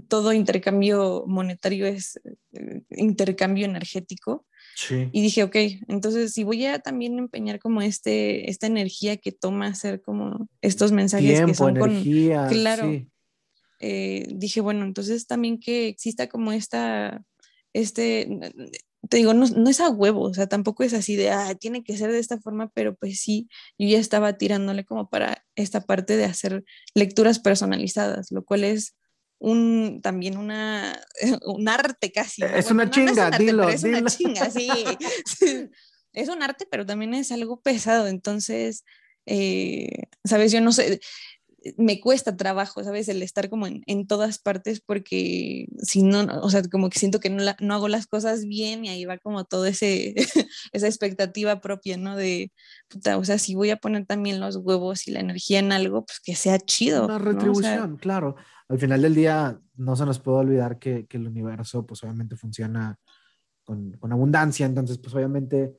todo 0.08 0.32
intercambio 0.32 1.24
monetario 1.26 1.86
es 1.86 2.20
eh, 2.52 2.82
intercambio 2.90 3.64
energético. 3.64 4.46
Sí. 4.74 5.08
Y 5.12 5.22
dije, 5.22 5.42
ok, 5.42 5.56
entonces 5.88 6.32
si 6.32 6.44
voy 6.44 6.66
a 6.66 6.78
también 6.78 7.18
empeñar 7.18 7.58
como 7.58 7.82
este, 7.82 8.48
esta 8.50 8.66
energía 8.66 9.16
que 9.16 9.32
toma 9.32 9.66
hacer 9.66 10.00
como 10.02 10.48
estos 10.60 10.92
mensajes 10.92 11.40
que 11.40 11.54
son 11.54 11.76
energía, 11.76 12.42
con... 12.42 12.48
Claro. 12.50 13.06
Eh, 13.80 14.26
dije, 14.30 14.60
bueno, 14.60 14.84
entonces 14.84 15.26
también 15.26 15.60
que 15.60 15.88
exista 15.88 16.28
como 16.28 16.52
esta, 16.52 17.22
este, 17.72 18.28
te 19.08 19.16
digo, 19.16 19.34
no, 19.34 19.46
no, 19.46 19.70
es 19.70 19.80
a 19.80 19.90
huevo, 19.90 20.22
o 20.22 20.34
sea, 20.34 20.48
tampoco 20.48 20.82
es 20.82 20.94
así 20.94 21.16
de, 21.16 21.30
ah, 21.30 21.54
tiene 21.54 21.84
que 21.84 21.96
ser 21.96 22.10
de 22.10 22.18
esta 22.18 22.40
forma, 22.40 22.70
pero 22.74 22.96
pues 22.96 23.20
sí, 23.20 23.48
yo 23.78 23.88
ya 23.88 23.98
estaba 23.98 24.36
tirándole 24.36 24.84
como 24.84 25.08
para 25.08 25.44
esta 25.54 25.82
parte 25.82 26.16
de 26.16 26.24
hacer 26.24 26.64
lecturas 26.94 27.38
personalizadas, 27.38 28.32
lo 28.32 28.44
cual 28.44 28.64
es 28.64 28.96
un 29.40 30.00
también 30.02 30.36
una 30.36 31.00
un 31.46 31.68
arte 31.68 32.10
casi. 32.10 32.42
Es 32.42 32.70
una 32.70 32.90
chinga, 32.90 33.30
dilo, 33.30 33.68
es 33.68 33.84
una 33.84 34.04
chinga, 34.04 34.50
sí. 34.50 34.68
es 36.12 36.28
un 36.28 36.42
arte, 36.42 36.66
pero 36.70 36.84
también 36.84 37.14
es 37.14 37.30
algo 37.32 37.60
pesado. 37.60 38.08
Entonces, 38.08 38.84
eh, 39.26 40.04
sabes, 40.24 40.52
yo 40.52 40.60
no 40.60 40.72
sé, 40.72 41.00
me 41.76 42.00
cuesta 42.00 42.36
trabajo, 42.36 42.84
¿sabes? 42.84 43.08
El 43.08 43.22
estar 43.22 43.50
como 43.50 43.66
en, 43.66 43.82
en, 43.86 44.06
todas 44.06 44.38
partes 44.38 44.80
porque 44.80 45.66
si 45.82 46.02
no, 46.02 46.20
o 46.42 46.50
sea, 46.50 46.62
como 46.62 46.88
que 46.88 46.98
siento 46.98 47.18
que 47.18 47.30
no, 47.30 47.42
no 47.60 47.74
hago 47.74 47.88
las 47.88 48.06
cosas 48.06 48.46
bien 48.46 48.84
y 48.84 48.88
ahí 48.88 49.04
va 49.04 49.18
como 49.18 49.44
todo 49.44 49.66
ese, 49.66 50.14
esa 50.72 50.86
expectativa 50.86 51.60
propia, 51.60 51.96
¿no? 51.96 52.16
De, 52.16 52.52
puta, 52.88 53.18
o 53.18 53.24
sea, 53.24 53.38
si 53.38 53.54
voy 53.54 53.70
a 53.70 53.76
poner 53.76 54.06
también 54.06 54.40
los 54.40 54.56
huevos 54.56 55.08
y 55.08 55.10
la 55.10 55.20
energía 55.20 55.58
en 55.58 55.72
algo, 55.72 56.04
pues 56.04 56.20
que 56.20 56.34
sea 56.34 56.58
chido. 56.58 57.06
Una 57.06 57.18
retribución, 57.18 57.96
claro. 57.96 58.36
Al 58.68 58.78
final 58.78 59.02
del 59.02 59.14
día, 59.14 59.58
no 59.76 59.96
se 59.96 60.06
nos 60.06 60.20
puede 60.20 60.38
olvidar 60.38 60.78
que, 60.78 61.06
que 61.06 61.16
el 61.16 61.26
universo, 61.26 61.86
pues 61.86 62.02
obviamente 62.04 62.36
funciona 62.36 62.98
con, 63.64 63.92
con 63.92 64.12
abundancia, 64.12 64.66
entonces, 64.66 64.98
pues 64.98 65.14
obviamente, 65.14 65.74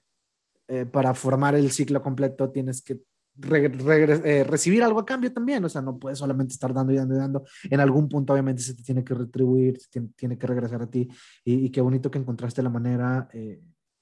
eh, 0.67 0.86
para 0.86 1.13
formar 1.13 1.55
el 1.55 1.71
ciclo 1.71 2.01
completo 2.01 2.51
tienes 2.51 2.82
que 2.84 2.99
eh, 3.41 4.43
recibir 4.43 4.83
algo 4.83 4.99
a 4.99 5.05
cambio 5.05 5.31
también, 5.31 5.63
o 5.63 5.69
sea, 5.69 5.81
no 5.81 5.97
puedes 5.97 6.19
solamente 6.19 6.53
estar 6.53 6.73
dando 6.73 6.91
y 6.91 6.97
dando 6.97 7.15
y 7.15 7.17
dando, 7.17 7.43
en 7.63 7.79
algún 7.79 8.09
punto 8.09 8.33
obviamente 8.33 8.61
se 8.61 8.73
te 8.73 8.83
tiene 8.83 9.03
que 9.03 9.13
retribuir, 9.13 9.79
se 9.79 10.01
tiene, 10.15 10.37
que 10.37 10.47
regresar 10.47 10.81
a 10.81 10.89
ti. 10.89 11.07
Y, 11.45 11.69
qué 11.69 11.81
bonito 11.81 12.11
que 12.11 12.19
encontraste 12.19 12.61
la 12.61 12.69
manera 12.69 13.29
eh, 13.33 13.61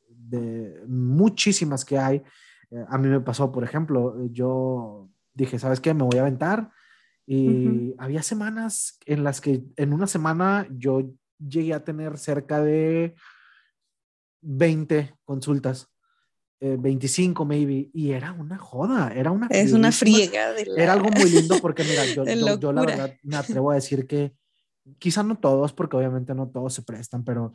de 0.09 0.83
muchísimas 0.87 1.85
que 1.85 1.97
hay. 1.97 2.23
Eh, 2.71 2.85
a 2.87 2.97
mí 2.97 3.07
me 3.07 3.21
pasó, 3.21 3.51
por 3.51 3.63
ejemplo, 3.63 4.25
yo 4.31 5.09
dije, 5.33 5.59
¿sabes 5.59 5.79
qué? 5.79 5.93
Me 5.93 6.03
voy 6.03 6.17
a 6.17 6.21
aventar. 6.21 6.71
Y 7.25 7.93
había 7.97 8.23
semanas 8.23 8.99
en 9.05 9.25
las 9.25 9.41
que 9.41 9.65
en 9.75 9.91
una 9.91 10.07
semana 10.07 10.65
yo 10.71 11.11
llegué 11.37 11.73
a 11.73 11.83
tener 11.83 12.17
cerca 12.17 12.61
de 12.61 13.15
20 14.41 15.13
consultas 15.25 15.89
25 16.59 17.43
eh, 17.43 17.45
maybe, 17.45 17.89
y 17.93 18.11
era 18.11 18.31
una 18.31 18.57
joda, 18.57 19.13
era 19.13 19.31
una... 19.31 19.47
Es 19.47 19.73
una 19.73 19.91
friega. 19.91 20.55
Era 20.75 20.93
algo 20.93 21.09
muy 21.09 21.29
lindo 21.29 21.57
porque, 21.61 21.83
mira, 21.83 22.05
yo, 22.15 22.25
yo, 22.57 22.73
la 22.73 22.81
verdad 22.81 23.15
me 23.23 23.35
atrevo 23.35 23.71
a 23.71 23.75
decir 23.75 24.07
que 24.07 24.33
quizá 24.97 25.23
no 25.23 25.37
todos, 25.37 25.73
porque 25.73 25.97
obviamente 25.97 26.33
no 26.33 26.49
todos 26.49 26.73
se 26.73 26.81
prestan, 26.81 27.23
pero 27.23 27.53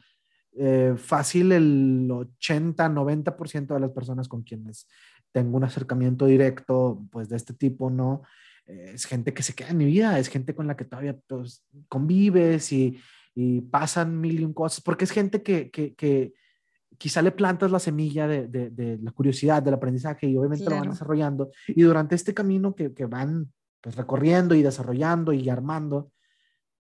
eh, 0.55 0.95
fácil 0.97 1.53
el 1.53 2.09
80, 2.11 2.89
90% 2.89 3.75
de 3.75 3.81
las 3.81 3.91
personas 3.91 4.29
con 4.29 4.43
quienes 4.43 4.87
tengo 5.33 5.57
un 5.57 5.65
acercamiento 5.65 6.27
directo, 6.27 7.05
pues 7.11 7.29
de 7.29 7.37
este 7.37 7.55
tipo, 7.55 7.91
¿no? 7.91 8.23
Eh, 8.67 8.93
es 8.95 9.07
gente 9.07 9.35
que 9.35 9.43
se 9.43 9.55
queda 9.55 9.71
en 9.71 9.79
mi 9.79 9.87
vida, 9.87 10.19
es 10.19 10.29
gente 10.29 10.55
con 10.55 10.67
la 10.67 10.77
que 10.77 10.85
todavía 10.85 11.19
pues, 11.27 11.65
convives 11.89 12.73
y, 12.73 13.01
y 13.35 13.63
pasan 13.63 14.21
mil 14.21 14.41
y 14.41 14.45
un 14.45 14.53
cosas, 14.53 14.83
porque 14.83 15.05
es 15.05 15.11
gente 15.11 15.43
que, 15.43 15.71
que, 15.71 15.95
que 15.95 16.35
quizá 16.99 17.23
le 17.23 17.33
plantas 17.33 17.71
la 17.71 17.79
semilla 17.79 18.27
de, 18.27 18.49
de, 18.49 18.99
la 19.03 19.11
curiosidad, 19.13 19.63
del 19.63 19.75
aprendizaje 19.75 20.27
y 20.27 20.37
obviamente 20.37 20.65
lo 20.65 20.77
van 20.77 20.91
desarrollando. 20.91 21.51
Y 21.69 21.83
durante 21.83 22.15
este 22.15 22.35
camino 22.35 22.75
que, 22.75 22.93
que 22.93 23.07
van 23.07 23.53
pues, 23.81 23.97
recorriendo 23.97 24.55
y 24.55 24.63
desarrollando 24.63 25.33
y 25.33 25.49
armando, 25.49 26.13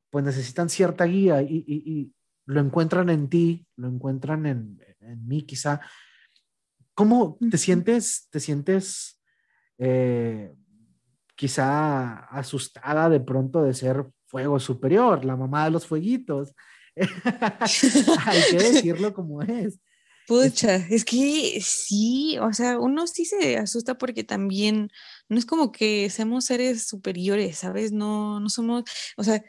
pues 0.10 0.26
necesitan 0.26 0.70
cierta 0.70 1.06
guía 1.06 1.42
y, 1.42 1.64
y, 1.68 2.14
lo 2.46 2.62
encuentran 2.62 3.12
en 3.12 3.30
ti, 3.30 3.68
lo 3.76 3.88
encuentran 3.88 4.48
en, 4.48 4.82
en 5.02 5.28
mí 5.28 5.44
quizá. 5.44 5.82
¿Cómo 6.96 7.38
te 7.52 7.60
sientes, 7.60 8.28
te 8.32 8.40
sientes 8.40 9.22
eh, 9.78 10.52
quizá 11.36 12.26
asustada 12.26 13.08
de 13.08 13.20
pronto 13.20 13.62
de 13.62 13.76
ser 13.76 14.04
fuego 14.26 14.60
superior, 14.60 15.24
la 15.24 15.36
mamá 15.36 15.66
de 15.66 15.72
los 15.72 15.86
fueguitos? 15.86 16.56
Hay 18.26 18.42
que 18.50 18.58
decirlo 18.72 19.14
como 19.14 19.44
es. 19.44 19.80
Pucha, 20.30 20.76
es 20.76 21.06
que 21.06 21.60
sí, 21.60 22.38
o 22.40 22.54
sea, 22.54 22.78
uno 22.78 23.08
sí 23.08 23.26
se 23.26 23.58
asusta 23.58 23.98
porque 23.98 24.24
también 24.24 24.92
no 25.28 25.40
es 25.40 25.46
como 25.48 25.72
que 25.72 26.08
seamos 26.12 26.46
seres 26.46 26.86
superiores, 26.86 27.58
¿sabes? 27.58 27.92
No, 27.92 28.40
no 28.40 28.48
somos, 28.48 28.84
o 29.18 29.24
sea, 29.24 29.44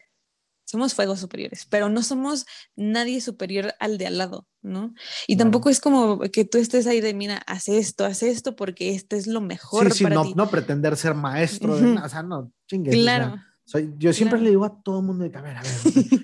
somos 0.64 0.94
fuegos 0.94 1.20
superiores, 1.20 1.66
pero 1.68 1.90
no 1.90 2.02
somos 2.02 2.46
nadie 2.76 3.20
superior 3.20 3.74
al 3.78 3.98
de 3.98 4.06
al 4.06 4.16
lado, 4.16 4.48
¿no? 4.62 4.94
Y 5.26 5.36
tampoco 5.36 5.68
es 5.68 5.80
como 5.80 6.18
que 6.20 6.46
tú 6.46 6.56
estés 6.56 6.86
ahí 6.86 7.02
de, 7.02 7.12
mira, 7.12 7.42
haz 7.46 7.68
esto, 7.68 8.06
haz 8.06 8.22
esto, 8.22 8.56
porque 8.56 8.94
este 8.94 9.18
es 9.18 9.26
lo 9.26 9.42
mejor 9.42 9.92
sí, 9.92 10.04
sí, 10.04 10.04
no, 10.04 10.32
no 10.34 10.48
pretender 10.48 10.96
ser 10.96 11.12
maestro, 11.12 11.76
de, 11.76 11.92
o 11.92 12.08
sea, 12.08 12.22
no, 12.22 12.50
chingue. 12.66 12.92
Claro. 12.92 13.36
soy, 13.66 13.92
yo 13.98 14.14
siempre 14.14 14.40
le 14.40 14.48
digo 14.48 14.64
a 14.64 14.80
todo 14.82 15.00
el 15.00 15.04
mundo 15.04 15.28
de, 15.28 15.36
a 15.36 15.42
ver, 15.42 15.58
a 15.58 15.60
ver, 15.60 15.72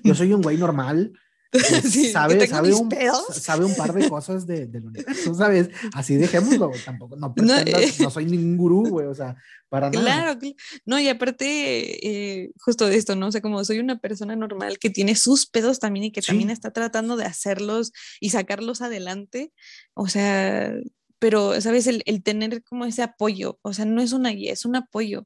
yo 0.03 0.15
soy 0.15 0.33
un 0.33 0.41
güey 0.41 0.57
normal, 0.57 1.13
sabe, 2.11 2.47
sabe, 2.47 2.73
un, 2.73 2.89
sabe, 3.31 3.65
un, 3.65 3.75
par 3.75 3.93
de 3.93 4.09
cosas 4.09 4.45
de, 4.45 4.67
del 4.67 4.85
universo, 4.85 5.33
¿sabes? 5.33 5.69
Así 5.93 6.15
dejémoslo, 6.15 6.71
tampoco, 6.85 7.15
no, 7.15 7.33
eh. 7.65 7.93
no, 7.99 8.09
soy 8.09 8.25
ningún 8.25 8.57
gurú, 8.57 8.89
güey, 8.89 9.07
o 9.07 9.15
sea, 9.15 9.35
para 9.69 9.89
nada. 9.89 10.03
Claro, 10.03 10.39
no, 10.85 10.99
y 10.99 11.07
aparte, 11.09 12.07
eh, 12.07 12.51
justo 12.59 12.87
de 12.87 12.97
esto, 12.97 13.15
¿no? 13.15 13.27
O 13.27 13.31
sea, 13.31 13.41
como 13.41 13.63
soy 13.63 13.79
una 13.79 13.99
persona 13.99 14.35
normal 14.35 14.79
que 14.79 14.89
tiene 14.89 15.15
sus 15.15 15.47
pedos 15.47 15.79
también 15.79 16.05
y 16.05 16.11
que 16.11 16.21
también 16.21 16.49
está 16.49 16.71
tratando 16.71 17.17
de 17.17 17.25
hacerlos 17.25 17.91
y 18.19 18.29
sacarlos 18.29 18.81
adelante, 18.81 19.51
o 19.93 20.07
sea, 20.07 20.73
pero, 21.19 21.59
¿sabes? 21.61 21.87
El, 21.87 22.03
el, 22.05 22.23
tener 22.23 22.63
como 22.63 22.85
ese 22.85 23.03
apoyo, 23.03 23.59
o 23.61 23.73
sea, 23.73 23.85
no 23.85 24.01
es 24.01 24.13
una 24.13 24.29
guía, 24.29 24.53
es 24.53 24.65
un 24.65 24.75
apoyo, 24.75 25.25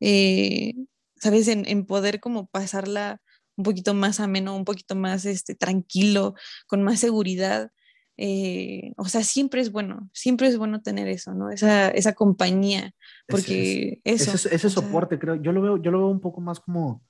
eh, 0.00 0.74
¿sabes? 1.16 1.48
En, 1.48 1.66
en 1.66 1.86
poder 1.86 2.20
como 2.20 2.46
pasarla 2.48 3.20
un 3.58 3.64
poquito 3.64 3.92
más 3.92 4.20
ameno, 4.20 4.56
un 4.56 4.64
poquito 4.64 4.94
más 4.94 5.26
este, 5.26 5.54
tranquilo, 5.54 6.34
con 6.66 6.82
más 6.82 7.00
seguridad. 7.00 7.72
Eh, 8.16 8.92
o 8.96 9.04
sea, 9.06 9.22
siempre 9.22 9.60
es 9.60 9.70
bueno, 9.70 10.08
siempre 10.12 10.46
es 10.46 10.56
bueno 10.56 10.80
tener 10.80 11.08
eso, 11.08 11.34
¿no? 11.34 11.50
Esa, 11.50 11.88
esa 11.88 12.14
compañía, 12.14 12.92
porque 13.26 14.00
eso. 14.04 14.32
Ese, 14.34 14.70
soporte, 14.70 15.18
creo, 15.18 15.34
yo 15.34 15.52
lo 15.52 15.60
veo, 15.60 15.76
yo 15.76 15.90
lo 15.90 15.98
veo 15.98 16.08
un 16.08 16.20
poco 16.20 16.40
más 16.40 16.60
como, 16.60 17.04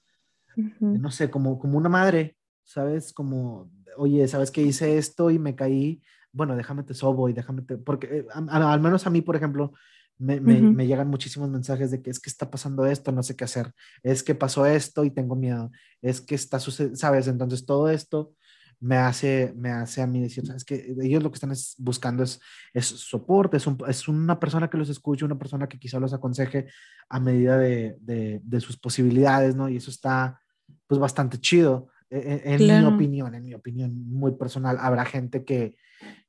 no 0.81 1.11
sé, 1.11 1.31
como, 1.31 1.59
como 1.59 1.79
una 1.79 1.89
madre, 1.89 2.37
¿sabes? 2.65 3.13
Como, 3.13 3.71
oye, 3.97 4.27
¿sabes 4.27 4.51
que 4.51 4.63
hice 4.63 4.99
esto 4.99 5.31
y 5.31 5.39
me 5.39 5.55
caí? 5.55 6.03
Bueno, 6.33 6.57
déjame 6.57 6.83
te 6.83 6.95
sobo 6.95 7.29
y 7.29 7.33
déjame 7.35 7.63
te, 7.63 7.77
porque 7.77 8.19
eh, 8.19 8.27
al 8.33 8.81
menos 8.81 9.07
a 9.07 9.11
mí, 9.11 9.21
por 9.23 9.37
ejemplo, 9.37 9.73
me, 10.19 10.41
me, 10.41 10.87
llegan 10.87 11.09
muchísimos 11.09 11.49
mensajes 11.49 11.91
de 11.91 12.03
que 12.03 12.11
es 12.11 12.19
que 12.21 12.29
está 12.29 12.51
pasando 12.51 12.85
esto, 12.87 13.13
no 13.13 13.23
sé 13.23 13.37
qué 13.37 13.45
hacer, 13.45 13.73
es 14.03 14.23
que 14.23 14.35
pasó 14.35 14.67
esto 14.67 15.05
y 15.05 15.11
tengo 15.11 15.37
miedo, 15.37 15.71
es 16.03 16.21
que 16.21 16.35
está 16.35 16.59
sucediendo, 16.59 16.99
¿sabes? 16.99 17.29
Entonces 17.29 17.65
todo 17.65 17.89
esto 17.89 18.33
me 18.81 18.97
hace, 18.97 19.53
me 19.57 19.71
hace 19.71 20.03
a 20.03 20.07
mí 20.07 20.21
decir, 20.21 20.47
¿sabes? 20.47 20.65
Que 20.65 20.95
ellos 21.03 21.23
lo 21.23 21.31
que 21.31 21.37
están 21.37 21.53
buscando 21.79 22.23
es, 22.23 22.41
es 22.75 22.87
soporte, 22.87 23.57
es, 23.57 23.67
es, 23.89 24.09
una 24.09 24.39
persona 24.39 24.69
que 24.69 24.79
los 24.79 24.89
escuche, 24.89 25.25
una 25.25 25.39
persona 25.39 25.69
que 25.69 25.79
quizá 25.79 25.99
los 25.99 26.13
aconseje 26.13 26.67
a 27.09 27.21
medida 27.21 27.59
de, 27.59 27.97
de, 28.01 28.41
de 28.43 28.61
sus 28.61 28.77
posibilidades, 28.77 29.57
¿no? 29.57 29.69
Y 29.69 29.77
eso 29.77 29.91
está 29.91 30.41
pues 30.87 31.01
bastante 31.01 31.39
chido. 31.39 31.89
E, 32.11 32.19
e, 32.19 32.55
en, 32.55 32.59
mi 32.59 32.85
opinión, 32.87 33.35
en 33.35 33.45
mi 33.45 33.55
opinión 33.55 34.09
muy 34.09 34.33
personal, 34.33 34.79
habrá 34.81 35.05
gente 35.05 35.45
que, 35.45 35.77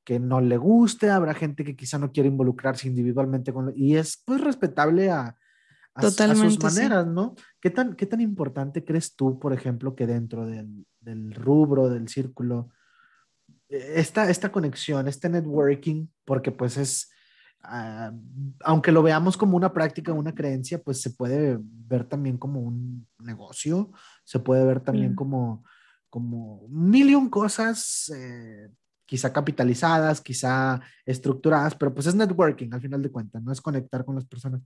que 0.03 0.19
no 0.19 0.41
le 0.41 0.57
guste, 0.57 1.09
habrá 1.09 1.34
gente 1.34 1.63
que 1.63 1.75
quizá 1.75 1.97
no 1.97 2.11
quiere 2.11 2.30
involucrarse 2.30 2.88
individualmente 2.88 3.53
con 3.53 3.71
y 3.75 3.95
es 3.95 4.21
pues 4.25 4.41
respetable 4.41 5.09
a, 5.09 5.36
a, 5.93 6.01
sus 6.01 6.61
maneras, 6.61 7.07
¿no? 7.07 7.36
¿Qué 7.61 7.69
tan, 7.69 7.95
¿Qué 7.95 8.05
tan 8.05 8.21
importante 8.21 8.84
crees 8.84 9.15
tú, 9.15 9.39
por 9.39 9.53
ejemplo, 9.53 9.95
que 9.95 10.07
dentro 10.07 10.45
del, 10.45 10.86
del 10.99 11.34
rubro, 11.34 11.89
del 11.89 12.07
círculo, 12.09 12.69
esta, 13.69 14.30
esta 14.30 14.51
conexión, 14.51 15.07
este 15.07 15.30
networking, 15.30 16.07
porque 16.25 16.51
pues 16.51 16.77
es, 16.77 17.11
ah, 17.64 18.12
aunque 18.64 18.91
lo 18.91 19.03
veamos 19.03 19.38
como 19.38 19.57
una 19.57 19.74
práctica, 19.74 20.14
una 20.14 20.34
creencia, 20.34 20.82
pues 20.82 21.01
se 21.01 21.12
puede 21.12 21.60
ver 21.62 22.05
también 22.05 22.38
como 22.38 22.62
un 22.62 23.07
negocio, 23.20 23.91
se 24.24 24.39
puede 24.39 24.66
ver 24.66 24.80
también 24.80 25.16
como, 25.16 25.64
como 26.10 26.68
mil 26.70 27.30
cosas, 27.30 28.12
eh, 28.16 28.70
quizá 29.05 29.34
capitalizadas, 29.34 30.22
quizá 30.22 30.82
estructuradas, 31.05 31.76
pero 31.76 31.93
pues 31.93 32.05
es 32.05 32.16
networking 32.16 32.70
al 32.74 32.82
final 32.82 33.01
de 33.01 33.12
cuentas, 33.12 33.41
no 33.41 33.51
es 33.51 33.60
conectar 33.60 34.05
con 34.05 34.16
las 34.16 34.26
personas. 34.26 34.62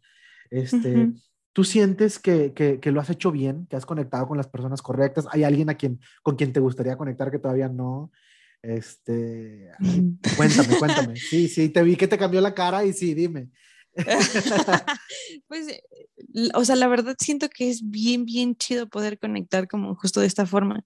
Este, 0.49 1.13
¿Tú 1.53 1.63
sientes 1.63 2.19
que, 2.19 2.51
que, 2.53 2.91
lo 2.91 2.99
has 2.99 3.09
hecho 3.09 3.31
bien, 3.31 3.67
que 3.67 3.75
has 3.75 3.85
conectado 3.85 4.27
con 4.27 4.37
las 4.37 4.47
personas 4.47 4.81
correctas? 4.81 5.27
¿Hay 5.31 5.43
alguien 5.43 5.69
a 5.69 5.75
quien, 5.75 5.99
con 6.23 6.35
quien 6.35 6.51
te 6.51 6.59
gustaría 6.59 6.97
conectar 6.97 7.31
que 7.31 7.39
todavía 7.39 7.69
no? 7.69 8.11
Este, 8.63 9.69
cuéntame, 10.37 10.77
cuéntame. 10.77 11.15
Sí, 11.29 11.49
sí, 11.49 11.67
te 11.69 11.83
vi 11.83 11.97
que 11.97 12.07
te 12.07 12.17
cambió 12.17 12.39
la 12.39 12.55
cara 12.55 12.85
y 12.85 12.93
sí, 12.93 13.13
dime. 13.13 13.49
pues, 15.47 15.67
eh, 15.67 15.83
o 16.55 16.63
sea, 16.63 16.77
la 16.77 16.87
verdad 16.87 17.15
siento 17.19 17.49
que 17.49 17.69
es 17.69 17.89
bien, 17.89 18.25
bien 18.25 18.55
chido 18.55 18.87
poder 18.87 19.19
conectar 19.19 19.67
como 19.67 19.95
justo 19.95 20.21
de 20.21 20.27
esta 20.27 20.45
forma. 20.45 20.85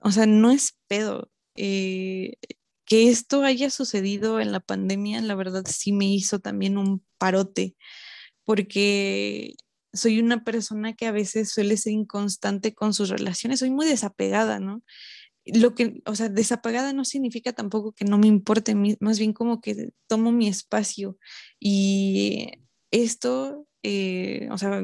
O 0.00 0.12
sea, 0.12 0.26
no 0.26 0.50
es 0.50 0.78
pedo. 0.86 1.30
Eh, 1.56 2.34
que 2.84 3.08
esto 3.08 3.42
haya 3.42 3.70
sucedido 3.70 4.38
en 4.38 4.52
la 4.52 4.60
pandemia, 4.60 5.20
la 5.22 5.34
verdad 5.34 5.64
sí 5.66 5.92
me 5.92 6.06
hizo 6.06 6.40
también 6.40 6.76
un 6.76 7.02
parote, 7.16 7.74
porque 8.44 9.54
soy 9.94 10.20
una 10.20 10.44
persona 10.44 10.92
que 10.94 11.06
a 11.06 11.12
veces 11.12 11.50
suele 11.50 11.76
ser 11.78 11.94
inconstante 11.94 12.74
con 12.74 12.92
sus 12.92 13.08
relaciones, 13.08 13.60
soy 13.60 13.70
muy 13.70 13.86
desapegada, 13.86 14.60
¿no? 14.60 14.82
Lo 15.44 15.74
que, 15.74 16.02
o 16.06 16.14
sea, 16.14 16.28
desapegada 16.28 16.92
no 16.92 17.04
significa 17.04 17.52
tampoco 17.52 17.92
que 17.92 18.04
no 18.04 18.18
me 18.18 18.28
importe, 18.28 18.74
más 19.00 19.18
bien 19.18 19.32
como 19.32 19.60
que 19.60 19.92
tomo 20.06 20.30
mi 20.32 20.48
espacio 20.48 21.18
y 21.58 22.52
esto, 22.92 23.66
eh, 23.82 24.48
o 24.52 24.58
sea, 24.58 24.82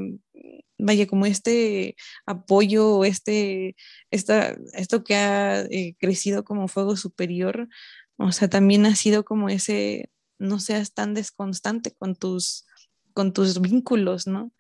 vaya, 0.78 1.06
como 1.06 1.26
este 1.26 1.96
apoyo 2.26 3.04
este, 3.04 3.76
esta, 4.11 4.56
esto 4.74 5.04
que 5.04 5.14
ha 5.16 5.61
eh, 5.62 5.96
crecido 5.98 6.44
como 6.44 6.68
fuego 6.68 6.96
superior, 6.96 7.68
o 8.16 8.32
sea, 8.32 8.48
también 8.48 8.86
ha 8.86 8.96
sido 8.96 9.24
como 9.24 9.48
ese, 9.48 10.11
no 10.38 10.61
seas 10.61 10.94
tan 10.94 11.14
desconstante 11.14 11.92
con 11.92 12.16
tus, 12.16 12.66
con 13.12 13.32
tus 13.32 13.61
vínculos, 13.61 14.26
¿no? 14.26 14.52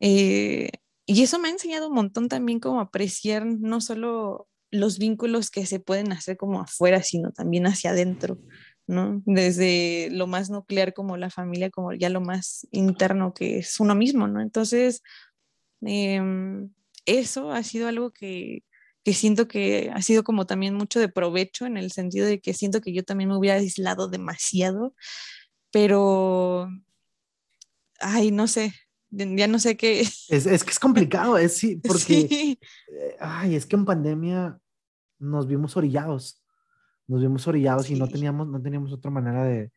Eh, 0.00 0.70
y 1.06 1.22
eso 1.22 1.38
me 1.38 1.48
ha 1.48 1.52
enseñado 1.52 1.88
un 1.88 1.94
montón 1.94 2.28
también 2.28 2.60
como 2.60 2.80
apreciar 2.80 3.46
no 3.46 3.80
solo 3.80 4.48
los 4.80 4.98
vínculos 4.98 5.50
que 5.50 5.66
se 5.66 5.80
pueden 5.80 6.12
hacer 6.12 6.36
como 6.36 6.60
afuera, 6.60 7.02
sino 7.02 7.32
también 7.32 7.66
hacia 7.66 7.90
adentro, 7.90 8.38
¿no? 8.86 9.22
Desde 9.26 10.08
lo 10.12 10.26
más 10.26 10.50
nuclear 10.50 10.94
como 10.94 11.16
la 11.16 11.30
familia, 11.30 11.70
como 11.70 11.92
ya 11.92 12.08
lo 12.08 12.20
más 12.20 12.66
interno 12.70 13.34
que 13.34 13.58
es 13.58 13.80
uno 13.80 13.94
mismo, 13.94 14.28
¿no? 14.28 14.40
Entonces, 14.40 15.02
em, 15.82 16.70
eso 17.06 17.52
ha 17.52 17.62
sido 17.62 17.88
algo 17.88 18.12
que, 18.12 18.64
que 19.04 19.14
siento 19.14 19.48
que 19.48 19.90
ha 19.94 20.02
sido 20.02 20.24
como 20.24 20.46
también 20.46 20.74
mucho 20.74 21.00
de 21.00 21.08
provecho 21.08 21.66
en 21.66 21.76
el 21.76 21.92
sentido 21.92 22.26
de 22.26 22.40
que 22.40 22.54
siento 22.54 22.80
que 22.80 22.92
yo 22.92 23.04
también 23.04 23.30
me 23.30 23.36
hubiera 23.36 23.56
aislado 23.58 24.08
demasiado, 24.08 24.94
pero, 25.70 26.68
ay, 28.00 28.30
no 28.30 28.46
sé, 28.46 28.72
ya 29.10 29.46
no 29.46 29.58
sé 29.58 29.76
qué. 29.76 30.00
Es, 30.00 30.46
es 30.46 30.64
que 30.64 30.70
es 30.70 30.78
complicado, 30.78 31.38
es 31.38 31.56
sí, 31.56 31.76
porque, 31.86 32.58
eh, 32.90 33.16
ay, 33.20 33.54
es 33.54 33.66
que 33.66 33.76
en 33.76 33.84
pandemia 33.84 34.58
nos 35.18 35.46
vimos 35.46 35.76
orillados, 35.76 36.44
nos 37.06 37.20
vimos 37.20 37.46
orillados 37.46 37.90
y 37.90 37.94
no 37.94 38.08
teníamos, 38.08 38.48
no 38.48 38.60
teníamos 38.60 38.92
otra 38.92 39.10
manera 39.10 39.44
de, 39.44 39.72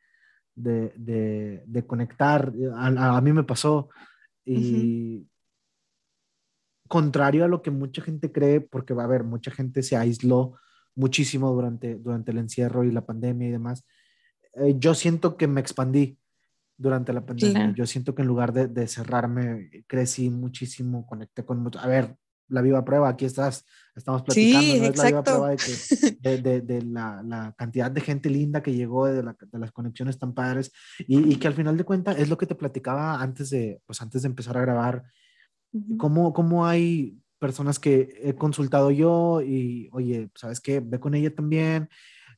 de, 0.56 0.94
de, 0.96 1.64
de 1.66 1.86
conectar. 1.86 2.54
A, 2.76 3.18
a, 3.18 3.22
mí 3.22 3.34
me 3.34 3.44
pasó 3.44 3.90
y 4.46 5.28
contrario 6.88 7.46
a 7.46 7.48
lo 7.48 7.62
que 7.62 7.72
mucha 7.72 8.02
gente 8.02 8.32
cree, 8.32 8.62
porque 8.62 8.94
va 8.94 9.04
a 9.04 9.06
haber, 9.06 9.24
mucha 9.24 9.52
gente 9.52 9.84
se 9.84 9.96
aisló 9.96 10.56
muchísimo 10.96 11.54
durante, 11.54 11.96
durante 11.96 12.32
el 12.32 12.40
encierro 12.40 12.84
y 12.84 12.92
la 12.92 13.06
pandemia 13.06 13.48
y 13.48 13.52
demás. 13.52 13.86
Eh, 14.56 14.76
yo 14.78 14.94
siento 14.96 15.38
que 15.38 15.48
me 15.48 15.62
expandí 15.62 16.18
durante 16.78 17.14
la 17.14 17.26
pandemia. 17.26 17.74
Yo 17.76 17.86
siento 17.86 18.16
que 18.16 18.24
en 18.24 18.28
lugar 18.28 18.54
de, 18.54 18.68
de, 18.68 18.88
cerrarme, 18.88 19.70
crecí 19.86 20.30
muchísimo, 20.30 21.06
conecté 21.06 21.46
con. 21.46 21.70
A 21.78 21.88
ver, 21.88 22.16
la 22.50 22.62
viva 22.62 22.84
prueba, 22.84 23.10
aquí 23.10 23.26
estás, 23.26 23.66
estamos 23.96 24.24
platicando, 24.24 24.62
sí, 24.62 24.80
¿no? 24.80 24.86
Es 24.88 24.98
la 24.98 25.06
viva 25.06 25.24
prueba 25.24 25.50
de, 25.50 25.58
que, 25.58 26.18
de, 26.22 26.38
de, 26.42 26.62
de 26.62 26.82
la, 26.84 27.22
la, 27.24 27.54
cantidad 27.58 27.90
de 27.90 28.02
gente 28.02 28.30
linda 28.30 28.62
que 28.62 28.74
llegó, 28.74 29.08
de, 29.08 29.24
la, 29.24 29.36
de 29.40 29.60
las 29.60 29.72
conexiones 29.72 30.20
tan 30.20 30.34
padres, 30.34 30.72
y, 31.00 31.34
y, 31.34 31.36
que 31.38 31.48
al 31.48 31.54
final 31.54 31.78
de 31.78 31.84
cuentas 31.84 32.18
es 32.18 32.30
lo 32.30 32.38
que 32.38 32.46
te 32.46 32.56
platicaba 32.56 33.22
antes 33.22 33.50
de, 33.50 33.82
pues 33.86 34.02
antes 34.02 34.22
de 34.24 34.28
empezar 34.28 34.58
a 34.58 34.62
grabar, 34.62 35.04
uh 35.72 35.80
-huh. 35.80 35.98
cómo, 35.98 36.34
cómo 36.34 36.66
hay 36.66 37.18
personas 37.40 37.80
que 37.80 38.20
he 38.22 38.36
consultado 38.36 38.92
yo 38.92 39.42
y, 39.42 39.90
oye, 39.94 40.30
¿sabes 40.36 40.60
qué? 40.60 40.82
Ve 40.82 41.00
con 41.00 41.16
ella 41.16 41.34
también, 41.34 41.90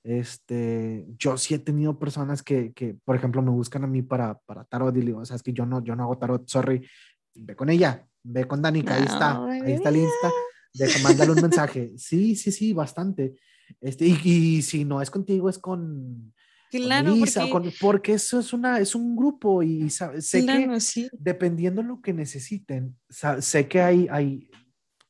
este, 0.03 1.05
yo 1.17 1.37
sí 1.37 1.53
he 1.53 1.59
tenido 1.59 1.99
personas 1.99 2.41
que, 2.41 2.73
que, 2.73 2.95
por 3.03 3.15
ejemplo, 3.15 3.41
me 3.41 3.51
buscan 3.51 3.83
a 3.83 3.87
mí 3.87 4.01
para, 4.01 4.39
para 4.39 4.63
tarot 4.63 4.95
y 4.95 4.99
le 4.99 5.07
digo, 5.07 5.25
sabes 5.25 5.43
que 5.43 5.53
yo 5.53 5.65
no, 5.65 5.83
yo 5.83 5.95
no 5.95 6.03
hago 6.03 6.17
tarot, 6.17 6.47
sorry, 6.47 6.87
ve 7.35 7.55
con 7.55 7.69
ella, 7.69 8.07
ve 8.23 8.47
con 8.47 8.61
Danica, 8.61 8.95
ahí 8.95 9.03
está, 9.03 9.43
ahí 9.45 9.73
está 9.73 9.89
el 9.89 9.97
Insta, 9.97 10.31
deja, 10.73 10.99
mándale 11.03 11.31
un 11.31 11.41
mensaje. 11.41 11.93
Sí, 11.97 12.35
sí, 12.35 12.51
sí, 12.51 12.73
bastante. 12.73 13.35
Este, 13.79 14.05
y, 14.05 14.19
y 14.23 14.61
si 14.61 14.85
no 14.85 15.01
es 15.01 15.09
contigo, 15.09 15.49
es 15.49 15.59
con, 15.59 16.33
Claro, 16.71 17.13
Lisa, 17.13 17.47
porque... 17.51 17.69
Con, 17.69 17.73
porque 17.81 18.13
eso 18.13 18.39
es, 18.39 18.53
una, 18.53 18.79
es 18.79 18.95
un 18.95 19.15
grupo 19.15 19.61
y 19.61 19.89
sé 19.89 20.43
claro, 20.43 20.73
que 20.73 20.79
sí. 20.79 21.09
dependiendo 21.11 21.83
lo 21.83 22.01
que 22.01 22.13
necesiten, 22.13 22.97
sé 23.39 23.67
que 23.67 23.81
hay, 23.81 24.07
hay 24.09 24.49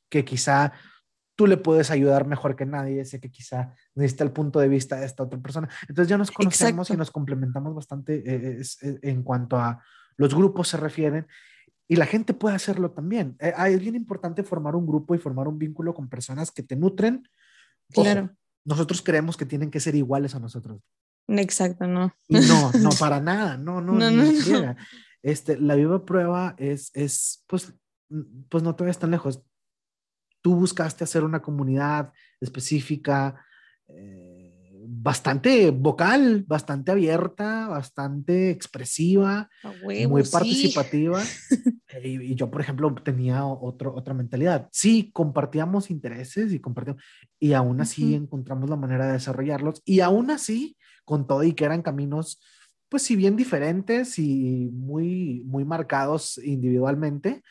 que 0.08 0.24
quizá 0.24 0.72
tú 1.36 1.46
le 1.46 1.56
puedes 1.56 1.90
ayudar 1.90 2.26
mejor 2.26 2.56
que 2.56 2.66
nadie, 2.66 3.04
sé 3.04 3.20
que 3.20 3.30
quizá 3.30 3.74
necesita 3.94 4.24
el 4.24 4.32
punto 4.32 4.58
de 4.58 4.68
vista 4.68 4.96
de 4.96 5.06
esta 5.06 5.22
otra 5.22 5.40
persona. 5.40 5.68
Entonces 5.82 6.08
ya 6.08 6.18
nos 6.18 6.32
conocemos 6.32 6.88
Exacto. 6.88 6.94
y 6.94 6.96
nos 6.96 7.10
complementamos 7.12 7.74
bastante 7.74 8.16
eh, 8.16 8.56
es, 8.60 8.82
es, 8.82 8.98
en 9.02 9.22
cuanto 9.22 9.56
a 9.56 9.82
los 10.16 10.34
grupos 10.34 10.68
se 10.68 10.76
refieren 10.76 11.26
y 11.92 11.96
la 11.96 12.06
gente 12.06 12.32
puede 12.32 12.56
hacerlo 12.56 12.92
también. 12.92 13.36
Eh, 13.38 13.52
es 13.68 13.78
bien 13.78 13.94
importante 13.94 14.42
formar 14.42 14.74
un 14.74 14.86
grupo 14.86 15.14
y 15.14 15.18
formar 15.18 15.46
un 15.46 15.58
vínculo 15.58 15.92
con 15.92 16.08
personas 16.08 16.50
que 16.50 16.62
te 16.62 16.74
nutren. 16.74 17.28
Ojo, 17.94 18.02
claro. 18.02 18.30
Nosotros 18.64 19.02
creemos 19.02 19.36
que 19.36 19.44
tienen 19.44 19.70
que 19.70 19.78
ser 19.78 19.94
iguales 19.94 20.34
a 20.34 20.40
nosotros. 20.40 20.80
Exacto, 21.28 21.86
no. 21.86 22.14
No, 22.30 22.72
no, 22.80 22.90
para 22.98 23.20
nada, 23.20 23.58
no, 23.58 23.82
no, 23.82 23.92
no, 23.92 24.10
no, 24.10 24.22
no. 24.24 24.76
Este, 25.22 25.60
la 25.60 25.74
viva 25.74 26.06
prueba 26.06 26.54
es, 26.56 26.90
es, 26.94 27.44
pues, 27.46 27.74
pues 28.48 28.64
no 28.64 28.74
te 28.74 28.84
ves 28.84 28.98
tan 28.98 29.10
lejos 29.10 29.44
tú 30.40 30.56
buscaste 30.56 31.04
hacer 31.04 31.24
una 31.24 31.42
comunidad 31.42 32.10
específica, 32.40 33.46
eh, 33.86 34.31
bastante 35.02 35.72
vocal, 35.72 36.44
bastante 36.46 36.92
abierta, 36.92 37.66
bastante 37.66 38.50
expresiva, 38.50 39.50
huevo, 39.82 40.10
muy 40.10 40.24
sí. 40.24 40.32
participativa. 40.32 41.20
y, 42.04 42.22
y, 42.22 42.34
yo, 42.36 42.50
por 42.50 42.60
ejemplo, 42.60 42.94
tenía 42.94 43.44
otro, 43.44 43.94
otra 43.94 44.14
mentalidad. 44.14 44.68
Sí, 44.70 45.10
compartíamos 45.12 45.90
intereses 45.90 46.52
y 46.52 46.60
compartíamos, 46.60 47.02
y 47.40 47.52
aún 47.52 47.80
así 47.80 48.04
uh 48.04 48.08
-huh. 48.10 48.22
encontramos 48.22 48.70
la 48.70 48.76
manera 48.76 49.06
de 49.06 49.14
desarrollarlos, 49.14 49.82
y 49.84 50.00
aún 50.00 50.30
así, 50.30 50.76
con 51.04 51.26
todo 51.26 51.42
y 51.42 51.52
que 51.54 51.64
eran 51.64 51.82
caminos, 51.82 52.40
pues 52.88 53.02
si 53.02 53.16
bien 53.16 53.36
diferentes 53.36 54.20
y 54.20 54.70
muy, 54.72 55.42
muy 55.46 55.64
marcados 55.64 56.38
individualmente, 56.38 57.42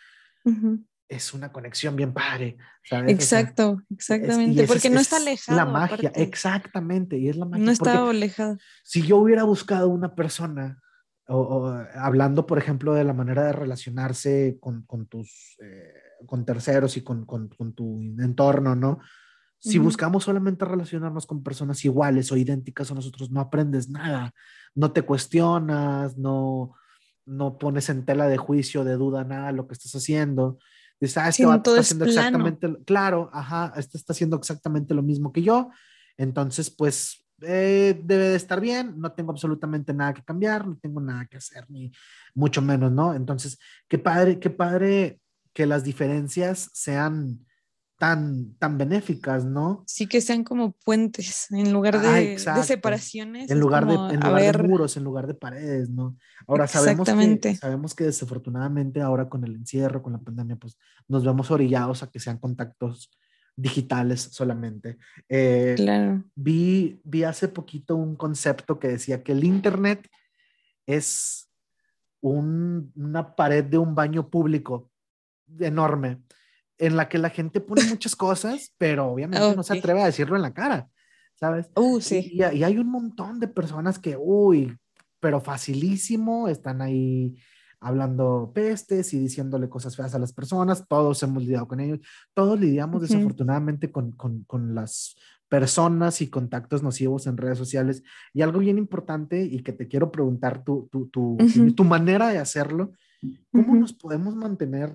uh 0.45 0.51
-huh 0.51 0.85
es 1.11 1.33
una 1.33 1.51
conexión 1.51 1.95
bien 1.95 2.13
padre. 2.13 2.57
¿sabes? 2.83 3.11
Exacto, 3.11 3.71
o 3.71 3.95
sea, 3.99 4.15
exactamente, 4.15 4.63
es, 4.63 4.67
porque 4.67 4.87
es, 4.87 4.93
no 4.93 4.99
está 5.01 5.17
alejado. 5.17 5.57
La 5.57 5.65
magia, 5.65 5.95
aparte. 5.95 6.23
exactamente, 6.23 7.17
y 7.17 7.29
es 7.29 7.35
la 7.35 7.45
magia. 7.45 7.65
No 7.65 7.71
está 7.71 8.09
alejado. 8.09 8.57
Si 8.83 9.01
yo 9.01 9.17
hubiera 9.17 9.43
buscado 9.43 9.89
una 9.89 10.15
persona, 10.15 10.81
o, 11.27 11.37
o, 11.37 11.85
hablando, 11.95 12.47
por 12.47 12.57
ejemplo, 12.57 12.93
de 12.93 13.03
la 13.03 13.13
manera 13.13 13.43
de 13.43 13.53
relacionarse 13.53 14.57
con, 14.59 14.83
con 14.83 15.05
tus, 15.07 15.57
eh, 15.61 15.93
con 16.25 16.45
terceros 16.45 16.95
y 16.95 17.01
con, 17.01 17.25
con, 17.25 17.49
con, 17.49 17.73
tu 17.73 17.99
entorno, 18.19 18.75
¿no? 18.75 18.99
Si 19.59 19.77
uh 19.77 19.81
-huh. 19.81 19.85
buscamos 19.85 20.23
solamente 20.23 20.65
relacionarnos 20.65 21.27
con 21.27 21.43
personas 21.43 21.83
iguales 21.85 22.31
o 22.31 22.37
idénticas 22.37 22.89
a 22.89 22.95
nosotros, 22.95 23.31
no 23.31 23.41
aprendes 23.41 23.89
nada, 23.89 24.33
no 24.73 24.91
te 24.91 25.01
cuestionas, 25.03 26.17
no, 26.17 26.73
no 27.25 27.57
pones 27.57 27.89
en 27.89 28.05
tela 28.05 28.27
de 28.27 28.37
juicio, 28.37 28.83
de 28.83 28.93
duda 28.93 29.23
nada 29.23 29.51
lo 29.51 29.67
que 29.67 29.73
estás 29.73 29.93
haciendo. 29.93 30.57
Dices, 31.01 31.17
ah, 31.17 31.29
este 31.29 31.43
sí, 31.43 31.45
vato 31.45 31.71
está 31.75 31.81
haciendo 31.81 32.05
exactamente, 32.05 32.77
claro, 32.85 33.31
ajá, 33.33 33.73
este 33.75 33.97
está 33.97 34.13
haciendo 34.13 34.37
exactamente 34.37 34.93
lo 34.93 35.01
mismo 35.01 35.33
que 35.33 35.41
yo. 35.41 35.71
Entonces, 36.15 36.69
pues, 36.69 37.25
eh, 37.41 37.99
debe 38.03 38.29
de 38.29 38.35
estar 38.35 38.61
bien, 38.61 38.93
no 38.99 39.11
tengo 39.11 39.31
absolutamente 39.31 39.95
nada 39.95 40.13
que 40.13 40.23
cambiar, 40.23 40.67
no 40.67 40.77
tengo 40.77 41.01
nada 41.01 41.25
que 41.25 41.37
hacer, 41.37 41.65
ni 41.69 41.91
mucho 42.35 42.61
menos, 42.61 42.91
¿no? 42.91 43.15
Entonces, 43.15 43.57
qué 43.87 43.97
padre, 43.97 44.39
qué 44.39 44.51
padre 44.51 45.19
que 45.53 45.65
las 45.65 45.83
diferencias 45.83 46.69
sean, 46.71 47.45
tan, 48.01 48.55
tan 48.55 48.79
benéficas, 48.79 49.45
¿no? 49.45 49.83
Sí, 49.85 50.07
que 50.07 50.21
sean 50.21 50.43
como 50.43 50.71
puentes 50.71 51.51
en 51.51 51.71
lugar 51.71 51.97
Ah, 51.97 52.01
de, 52.01 52.09
de 52.21 52.33
exacto. 52.33 52.63
separaciones. 52.63 53.51
En 53.51 53.59
lugar, 53.59 53.85
de, 53.85 53.93
como, 53.95 54.09
en 54.09 54.23
a 54.23 54.27
lugar 54.29 54.41
de 54.41 54.51
ver, 54.51 54.67
muros, 54.67 54.97
en 54.97 55.03
lugar 55.03 55.27
de 55.27 55.35
paredes, 55.35 55.87
¿no? 55.91 56.17
Ahora 56.47 56.65
sabemos 56.65 57.07
que, 57.07 57.55
sabemos 57.55 57.93
que 57.93 58.05
desafortunadamente 58.05 59.01
ahora 59.01 59.29
con 59.29 59.43
el 59.43 59.53
encierro, 59.53 60.01
con 60.01 60.13
la 60.13 60.17
pandemia, 60.17 60.55
pues 60.55 60.79
nos 61.07 61.23
vemos 61.23 61.51
orillados 61.51 62.01
a 62.01 62.09
que 62.09 62.19
sean 62.19 62.39
contactos 62.39 63.11
digitales 63.55 64.29
solamente. 64.31 64.97
Eh, 65.29 65.75
Claro. 65.75 66.23
vi, 66.33 66.99
vi 67.03 67.23
hace 67.23 67.49
poquito 67.49 67.95
un 67.95 68.15
concepto 68.15 68.79
que 68.79 68.87
decía 68.87 69.21
que 69.21 69.33
el 69.33 69.43
Internet 69.43 70.09
es 70.87 71.51
un- 72.19 72.91
una 72.95 73.35
pared 73.35 73.63
de 73.63 73.77
un 73.77 73.93
baño 73.93 74.27
público 74.27 74.89
enorme 75.59 76.23
en 76.81 76.97
la 76.97 77.07
que 77.07 77.17
la 77.17 77.29
gente 77.29 77.61
pone 77.61 77.83
muchas 77.83 78.15
cosas, 78.15 78.73
pero 78.77 79.05
obviamente 79.07 79.55
no 79.55 79.63
se 79.63 79.77
atreve 79.77 80.01
a 80.01 80.05
decirlo 80.07 80.35
en 80.35 80.41
la 80.41 80.53
cara, 80.53 80.89
¿sabes? 81.39 81.69
Uh, 81.75 81.99
Y, 81.99 82.01
sí. 82.01 82.31
y- 82.33 82.57
y 82.57 82.63
hay 82.63 82.77
un 82.77 82.89
montón 82.89 83.39
de 83.39 83.47
personas 83.47 83.99
que, 83.99 84.17
uy, 84.19 84.75
pero 85.19 85.39
facilísimo, 85.39 86.47
están 86.47 86.81
ahí 86.81 87.35
hablando 87.79 88.51
pestes 88.53 89.13
y 89.13 89.19
diciéndole 89.19 89.69
cosas 89.69 89.95
feas 89.95 90.13
a 90.15 90.19
las 90.19 90.33
personas, 90.33 90.85
todos 90.87 91.21
hemos 91.23 91.43
lidiado 91.43 91.67
con 91.67 91.79
ellos, 91.79 91.99
todos 92.33 92.59
lidiamos 92.59 92.95
Ujú. 93.01 93.03
desafortunadamente 93.07 93.91
con, 93.91 94.11
con, 94.11 94.43
con 94.45 94.75
las 94.75 95.15
personas 95.49 96.21
y 96.21 96.29
contactos 96.29 96.81
nocivos 96.83 97.27
en 97.27 97.37
redes 97.37 97.57
sociales. 97.57 98.03
Y 98.33 98.41
algo 98.41 98.59
bien 98.59 98.77
importante 98.77 99.43
y 99.43 99.61
que 99.63 99.73
te 99.73 99.87
quiero 99.87 100.11
preguntar 100.11 100.63
tu, 100.63 100.87
tu, 100.91 101.07
tu, 101.09 101.37
tu 101.75 101.83
manera 101.83 102.29
de 102.29 102.37
hacerlo, 102.37 102.93
¿cómo 103.51 103.75
nos 103.75 103.93
podemos 103.93 104.35
mantener 104.35 104.93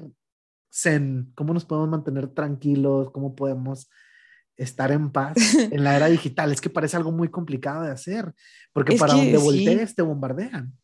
zen? 0.76 1.32
¿Cómo 1.34 1.54
nos 1.54 1.64
podemos 1.64 1.88
mantener 1.88 2.28
tranquilos? 2.28 3.10
¿Cómo 3.10 3.34
podemos 3.34 3.88
estar 4.56 4.92
en 4.92 5.10
paz 5.10 5.36
en 5.72 5.84
la 5.84 5.96
era 5.96 6.06
digital? 6.06 6.52
Es 6.52 6.60
que 6.60 6.70
parece 6.70 6.96
algo 6.96 7.12
muy 7.12 7.28
complicado 7.28 7.82
de 7.84 7.90
hacer, 7.90 8.34
porque 8.72 8.94
Es 8.94 9.00
para 9.00 9.14
que 9.14 9.18
donde 9.20 9.38
sí. 9.38 9.44
voltees 9.44 9.94
te 9.94 10.02
bombardean. 10.02 10.76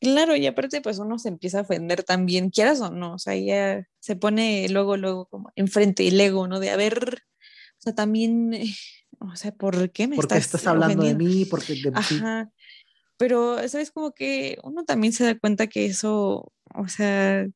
Claro, 0.00 0.34
y 0.34 0.46
aparte 0.46 0.80
pues 0.80 0.98
uno 0.98 1.18
se 1.18 1.28
empieza 1.28 1.58
a 1.58 1.62
ofender 1.62 2.04
también, 2.04 2.48
quieras 2.48 2.80
o 2.80 2.90
no, 2.90 3.14
o 3.14 3.18
sea, 3.18 3.36
ya 3.36 3.86
se 3.98 4.16
pone 4.16 4.66
luego, 4.70 4.96
luego 4.96 5.26
como 5.26 5.52
enfrente 5.56 6.08
el 6.08 6.18
ego, 6.18 6.48
¿no? 6.48 6.58
De 6.58 6.70
a 6.70 6.76
ver, 6.76 7.22
o 7.78 7.82
sea, 7.82 7.94
también, 7.94 8.54
eh, 8.54 8.74
o 9.18 9.36
sea, 9.36 9.52
¿por 9.52 9.90
qué 9.90 10.08
me 10.08 10.16
¿Por 10.16 10.26
qué 10.26 10.38
estás 10.38 10.60
estás 10.60 10.66
hablando 10.68 11.02
de 11.04 11.14
mí? 11.14 11.44
Porque 11.44 11.74
de, 11.74 11.92
sí. 12.02 12.14
Ajá, 12.16 12.50
pero, 13.18 13.68
¿sabes? 13.68 13.90
Como 13.90 14.12
que 14.12 14.56
uno 14.64 14.86
también 14.86 15.12
se 15.12 15.24
da 15.24 15.38
cuenta 15.38 15.66
que 15.66 15.84
eso, 15.84 16.50
o 16.74 16.88
sea, 16.88 17.46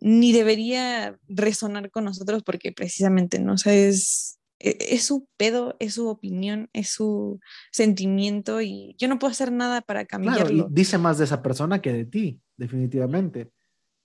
ni 0.00 0.32
debería 0.32 1.18
resonar 1.28 1.90
con 1.90 2.04
nosotros 2.04 2.42
porque 2.42 2.72
precisamente, 2.72 3.38
¿no? 3.38 3.54
O 3.54 3.58
sea, 3.58 3.74
es, 3.74 4.38
e- 4.58 4.76
es 4.90 5.04
su 5.04 5.28
pedo, 5.36 5.76
es 5.78 5.94
su 5.94 6.08
opinión, 6.08 6.68
es 6.72 6.90
su 6.90 7.40
sentimiento 7.72 8.60
y 8.62 8.94
yo 8.98 9.08
no 9.08 9.18
puedo 9.18 9.30
hacer 9.30 9.52
nada 9.52 9.80
para 9.82 10.04
Claro, 10.04 10.18
y 10.20 10.32
cambiarlo. 10.46 10.68
dice 10.70 10.98
más 10.98 11.18
de 11.18 11.24
esa 11.24 11.42
persona 11.42 11.80
que 11.80 11.92
de 11.92 12.04
ti, 12.04 12.40
definitivamente. 12.56 13.50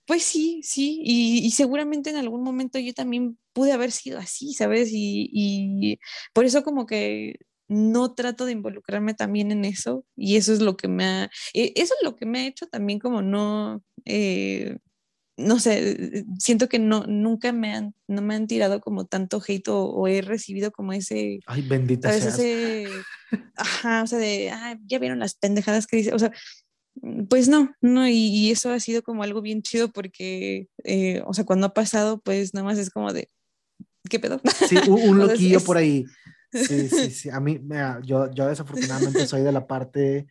Pues 0.08 0.24
sí, 0.24 0.62
sí, 0.64 1.02
y, 1.04 1.39
y 1.46 1.52
seguramente 1.52 2.10
en 2.10 2.18
algún 2.18 2.44
momento 2.44 2.80
yo 2.80 2.94
también 2.94 3.38
pude 3.54 3.72
haber 3.72 3.92
sido 3.92 4.18
así, 4.20 4.54
¿sabes? 4.54 4.89
Y, 4.92 5.30
y 5.32 6.00
por 6.34 6.44
eso 6.46 6.64
como 6.64 6.86
que 6.86 7.36
no 7.70 8.14
trato 8.14 8.46
de 8.46 8.52
involucrarme 8.52 9.14
también 9.14 9.52
en 9.52 9.64
eso 9.64 10.06
y 10.18 10.36
eso 10.36 10.52
es 10.52 10.60
lo 10.60 10.76
que 10.76 10.89
me 10.89 11.06
ha, 11.06 11.24
eh, 11.54 11.72
eso 11.76 11.94
es 11.94 12.04
lo 12.04 12.18
que 12.18 12.26
me 12.26 12.39
ha 12.39 12.48
hecho 12.48 12.68
también 12.68 13.00
como 13.00 13.22
no, 13.22 13.82
eh, 14.04 14.78
no 15.38 15.59
sé, 15.59 16.25
siento 16.39 16.67
que 16.69 16.79
no, 16.79 17.05
nunca 17.07 17.51
me 17.51 17.73
han, 17.73 17.95
no 18.07 18.21
me 18.21 18.36
han 18.36 18.47
tirado 18.47 18.82
como 18.82 19.05
tanto 19.05 19.41
hate 19.45 19.67
o, 19.69 19.86
o 19.86 20.07
he 20.07 20.21
recibido 20.21 20.71
como 20.71 20.93
ese, 20.93 21.39
Ay, 21.47 21.61
bendita 21.61 22.09
¿sabes? 22.09 22.23
seas. 22.23 22.39
Ese, 22.39 22.89
ajá, 23.55 24.03
o 24.03 24.07
sea, 24.07 24.19
de, 24.19 24.49
ah, 24.51 24.77
ya 24.86 24.99
vieron 24.99 25.19
las 25.19 25.36
pendejadas 25.36 25.88
que 25.88 25.97
dice, 25.97 26.13
o 26.13 26.19
sea, 26.19 26.32
pues 27.29 27.47
no, 27.47 27.73
no, 27.82 28.07
y, 28.07 28.13
y 28.13 28.51
eso 28.51 28.69
ha 28.71 28.79
sido 28.79 29.01
como 29.01 29.23
algo 29.23 29.41
bien 29.41 29.61
chido 29.61 29.91
porque, 29.91 30.67
eh, 30.84 31.21
o 31.25 31.34
sea, 31.34 31.45
cuando 31.45 31.67
ha 31.67 31.73
pasado, 31.73 32.19
pues 32.21 32.53
nada 32.53 32.65
más 32.65 32.77
es 32.77 32.89
como 32.89 33.13
de, 33.13 33.27
¿qué 34.09 34.19
pedo? 34.19 34.41
Sí, 34.67 34.75
un, 34.88 35.01
un 35.09 35.19
loquillo 35.27 35.57
es- 35.57 35.63
por 35.63 35.77
ahí. 35.77 36.05
Sí, 36.51 36.89
sí, 36.89 37.09
sí. 37.11 37.29
A 37.29 37.39
mí, 37.39 37.59
mira, 37.59 38.01
yo, 38.03 38.29
yo 38.34 38.45
desafortunadamente 38.47 39.25
soy 39.25 39.41
de 39.41 39.53
la 39.53 39.65
parte 39.65 40.27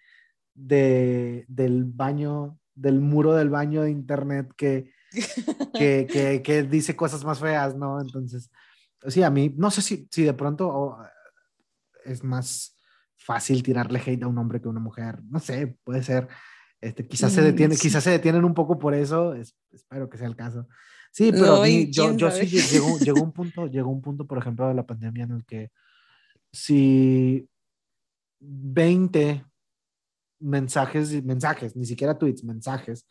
de, 0.54 1.46
del 1.48 1.84
baño, 1.84 2.58
del 2.80 3.00
muro 3.00 3.34
del 3.34 3.50
baño 3.50 3.82
de 3.82 3.90
internet 3.90 4.52
que, 4.56 4.92
que, 5.74 6.08
que, 6.10 6.42
que 6.42 6.62
dice 6.62 6.96
cosas 6.96 7.24
más 7.24 7.38
feas, 7.38 7.76
¿no? 7.76 8.00
Entonces, 8.00 8.50
sí, 9.08 9.22
a 9.22 9.30
mí, 9.30 9.52
no 9.56 9.70
sé 9.70 9.82
si, 9.82 10.08
si 10.10 10.22
de 10.24 10.34
pronto 10.34 10.68
oh, 10.68 10.98
es 12.04 12.24
más 12.24 12.76
fácil 13.16 13.62
tirarle 13.62 14.00
hate 14.04 14.22
a 14.22 14.26
un 14.28 14.38
hombre 14.38 14.60
que 14.60 14.68
a 14.68 14.70
una 14.70 14.80
mujer. 14.80 15.20
No 15.28 15.38
sé, 15.38 15.76
puede 15.84 16.02
ser. 16.02 16.28
Este, 16.80 17.06
quizás 17.06 17.32
se 17.32 17.42
Mm, 17.42 17.44
detiene, 17.44 17.74
sí. 17.74 17.82
quizás 17.82 18.02
se 18.04 18.10
detienen 18.10 18.44
un 18.44 18.54
poco 18.54 18.78
por 18.78 18.94
eso, 18.94 19.34
es- 19.34 19.54
espero 19.70 20.08
que 20.08 20.16
sea 20.16 20.26
el 20.26 20.36
caso. 20.36 20.66
Sí, 21.12 21.30
pero 21.32 21.56
No, 21.56 21.62
mí, 21.62 21.90
yo, 21.90 22.16
yo 22.16 22.30
sí 22.30 22.46
lle- 22.46 22.66
llegó, 22.70 22.98
llegó 23.04 23.22
un 23.22 23.32
punto, 23.32 23.66
llegó 23.66 23.90
un 23.90 24.00
punto, 24.00 24.26
por 24.26 24.38
ejemplo, 24.38 24.66
de 24.68 24.74
la 24.74 24.86
pandemia 24.86 25.24
en 25.24 25.32
el 25.32 25.44
que 25.44 25.70
si 26.52 27.46
20 28.40 29.44
mensajes, 30.40 31.22
mensajes, 31.24 31.76
ni 31.76 31.84
siquiera 31.86 32.18
tweets, 32.18 32.44
mensajes, 32.44 33.06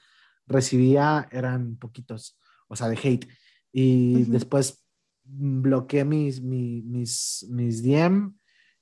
recibía, 0.47 1.27
eran 1.31 1.77
poquitos, 1.77 2.39
o 2.67 2.75
sea, 2.75 2.87
de 2.89 2.97
hate. 3.01 3.27
Y 3.71 4.23
Ujú. 4.23 4.31
después 4.31 4.83
mm, 5.25 5.61
bloqueé 5.61 6.05
mis, 6.05 6.41
mis, 6.41 6.83
mis, 6.83 7.45
mis 7.49 7.83
DM 7.83 8.33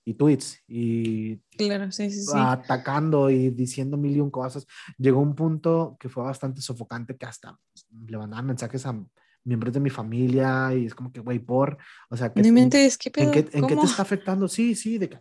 y 0.05 0.13
tweets 0.13 0.59
y 0.67 1.41
Claro, 1.57 1.91
sí, 1.91 2.09
sí, 2.11 2.21
sí. 2.21 2.31
atacando 2.33 3.29
y 3.29 3.49
diciendo 3.49 3.97
mil 3.97 4.15
y 4.15 4.19
un 4.21 4.29
cosas. 4.31 4.65
Llegó 4.97 5.19
un 5.19 5.35
punto 5.35 5.97
que 5.99 6.07
fue 6.07 6.23
bastante 6.23 6.61
sofocante 6.61 7.17
que 7.17 7.25
hasta 7.25 7.59
le 8.07 8.17
mandaban 8.17 8.45
mensajes 8.45 8.85
a 8.85 8.95
miembros 9.43 9.73
de 9.73 9.79
mi 9.79 9.89
familia 9.89 10.73
y 10.75 10.85
es 10.85 10.93
como 10.95 11.11
que, 11.11 11.19
güey, 11.19 11.39
por, 11.39 11.77
o 12.09 12.15
sea, 12.15 12.31
que, 12.33 12.41
No 12.41 12.47
en, 12.47 12.69
¿qué 12.69 12.77
¿en 12.77 12.95
pedo? 13.11 13.31
qué, 13.31 13.39
en 13.57 13.67
qué 13.67 13.75
te 13.75 13.85
está 13.85 14.03
afectando? 14.03 14.47
Sí, 14.47 14.75
sí, 14.75 14.97
de 14.97 15.09
que 15.09 15.19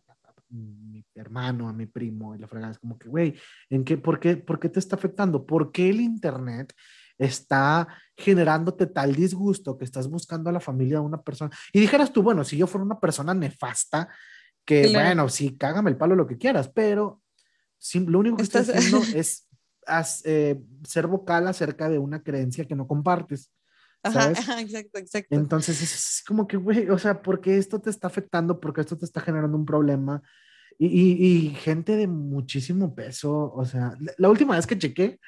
mi 0.51 1.05
hermano, 1.15 1.69
a 1.69 1.73
mi 1.73 1.87
primo 1.87 2.35
y 2.35 2.39
la 2.39 2.47
fregada 2.49 2.73
es 2.73 2.79
como 2.79 2.99
que, 2.99 3.09
güey, 3.09 3.35
¿en 3.71 3.85
qué, 3.85 3.97
por 3.99 4.21
qué, 4.21 4.37
por 4.37 4.59
qué 4.61 4.69
te 4.69 4.79
está 4.79 4.97
afectando? 4.97 5.45
¿Por 5.47 5.73
qué 5.73 5.91
el 5.91 6.01
internet 6.01 6.73
está 7.19 7.89
generándote 8.17 8.87
tal 8.87 9.15
disgusto 9.15 9.77
que 9.79 9.85
estás 9.85 10.09
buscando 10.09 10.51
a 10.51 10.53
la 10.53 10.61
familia 10.61 10.99
de 10.99 11.05
una 11.05 11.21
persona? 11.23 11.51
Y 11.73 11.81
dijeras 11.81 12.13
tú, 12.13 12.23
bueno, 12.23 12.45
si 12.45 12.57
yo 12.57 12.67
fuera 12.67 12.85
una 12.85 13.01
persona 13.01 13.35
nefasta, 13.35 14.09
que 14.65 14.83
Claro. 14.89 15.07
bueno, 15.07 15.29
sí, 15.29 15.57
cágame 15.57 15.91
el 15.91 15.97
palo 15.97 16.15
lo 16.17 16.27
que 16.27 16.39
quieras, 16.39 16.69
pero 16.69 17.23
sí, 17.79 18.01
lo 18.01 18.19
único 18.19 18.37
que 18.37 18.43
Estás- 18.43 18.69
haciendo 18.69 18.99
es 19.17 19.47
eh, 20.25 20.61
ser 20.85 21.07
vocal 21.07 21.47
acerca 21.47 21.89
de 21.89 21.99
una 21.99 22.23
creencia 22.23 22.65
que 22.67 22.75
no 22.75 22.87
compartes. 22.89 23.53
¿Sabes? 24.13 24.39
ajá, 24.39 24.61
exacto, 24.61 24.99
exacto. 24.99 25.35
Entonces 25.35 25.83
es, 25.83 26.23
como 26.27 26.47
que, 26.47 26.57
güey, 26.57 26.89
o 26.91 26.99
sea, 26.99 27.23
¿por 27.23 27.41
qué 27.41 27.59
esto 27.59 27.81
te 27.81 27.91
está 27.91 28.07
afectando? 28.07 28.61
¿Por 28.61 28.73
qué 28.73 28.81
esto 28.81 28.97
te 28.97 29.05
está 29.05 29.21
generando 29.21 29.57
un 29.57 29.67
problema? 29.67 30.23
Y, 30.79 30.87
y, 30.87 31.27
y 31.27 31.51
gente 31.55 31.97
de 31.97 32.07
muchísimo 32.07 32.95
peso, 32.95 33.53
o 33.55 33.65
sea, 33.65 33.95
la, 34.19 34.29
última 34.29 34.57
vez 34.57 34.67
que 34.67 34.79
chequé 34.79 35.19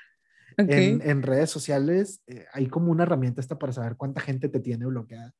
Ok. 0.58 0.70
en, 0.70 1.00
en 1.02 1.22
redes 1.22 1.50
sociales, 1.50 2.20
eh, 2.26 2.44
hay 2.52 2.66
como 2.66 2.90
una 2.90 3.04
herramienta 3.04 3.40
esta 3.40 3.58
para 3.58 3.72
saber 3.72 3.96
cuánta 3.96 4.20
gente 4.20 4.48
te 4.48 4.60
tiene 4.60 4.84
bloqueada, 4.86 5.34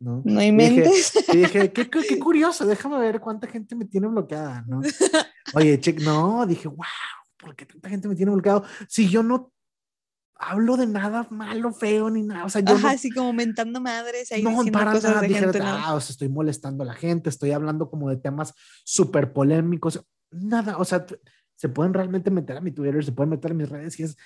¿no? 0.00 0.22
No 0.24 0.42
Y 0.42 0.50
dije, 0.50 0.90
y 1.32 1.36
dije, 1.38 1.72
qué, 1.72 1.88
qué, 1.88 2.02
qué 2.02 2.18
curioso, 2.18 2.66
déjame 2.66 2.98
ver 2.98 3.20
cuánta 3.20 3.46
gente 3.46 3.74
me 3.74 3.84
tiene 3.84 4.08
bloqueada, 4.08 4.64
¿no? 4.66 4.80
Oye, 5.54 5.80
check, 5.80 6.00
no, 6.00 6.44
dije, 6.46 6.68
wow, 6.68 6.86
¿por 7.38 7.56
qué 7.56 7.66
tanta 7.66 7.88
gente 7.88 8.08
me 8.08 8.14
tiene 8.14 8.32
bloqueado? 8.32 8.64
Si 8.88 9.08
yo 9.08 9.22
no 9.22 9.52
hablo 10.38 10.76
de 10.76 10.86
nada 10.86 11.26
malo, 11.30 11.72
feo, 11.72 12.10
ni 12.10 12.22
nada, 12.22 12.44
o 12.44 12.48
sea, 12.48 12.60
yo 12.60 12.74
Ajá, 12.74 12.88
no 12.88 12.94
así 12.94 13.10
como 13.10 13.32
mentando 13.32 13.80
madres 13.80 14.30
ahí 14.30 14.42
no, 14.42 14.64
para 14.72 14.92
cosas 14.92 15.10
nada, 15.10 15.22
de 15.22 15.28
gente, 15.28 15.58
¿no? 15.58 15.66
ah, 15.66 15.94
o 15.94 16.00
sea, 16.00 16.12
estoy 16.12 16.28
molestando 16.28 16.84
a 16.84 16.86
la 16.86 16.94
gente, 16.94 17.28
estoy 17.28 17.50
hablando 17.50 17.90
como 17.90 18.08
de 18.08 18.16
temas 18.16 18.54
súper 18.84 19.32
polémicos, 19.32 20.04
nada, 20.30 20.78
o 20.78 20.84
sea, 20.84 21.04
se 21.56 21.68
pueden 21.68 21.92
realmente 21.92 22.30
meter 22.30 22.56
a 22.56 22.60
mi 22.60 22.70
Twitter, 22.70 23.04
se 23.04 23.12
pueden 23.12 23.30
meter 23.30 23.50
a 23.50 23.54
mis 23.54 23.68
redes 23.68 23.98
y 23.98 24.04
es, 24.04 24.16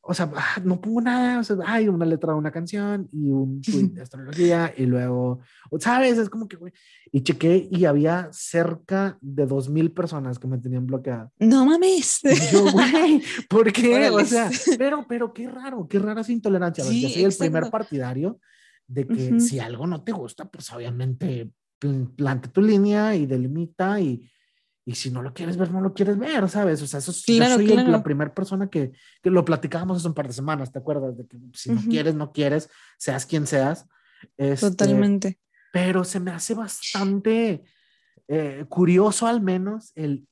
o 0.00 0.14
sea, 0.14 0.30
ah, 0.34 0.60
no 0.64 0.80
pongo 0.80 1.00
nada, 1.00 1.40
o 1.40 1.44
sea, 1.44 1.56
hay 1.66 1.88
una 1.88 2.04
letra 2.06 2.32
de 2.32 2.38
una 2.38 2.50
canción 2.50 3.08
y 3.12 3.30
un 3.30 3.60
tweet 3.60 3.88
de 3.88 4.02
astrología 4.02 4.72
y 4.76 4.86
luego, 4.86 5.40
¿sabes? 5.78 6.18
Es 6.18 6.28
como 6.30 6.48
que, 6.48 6.56
güey, 6.56 6.72
y 7.10 7.22
chequé 7.22 7.68
y 7.70 7.84
había 7.84 8.28
cerca 8.32 9.18
de 9.20 9.46
dos 9.46 9.68
mil 9.68 9.92
personas 9.92 10.38
que 10.38 10.46
me 10.48 10.58
tenían 10.58 10.86
bloqueada. 10.86 11.30
No 11.38 11.66
mames. 11.66 12.20
Y 12.24 12.52
yo, 12.52 12.64
güey, 12.72 13.22
¿por 13.48 13.72
qué? 13.72 14.08
O 14.10 14.24
sea, 14.24 14.50
pero, 14.78 15.04
pero 15.08 15.32
qué 15.32 15.48
raro, 15.48 15.86
qué 15.88 15.98
rara 15.98 16.22
esa 16.22 16.32
intolerancia. 16.32 16.84
Sí, 16.84 17.02
yo 17.02 17.08
soy 17.08 17.24
el 17.24 17.34
primer 17.36 17.70
partidario 17.70 18.38
de 18.86 19.06
que 19.06 19.28
Ujú. 19.30 19.40
si 19.40 19.58
algo 19.58 19.86
no 19.86 20.02
te 20.02 20.12
gusta, 20.12 20.44
pues 20.50 20.70
obviamente 20.72 21.50
pl- 21.78 22.08
plante 22.16 22.48
tu 22.48 22.60
línea 22.60 23.14
y 23.14 23.26
delimita 23.26 24.00
y, 24.00 24.28
y 24.84 24.94
si 24.96 25.10
no 25.10 25.22
lo 25.22 25.32
quieres 25.32 25.56
ver, 25.56 25.70
no 25.70 25.80
lo 25.80 25.94
quieres 25.94 26.18
ver, 26.18 26.48
¿sabes? 26.48 26.82
O 26.82 26.86
sea, 26.86 26.98
eso 26.98 27.10
es- 27.12 27.24
yo 27.24 27.36
Claro, 27.36 27.54
soy 27.54 27.70
el- 27.70 27.76
la 27.76 27.84
claro. 27.84 28.02
primera 28.02 28.34
persona 28.34 28.68
que, 28.68 28.92
que 29.22 29.30
lo 29.30 29.44
platicábamos 29.44 29.98
hace 29.98 30.08
un 30.08 30.14
par 30.14 30.26
de 30.26 30.32
semanas, 30.32 30.72
¿te 30.72 30.78
acuerdas? 30.78 31.16
De 31.16 31.26
que 31.26 31.38
si 31.54 31.70
no 31.70 31.80
Ujú. 31.80 31.88
quieres, 31.90 32.14
no 32.14 32.32
quieres, 32.32 32.68
seas 32.98 33.24
quien 33.26 33.46
seas. 33.46 33.86
Este, 34.36 34.68
Totalmente. 34.70 35.38
pero 35.72 36.04
se 36.04 36.20
me 36.20 36.30
hace 36.32 36.54
bastante 36.54 37.64
eh, 38.28 38.64
curioso 38.68 39.26
al 39.26 39.40
menos 39.40 39.92
el 39.96 40.26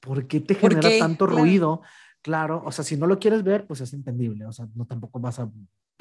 por 0.00 0.26
qué 0.26 0.40
te 0.40 0.54
genera 0.56 0.90
tanto 0.98 1.26
ruido. 1.26 1.82
Claro, 2.22 2.62
o 2.66 2.72
sea, 2.72 2.84
si 2.84 2.96
no 2.96 3.06
lo 3.06 3.18
quieres 3.20 3.44
ver, 3.44 3.66
pues 3.66 3.80
es 3.80 3.92
entendible, 3.92 4.46
o 4.46 4.52
sea, 4.52 4.66
no 4.74 4.84
tampoco 4.84 5.20
vas 5.20 5.38
a 5.38 5.48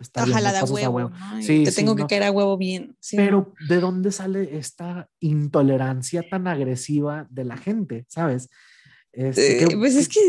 estar 0.03 0.27
Ojalá 0.27 0.63
huevo. 0.65 1.11
Sí, 1.41 1.63
te 1.63 1.71
tengo 1.71 1.95
que 1.95 2.05
caer 2.05 2.23
a 2.23 2.31
huevo 2.31 2.57
bien. 2.57 2.97
pero 3.15 3.53
¿de 3.67 3.79
dónde 3.79 4.11
sale 4.11 4.57
esta 4.57 5.09
intolerancia 5.19 6.23
tan 6.29 6.47
agresiva 6.47 7.27
de 7.29 7.45
la 7.45 7.57
gente, 7.57 8.05
sabes? 8.07 8.49
Este, 9.11 9.63
eh, 9.63 9.67
pues 9.77 9.95
es 9.95 10.09
que 10.09 10.19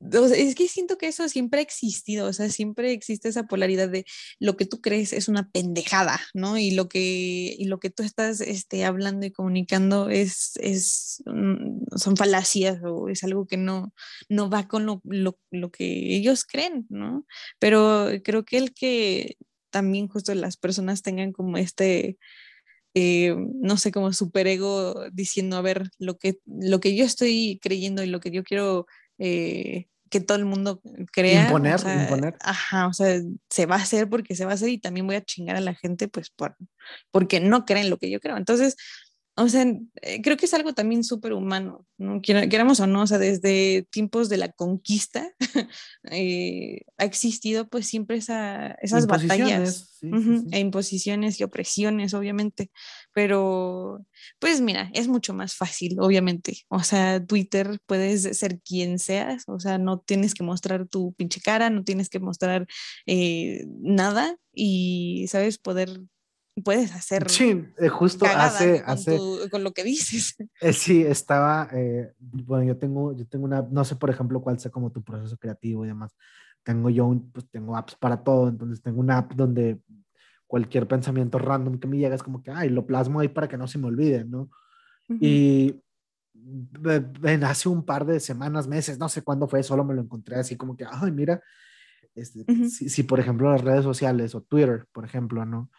es 0.00 0.54
que 0.54 0.68
siento 0.68 0.98
que 0.98 1.08
eso 1.08 1.28
siempre 1.28 1.60
ha 1.60 1.62
existido, 1.62 2.26
o 2.26 2.32
sea, 2.32 2.50
siempre 2.50 2.92
existe 2.92 3.28
esa 3.28 3.44
polaridad 3.44 3.88
de 3.88 4.04
lo 4.38 4.56
que 4.56 4.66
tú 4.66 4.80
crees 4.80 5.12
es 5.12 5.28
una 5.28 5.50
pendejada, 5.50 6.20
¿no? 6.34 6.58
Y 6.58 6.72
lo 6.72 6.88
que, 6.88 7.54
y 7.58 7.64
lo 7.64 7.80
que 7.80 7.90
tú 7.90 8.02
estás 8.02 8.40
este, 8.40 8.84
hablando 8.84 9.26
y 9.26 9.30
comunicando 9.30 10.08
es, 10.10 10.52
es, 10.56 11.22
mm, 11.26 11.96
son 11.96 12.16
falacias 12.16 12.80
o 12.84 13.08
es 13.08 13.24
algo 13.24 13.46
que 13.46 13.56
no, 13.56 13.94
no 14.28 14.50
va 14.50 14.68
con 14.68 14.86
lo, 14.86 15.00
lo, 15.04 15.38
lo 15.50 15.70
que 15.70 16.14
ellos 16.16 16.44
creen, 16.44 16.86
¿no? 16.90 17.26
Pero 17.58 18.08
creo 18.22 18.44
que 18.44 18.58
el 18.58 18.74
que 18.74 19.36
también 19.70 20.08
justo 20.08 20.34
las 20.34 20.56
personas 20.56 21.02
tengan 21.02 21.32
como 21.32 21.56
este, 21.56 22.18
eh, 22.94 23.34
no 23.36 23.76
sé, 23.76 23.92
como 23.92 24.12
superego 24.12 25.04
diciendo, 25.12 25.56
a 25.56 25.62
ver, 25.62 25.90
lo 25.98 26.18
que, 26.18 26.38
lo 26.46 26.80
que 26.80 26.96
yo 26.96 27.04
estoy 27.04 27.60
creyendo 27.62 28.02
y 28.02 28.06
lo 28.06 28.20
que 28.20 28.30
yo 28.30 28.42
quiero 28.42 28.86
eh, 29.18 29.88
que 30.10 30.20
todo 30.20 30.38
el 30.38 30.44
mundo 30.44 30.80
crea. 31.12 31.46
Imponer, 31.46 31.80
imponer. 31.80 32.36
Ajá, 32.40 32.86
o 32.86 32.92
sea, 32.92 33.20
se 33.50 33.66
va 33.66 33.76
a 33.76 33.80
hacer 33.80 34.08
porque 34.08 34.36
se 34.36 34.44
va 34.44 34.52
a 34.52 34.54
hacer 34.54 34.68
y 34.68 34.78
también 34.78 35.06
voy 35.06 35.16
a 35.16 35.24
chingar 35.24 35.56
a 35.56 35.60
la 35.60 35.74
gente, 35.74 36.08
pues, 36.08 36.30
por, 36.30 36.56
porque 37.10 37.40
no 37.40 37.64
creen 37.64 37.90
lo 37.90 37.98
que 37.98 38.10
yo 38.10 38.20
creo. 38.20 38.36
Entonces, 38.36 38.76
o 39.38 39.48
sea, 39.50 39.66
eh, 40.00 40.22
creo 40.22 40.38
que 40.38 40.46
es 40.46 40.54
algo 40.54 40.72
también 40.72 41.04
súper 41.04 41.34
humano, 41.34 41.86
¿no? 41.98 42.22
Queramos 42.22 42.80
o 42.80 42.86
no, 42.86 43.02
o 43.02 43.06
sea, 43.06 43.18
desde 43.18 43.86
tiempos 43.90 44.30
de 44.30 44.38
la 44.38 44.50
conquista 44.50 45.30
eh, 46.10 46.80
ha 46.96 47.04
existido 47.04 47.68
pues 47.68 47.86
siempre 47.86 48.16
esa, 48.16 48.72
esas 48.80 49.06
batallas 49.06 49.98
e 50.50 50.58
imposiciones 50.58 51.38
y 51.38 51.44
opresiones, 51.44 52.14
obviamente, 52.14 52.70
pero 53.12 54.06
pues 54.38 54.62
mira, 54.62 54.90
es 54.94 55.06
mucho 55.06 55.34
más 55.34 55.54
fácil, 55.54 56.00
obviamente, 56.00 56.64
o 56.68 56.82
sea, 56.82 57.22
Twitter 57.24 57.78
puedes 57.84 58.38
ser 58.38 58.60
quien 58.62 58.98
seas, 58.98 59.44
o 59.48 59.60
sea, 59.60 59.76
no 59.76 59.98
tienes 60.00 60.32
que 60.32 60.44
mostrar 60.44 60.88
tu 60.88 61.12
pinche 61.12 61.42
cara, 61.42 61.68
no 61.68 61.84
tienes 61.84 62.08
que 62.08 62.20
mostrar 62.20 62.66
eh, 63.04 63.66
nada 63.80 64.38
y, 64.54 65.26
¿sabes? 65.28 65.58
Poder 65.58 66.00
puedes 66.62 66.94
hacer. 66.94 67.28
Sí, 67.30 67.64
eh, 67.78 67.88
justo 67.88 68.26
hace. 68.26 68.82
Con, 68.82 68.90
hace 68.90 69.18
con, 69.50 69.64
lo 69.64 69.72
que 69.72 69.84
dices. 69.84 70.36
Eh, 70.60 70.72
sí, 70.72 71.02
estaba. 71.02 71.68
Eh, 71.72 72.12
bueno, 72.18 72.64
yo 72.64 72.76
tengo, 72.76 73.14
yo 73.16 73.26
tengo 73.26 73.44
una. 73.44 73.62
No 73.70 73.84
sé, 73.84 73.96
por 73.96 74.10
ejemplo, 74.10 74.40
cuál 74.40 74.58
sea 74.58 74.70
como 74.70 74.90
tu 74.90 75.02
proceso 75.02 75.36
creativo 75.36 75.84
y 75.84 75.88
demás. 75.88 76.16
Tengo 76.62 76.90
yo, 76.90 77.14
pues 77.32 77.48
tengo 77.50 77.76
apps 77.76 77.94
para 77.94 78.24
todo. 78.24 78.48
Entonces, 78.48 78.82
tengo 78.82 79.00
una 79.00 79.18
app 79.18 79.32
donde 79.34 79.80
cualquier 80.46 80.86
pensamiento 80.86 81.38
random 81.38 81.78
que 81.78 81.88
me 81.88 81.98
llega 81.98 82.14
es 82.14 82.22
como 82.22 82.42
que, 82.42 82.50
ay, 82.50 82.70
lo 82.70 82.86
plasmo 82.86 83.20
ahí 83.20 83.28
para 83.28 83.48
que 83.48 83.56
no 83.56 83.66
se 83.66 83.78
me 83.78 83.86
olvide, 83.86 84.24
¿no? 84.24 84.50
Y 85.08 85.80
en 87.22 87.44
hace 87.44 87.68
un 87.68 87.84
par 87.84 88.04
de 88.06 88.20
semanas, 88.20 88.66
meses, 88.68 88.98
no 88.98 89.08
sé 89.08 89.22
cuándo 89.22 89.48
fue, 89.48 89.62
solo 89.62 89.84
me 89.84 89.94
lo 89.94 90.02
encontré 90.02 90.36
así 90.36 90.56
como 90.56 90.76
que, 90.76 90.84
ay, 90.88 91.10
mira, 91.10 91.40
este, 92.14 92.44
si, 92.68 92.88
si, 92.88 93.02
por 93.02 93.20
ejemplo 93.20 93.50
las 93.50 93.62
redes 93.62 93.84
sociales 93.84 94.34
o 94.34 94.42
Twitter, 94.42 94.86
por 94.92 95.04
ejemplo, 95.04 95.44
¿no? 95.44 95.70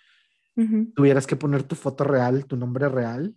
Tuvieras 0.95 1.27
que 1.27 1.35
poner 1.35 1.63
tu 1.63 1.75
foto 1.75 2.03
real, 2.03 2.45
tu 2.45 2.57
nombre 2.57 2.89
real, 2.89 3.35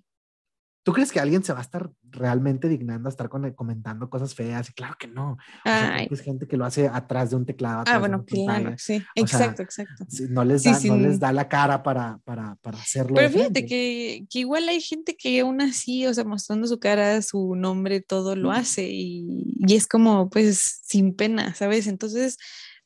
¿tú 0.82 0.92
crees 0.92 1.12
que 1.12 1.20
alguien 1.20 1.44
se 1.44 1.52
va 1.52 1.58
a 1.58 1.62
estar 1.62 1.90
realmente 2.02 2.68
dignando 2.68 3.08
a 3.08 3.10
estar 3.10 3.28
comentando 3.28 4.08
cosas 4.08 4.34
feas? 4.34 4.70
Y 4.70 4.72
claro 4.72 4.96
que 4.98 5.06
no. 5.06 5.36
es 5.64 6.20
gente 6.20 6.46
que 6.46 6.56
lo 6.56 6.64
hace 6.64 6.88
atrás 6.88 7.30
de 7.30 7.36
un 7.36 7.46
teclado. 7.46 7.84
Ah, 7.86 7.98
bueno, 7.98 8.24
claro, 8.24 8.74
sí, 8.78 9.02
exacto, 9.14 9.62
exacto. 9.62 10.06
No 10.30 10.44
les, 10.44 10.62
da, 10.62 10.78
no 10.84 10.96
les 10.96 11.20
da 11.20 11.32
la 11.32 11.48
cara 11.48 11.82
para, 11.82 12.18
para, 12.24 12.56
para 12.56 12.78
hacerlo. 12.78 13.14
Pero 13.16 13.30
fíjate 13.30 13.66
que, 13.66 14.26
que, 14.30 14.38
igual 14.40 14.68
hay 14.68 14.80
gente 14.80 15.16
que 15.16 15.40
aún 15.40 15.60
así, 15.60 16.06
o 16.06 16.14
sea, 16.14 16.24
mostrando 16.24 16.66
su 16.66 16.78
cara, 16.78 17.20
su 17.22 17.54
nombre, 17.54 18.00
todo 18.00 18.36
lo 18.36 18.50
hace 18.50 18.88
y, 18.90 19.54
y 19.58 19.74
es 19.74 19.86
como, 19.86 20.30
pues, 20.30 20.80
sin 20.84 21.14
pena, 21.14 21.54
¿sabes? 21.54 21.86
Entonces, 21.86 22.38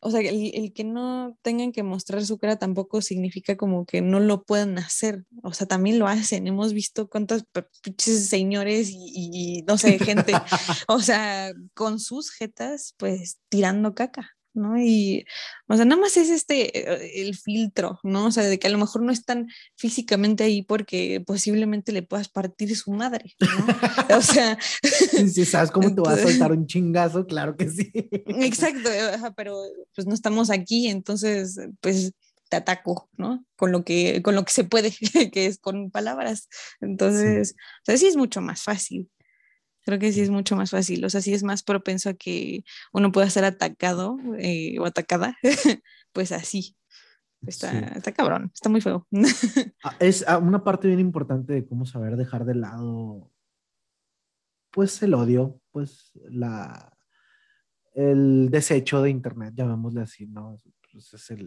o 0.05 0.11
sea, 0.11 0.21
el, 0.21 0.73
que 0.75 0.85
no 0.85 1.39
tengan 1.41 1.73
que 1.73 1.83
mostrar 1.83 2.25
su 2.27 2.37
cara 2.37 2.59
tampoco 2.59 3.01
significa 3.01 3.57
como 3.57 3.87
que 3.87 4.03
no 4.03 4.21
lo 4.21 4.45
puedan 4.45 4.77
hacer. 4.77 5.25
O 5.43 5.55
sea, 5.55 5.67
también 5.67 5.99
lo 5.99 6.07
hacen. 6.07 6.47
Hemos 6.47 6.75
visto 6.75 7.09
cuántos 7.09 7.45
señores 7.97 8.91
y, 8.91 9.13
y, 9.15 9.63
no 9.63 9.79
sé, 9.79 9.99
gente, 9.99 10.35
o 10.89 11.01
sea, 11.01 11.53
con 11.73 11.99
sus 11.99 12.31
jetas, 12.31 12.95
pues 12.99 13.39
tirando 13.49 13.95
caca. 13.95 14.37
¿No? 14.55 14.81
Y, 14.81 15.27
o 15.69 15.77
sea, 15.77 15.85
nada 15.85 16.01
más 16.01 16.17
es 16.17 16.31
este, 16.31 17.21
el 17.21 17.37
filtro, 17.37 17.99
¿no? 18.03 18.27
O 18.27 18.31
sea, 18.31 18.45
de 18.45 18.59
que 18.59 18.69
a 18.69 18.71
lo 18.71 18.79
mejor 18.79 19.03
no 19.03 19.13
están 19.13 19.49
físicamente 19.77 20.45
ahí 20.45 20.63
porque 20.63 21.23
posiblemente 21.27 21.93
le 21.93 22.03
puedas 22.03 22.29
partir 22.29 22.75
su 22.77 22.93
madre, 22.93 23.35
¿no? 23.41 23.47
O 24.19 24.23
sea... 24.23 24.59
Si 24.81 25.45
sabes 25.45 25.71
cómo 25.71 25.95
te 25.95 26.01
vas 26.01 26.19
a 26.19 26.23
soltar 26.23 26.53
un 26.53 26.67
chingazo, 26.67 27.27
claro 27.27 27.57
que 27.57 27.69
sí. 27.69 27.93
Exacto, 28.41 28.89
pero 29.37 29.57
pues 29.95 30.07
no 30.07 30.15
estamos 30.15 30.51
aquí, 30.51 30.89
entonces, 30.89 31.59
pues 31.81 32.13
te 32.49 32.57
ataco, 32.57 33.09
¿no? 33.17 33.45
Con 33.57 33.73
lo 33.73 33.85
que, 33.85 34.23
con 34.23 34.35
lo 34.35 34.45
que 34.45 34.53
se 34.53 34.65
puede, 34.65 34.93
que 35.33 35.47
es 35.47 35.59
con 35.59 35.91
palabras. 35.91 36.49
Entonces, 36.81 37.55
o 37.83 37.85
sea, 37.85 37.97
sí 37.97 38.07
es 38.07 38.17
mucho 38.17 38.41
más 38.41 38.63
fácil. 38.63 39.11
Creo 39.85 39.99
que 39.99 40.13
sí 40.13 40.21
es 40.21 40.31
mucho 40.31 40.57
más 40.57 40.71
fácil, 40.71 41.05
o 41.05 41.11
sea, 41.11 41.21
sí 41.21 41.35
es 41.35 41.43
más 41.43 41.63
propenso 41.63 42.09
a 42.09 42.15
que 42.15 42.65
uno 42.93 43.13
pueda 43.13 43.29
ser 43.29 43.45
atacado 43.45 44.17
eh, 44.39 44.79
o 44.79 44.87
atacada, 44.87 45.37
pues 46.13 46.33
así. 46.33 46.77
Está, 47.47 47.79
está 47.89 48.13
cabrón, 48.13 48.51
está 48.55 48.69
muy 48.69 48.81
feo. 48.81 49.07
Ah, 49.85 49.97
es 50.01 50.25
ah, 50.27 50.39
una 50.39 50.65
parte 50.65 50.89
bien 50.89 51.01
importante 51.01 51.53
de 51.53 51.67
cómo 51.67 51.85
saber 51.85 52.17
dejar 52.17 52.47
de 52.47 52.55
lado, 52.55 53.31
pues 54.71 55.03
el 55.03 55.13
odio, 55.13 55.61
pues 55.71 56.13
la, 56.31 56.97
el 57.95 58.49
desecho 58.51 59.03
de 59.03 59.11
Internet, 59.11 59.53
llamémosle 59.55 60.01
así, 60.01 60.27
¿no? 60.27 60.57
Pues 60.91 61.13
es 61.13 61.31
el, 61.31 61.47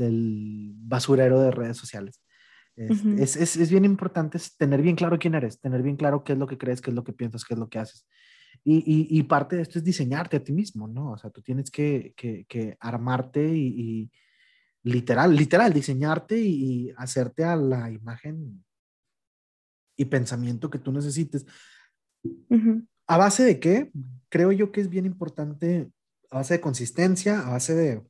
el 0.00 0.72
basurero 0.76 1.40
de 1.40 1.50
redes 1.50 1.76
sociales. 1.76 2.23
Es, 2.76 3.36
es, 3.36 3.56
es, 3.56 3.70
bien 3.70 3.84
importante 3.84 4.38
tener 4.58 4.82
bien 4.82 4.96
claro 4.96 5.18
quién 5.18 5.34
eres, 5.34 5.60
tener 5.60 5.82
bien 5.82 5.96
claro 5.96 6.24
qué 6.24 6.32
es 6.32 6.38
lo 6.38 6.48
que 6.48 6.58
crees, 6.58 6.80
qué 6.80 6.90
es 6.90 6.96
lo 6.96 7.04
que 7.04 7.12
piensas, 7.12 7.44
qué 7.44 7.54
es 7.54 7.60
lo 7.60 7.68
que 7.68 7.78
haces. 7.78 8.04
Y, 8.64 8.78
y, 8.78 9.18
y 9.18 9.22
parte 9.24 9.56
de 9.56 9.62
esto 9.62 9.78
es 9.78 9.84
diseñarte 9.84 10.38
a 10.38 10.42
ti 10.42 10.52
mismo, 10.52 10.88
¿no? 10.88 11.12
O 11.12 11.18
sea, 11.18 11.30
tú 11.30 11.40
tienes 11.40 11.70
que, 11.70 12.14
que, 12.16 12.44
que 12.48 12.76
armarte 12.80 13.46
y, 13.46 14.10
literal, 14.82 15.36
literal, 15.36 15.72
diseñarte 15.72 16.38
y, 16.40 16.92
hacerte 16.96 17.44
a 17.44 17.54
la 17.54 17.90
imagen 17.90 18.64
y 19.96 20.06
pensamiento 20.06 20.68
que 20.68 20.78
tú 20.78 20.90
necesites. 20.90 21.46
¿A 23.06 23.18
base 23.18 23.44
de 23.44 23.60
qué? 23.60 23.92
Creo 24.28 24.50
yo 24.50 24.72
que 24.72 24.80
es 24.80 24.88
bien 24.88 25.06
importante, 25.06 25.90
a 26.30 26.36
base 26.38 26.54
de 26.54 26.60
consistencia, 26.60 27.46
a 27.46 27.50
base 27.50 27.74
de 27.74 28.02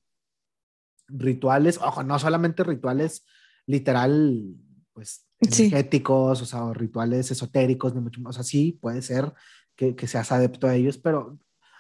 rituales, 1.09 1.79
ojo, 1.79 2.03
no 2.03 2.19
solamente 2.19 2.65
rituales 2.65 3.27
literal, 3.67 4.57
pues, 4.93 5.27
energéticos, 5.41 6.43
o 6.43 6.47
sea, 6.47 6.73
rituales 6.73 7.31
esotéricos, 7.31 7.95
ni 7.95 8.01
mucho 8.01 8.21
más. 8.21 8.37
O 8.37 8.43
sea, 8.43 8.45
sí, 8.45 8.79
puede 8.81 9.03
ser 9.03 9.33
que, 9.77 9.95
que, 9.95 10.07
seas 10.07 10.33
adepto 10.33 10.67
a 10.67 10.75
ellos, 10.75 10.99
pero 10.99 11.39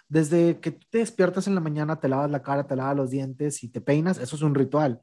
desde 0.09 0.61
que 0.61 0.73
te 0.73 0.99
despiertas 0.99 1.47
en 1.47 1.55
la 1.55 1.61
mañana, 1.61 2.01
te 2.01 2.09
lavas 2.09 2.31
la 2.31 2.43
cara, 2.43 2.67
te 2.67 2.77
lavas 2.77 2.97
los 2.97 3.11
dientes 3.11 3.63
y 3.63 3.69
te 3.69 3.81
peinas, 3.81 4.19
eso 4.19 4.37
es 4.37 4.43
un 4.43 4.55
ritual, 4.55 5.01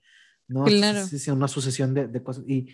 ¿no? 0.47 0.65
Claro. 0.65 0.99
Es, 0.99 1.27
una 1.27 1.47
sucesión 1.47 1.93
de, 1.93 2.07
de 2.07 2.23
cosas. 2.23 2.43
Y 2.47 2.73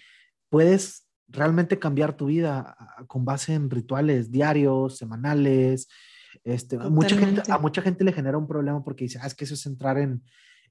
puedes 0.50 1.08
realmente 1.28 1.80
cambiar 1.80 2.16
tu 2.16 2.28
vida 2.28 2.76
con 3.08 3.26
base 3.26 3.54
en 3.54 3.70
rituales 3.70 4.32
diarios, 4.32 4.98
semanales. 4.98 5.88
Este, 6.44 6.78
mucha 6.78 7.18
gente, 7.18 7.42
a 7.52 7.58
mucha 7.58 7.82
gente 7.82 8.04
le 8.04 8.14
genera 8.14 8.38
un 8.38 8.48
problema 8.48 8.84
porque 8.84 9.06
dice, 9.06 9.20
ah, 9.22 9.28
es 9.28 9.36
que 9.36 9.46
eso 9.46 9.56
es 9.56 9.66
entrar 9.66 9.98
en, 9.98 10.24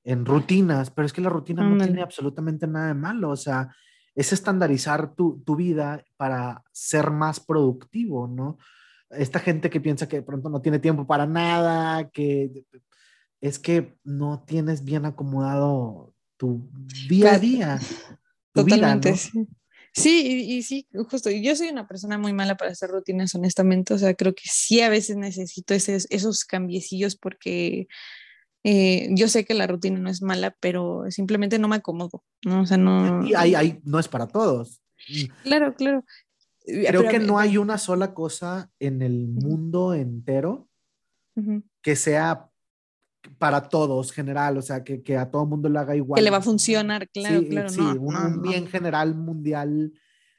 en 0.07 0.25
rutinas, 0.25 0.91
pero 0.91 1.05
es 1.05 1.13
que 1.13 1.21
la 1.21 1.29
rutina 1.29 1.69
no 1.69 1.83
tiene 1.83 2.01
absolutamente 2.01 2.69
nada 2.69 2.87
de 2.89 2.95
malo, 2.95 3.31
o 3.31 3.37
sea, 3.37 3.75
es 4.15 4.33
estandarizar 4.33 5.15
tu, 5.15 5.43
tu, 5.45 5.57
vida 5.57 6.05
para 6.17 6.63
ser 6.73 7.11
más 7.11 7.41
productivo, 7.41 8.29
¿no? 8.29 8.57
Esta 9.11 9.41
gente 9.41 9.69
que 9.69 9.81
piensa 9.81 10.09
que 10.09 10.17
de 10.17 10.23
pronto 10.23 10.49
no 10.49 10.63
tiene 10.63 10.79
tiempo 10.79 11.09
para 11.09 11.27
nada, 11.27 12.09
que 12.11 12.65
es 13.41 13.59
que 13.59 13.99
no 14.05 14.45
tienes 14.47 14.85
bien 14.85 15.07
acomodado 15.07 16.15
tu 16.37 16.71
día 17.09 17.35
a 17.35 17.39
día. 17.39 17.81
Tu 18.53 18.63
Totalmente, 18.63 19.11
vida, 19.11 19.19
sí. 19.19 19.49
Sí, 19.93 20.45
y, 20.49 20.63
sí, 20.63 20.87
justo. 21.11 21.31
Yo 21.31 21.57
soy 21.57 21.69
una 21.69 21.89
persona 21.89 22.19
muy 22.19 22.35
mala 22.35 22.57
para 22.59 22.71
hacer 22.71 22.91
rutinas, 22.91 23.35
honestamente. 23.35 23.95
O 23.95 23.99
sea, 23.99 24.13
creo 24.15 24.35
que 24.35 24.45
sí 24.45 24.83
a 24.83 24.91
veces 24.91 25.17
necesito 25.17 25.73
esos, 25.73 26.07
esos 26.11 26.45
cambiecillos 26.45 27.17
porque 27.17 27.89
Eh, 28.69 29.11
yo 29.13 29.29
sé 29.29 29.45
que 29.45 29.55
la 29.55 29.69
rutina 29.69 30.01
no 30.01 30.11
es 30.11 30.23
mala, 30.23 30.57
pero 30.59 31.05
simplemente 31.09 31.57
no 31.57 31.69
me 31.69 31.77
acomodo, 31.77 32.25
¿no? 32.45 32.63
O 32.63 32.67
sea, 32.67 32.77
no... 32.77 33.25
Y 33.25 33.33
ahí, 33.33 33.55
ahí 33.55 33.81
no 33.85 34.01
es 34.01 34.09
para 34.09 34.27
todos. 34.27 34.83
Claro, 35.45 35.73
claro. 35.77 36.05
Creo 36.65 37.07
que 37.09 37.21
no 37.21 37.39
hay 37.39 37.59
una 37.59 37.79
sola 37.79 38.13
cosa 38.13 38.69
en 38.81 39.03
el 39.03 39.29
mundo 39.29 39.95
entero 39.95 40.69
que 41.81 41.95
sea 41.95 42.51
para 43.39 43.69
todos, 43.69 44.11
general, 44.11 44.59
o 44.59 44.63
sea, 44.63 44.83
que, 44.83 45.01
que 45.01 45.17
a 45.17 45.31
todo 45.31 45.47
mundo 45.47 45.69
le 45.69 45.79
haga 45.79 45.95
igual. 45.95 46.19
Que 46.19 46.25
le 46.25 46.31
va 46.31 46.39
a 46.39 46.43
funcionar, 46.43 47.09
claro, 47.11 47.47
claro. 47.49 47.69
Sí, 47.69 47.81
un, 47.81 48.43
bien 48.43 48.67
general 48.67 49.15
mundial. 49.15 49.93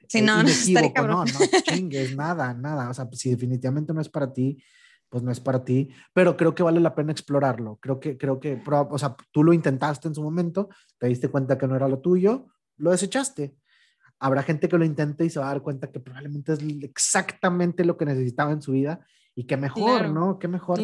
Sí, 0.09 0.21
no, 0.21 0.43
no, 0.43 0.49
no, 1.07 1.23
no 1.23 1.25
chingues, 1.63 2.13
nada, 2.13 2.53
nada. 2.53 2.89
O 2.89 2.93
sea, 2.93 3.07
si 3.13 3.30
definitivamente 3.30 3.93
no 3.93 4.01
es 4.01 4.09
para 4.09 4.34
ti, 4.34 4.61
pues 5.10 5.24
no 5.24 5.32
es 5.32 5.39
para 5.39 5.64
ti, 5.64 5.89
pero 6.14 6.36
creo 6.36 6.53
que 6.53 6.64
vale 6.64 6.80
la 6.80 6.95
pena 6.95 7.12
explorarlo. 7.12 7.78
Creo 7.82 7.99
que, 7.99 8.18
creo 8.18 8.39
que, 8.39 8.62
o 8.66 8.97
sea, 8.97 9.16
tú 9.32 9.43
lo 9.43 9.53
intentaste 9.53 10.08
en 10.08 10.16
su 10.16 10.22
momento, 10.22 10.70
te 10.97 11.08
diste 11.08 11.30
cuenta 11.30 11.58
que 11.58 11.68
no 11.68 11.76
era 11.76 11.88
lo 11.88 11.99
tuyo, 11.99 12.47
lo 12.78 12.91
desechaste. 12.91 13.55
Habrá 14.20 14.43
gente 14.43 14.68
que 14.68 14.78
lo 14.78 14.86
intente 14.86 15.26
y 15.26 15.30
se 15.30 15.39
va 15.39 15.45
a 15.45 15.53
dar 15.53 15.62
cuenta 15.62 15.91
que 15.91 15.99
probablemente 15.99 16.53
es 16.53 16.60
exactamente 16.82 17.86
lo 17.86 17.97
que 17.97 18.05
necesitaba 18.05 18.51
en 18.51 18.62
su 18.62 18.72
vida 18.72 19.05
y 19.36 19.43
qué 19.43 19.55
mejor, 19.55 20.10
¿no? 20.10 20.39
Qué 20.39 20.47
mejor 20.47 20.80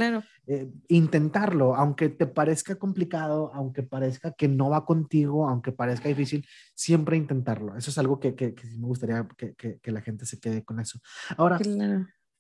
eh, 0.46 0.72
intentarlo, 0.88 1.76
aunque 1.76 2.10
te 2.10 2.28
parezca 2.28 2.76
complicado, 2.76 3.50
aunque 3.52 3.82
parezca 3.82 4.32
que 4.34 4.48
no 4.48 4.70
va 4.70 4.86
contigo, 4.86 5.50
aunque 5.50 5.72
parezca 5.72 6.08
difícil, 6.08 6.46
siempre 6.76 7.18
intentarlo. 7.18 7.76
Eso 7.76 7.90
es 7.90 7.98
algo 7.98 8.20
que, 8.20 8.36
que, 8.36 8.54
que 8.54 8.68
me 8.78 8.86
gustaría 8.86 9.28
que, 9.36 9.56
que, 9.56 9.92
la 9.92 10.02
gente 10.02 10.28
se 10.28 10.40
quede 10.40 10.64
con 10.64 10.80
eso. 10.80 11.00
Ahora, 11.36 11.58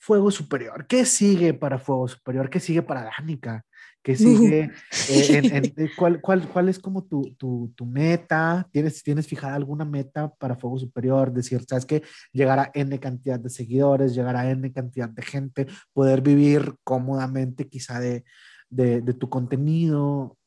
Fuego 0.04 0.32
Superior. 0.32 0.86
¿Qué 0.86 1.06
sigue 1.06 1.54
para 1.54 1.80
Fuego 1.80 2.10
Superior? 2.10 2.50
¿Qué 2.50 2.60
sigue 2.60 2.82
para 2.82 3.06
Danica? 3.06 3.66
¿Qué 4.02 4.16
sigue? 4.18 4.70
Eh, 5.10 5.72
eh, 5.78 5.90
¿cuál, 5.96 6.20
cuál, 6.20 6.46
cuál, 6.50 6.68
es 6.68 6.78
como 6.78 7.06
tu, 7.06 7.34
tu, 7.38 7.72
tu, 7.74 7.86
meta? 7.86 8.68
¿Tienes, 8.74 9.02
¿Tienes 9.02 9.26
fijada 9.26 9.56
alguna 9.56 9.86
meta 9.86 10.30
para 10.34 10.58
Fuego 10.58 10.78
Superior? 10.78 11.32
Decir, 11.32 11.64
¿sabes 11.66 11.86
qué? 11.86 12.04
Llegar 12.34 12.60
a 12.60 12.70
N 12.74 13.00
cantidad 13.00 13.40
de 13.40 13.50
seguidores, 13.50 14.14
llegar 14.14 14.36
a 14.36 14.52
N 14.52 14.70
cantidad 14.74 15.08
de 15.08 15.22
gente, 15.22 15.68
poder 15.94 16.20
vivir 16.20 16.76
cómodamente 16.84 17.70
quizá 17.70 18.02
de, 18.02 18.26
de, 18.70 19.00
de 19.00 19.14
tu 19.14 19.30
contenido. 19.30 20.38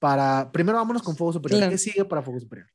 Para, 0.00 0.50
primero 0.50 0.78
vámonos 0.78 1.04
con 1.04 1.14
Fuego 1.14 1.34
Superior. 1.34 1.70
¿Qué 1.70 1.78
sigue 1.78 2.04
para 2.04 2.20
Fuego 2.20 2.40
Superior? 2.40 2.68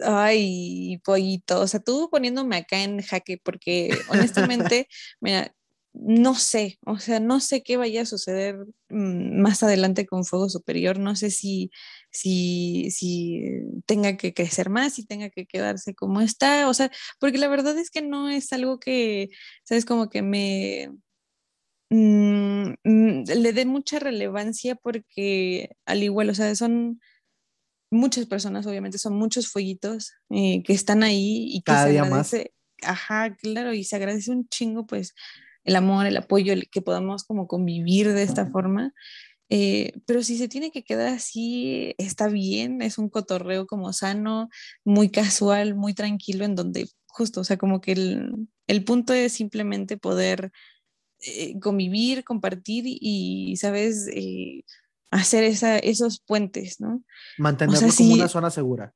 Ay, 0.00 1.00
pollito, 1.04 1.60
o 1.60 1.66
sea, 1.66 1.80
tú 1.80 2.08
poniéndome 2.10 2.56
acá 2.56 2.82
en 2.82 3.02
jaque, 3.02 3.38
porque 3.42 3.90
honestamente, 4.08 4.88
mira, 5.20 5.52
no 6.00 6.34
sé, 6.34 6.78
o 6.86 6.98
sea, 6.98 7.18
no 7.20 7.40
sé 7.40 7.62
qué 7.62 7.76
vaya 7.76 8.02
a 8.02 8.06
suceder 8.06 8.56
mm, 8.88 9.40
más 9.40 9.62
adelante 9.62 10.06
con 10.06 10.24
Fuego 10.24 10.48
Superior, 10.48 10.98
no 10.98 11.16
sé 11.16 11.30
si, 11.30 11.70
si, 12.10 12.90
si 12.90 13.42
tenga 13.86 14.16
que 14.16 14.34
crecer 14.34 14.70
más, 14.70 14.94
si 14.94 15.06
tenga 15.06 15.30
que 15.30 15.46
quedarse 15.46 15.94
como 15.94 16.20
está, 16.20 16.68
o 16.68 16.74
sea, 16.74 16.90
porque 17.18 17.38
la 17.38 17.48
verdad 17.48 17.76
es 17.78 17.90
que 17.90 18.02
no 18.02 18.28
es 18.28 18.52
algo 18.52 18.78
que, 18.78 19.28
sabes, 19.64 19.84
como 19.84 20.08
que 20.08 20.22
me... 20.22 20.90
Mm, 21.90 22.74
mm, 22.84 23.24
le 23.24 23.52
dé 23.54 23.64
mucha 23.64 23.98
relevancia 23.98 24.74
porque 24.76 25.70
al 25.86 26.02
igual, 26.02 26.28
o 26.30 26.34
sea, 26.34 26.54
son 26.54 27.00
muchas 27.90 28.26
personas, 28.26 28.66
obviamente, 28.66 28.98
son 28.98 29.14
muchos 29.14 29.48
fueguitos 29.48 30.12
eh, 30.30 30.62
que 30.62 30.72
están 30.72 31.02
ahí 31.02 31.48
y 31.50 31.60
que 31.60 31.72
Cada 31.72 31.84
se 31.84 31.90
día 31.90 32.02
agradece. 32.02 32.52
Más. 32.82 32.90
Ajá, 32.90 33.36
claro, 33.36 33.74
y 33.74 33.84
se 33.84 33.96
agradece 33.96 34.30
un 34.30 34.48
chingo, 34.48 34.86
pues, 34.86 35.14
el 35.64 35.76
amor, 35.76 36.06
el 36.06 36.16
apoyo, 36.16 36.52
el 36.52 36.68
que 36.70 36.82
podamos 36.82 37.24
como 37.24 37.46
convivir 37.46 38.12
de 38.12 38.22
esta 38.22 38.46
forma. 38.46 38.94
Eh, 39.50 39.92
pero 40.06 40.22
si 40.22 40.36
se 40.36 40.48
tiene 40.48 40.70
que 40.70 40.84
quedar 40.84 41.08
así, 41.08 41.94
está 41.98 42.28
bien, 42.28 42.82
es 42.82 42.98
un 42.98 43.08
cotorreo 43.08 43.66
como 43.66 43.92
sano, 43.92 44.48
muy 44.84 45.10
casual, 45.10 45.74
muy 45.74 45.94
tranquilo, 45.94 46.44
en 46.44 46.54
donde 46.54 46.88
justo, 47.06 47.40
o 47.40 47.44
sea, 47.44 47.56
como 47.56 47.80
que 47.80 47.92
el, 47.92 48.48
el 48.66 48.84
punto 48.84 49.12
es 49.14 49.32
simplemente 49.32 49.96
poder 49.96 50.52
eh, 51.20 51.58
convivir, 51.58 52.24
compartir 52.24 52.84
y, 52.86 53.56
¿sabes? 53.56 54.08
Hacer 55.10 55.44
esa, 55.44 55.78
esos 55.78 56.20
puentes, 56.20 56.80
¿no? 56.80 57.02
Mantenerlo 57.38 57.88
como 57.96 58.14
una 58.14 58.28
zona 58.28 58.50
segura. 58.50 58.92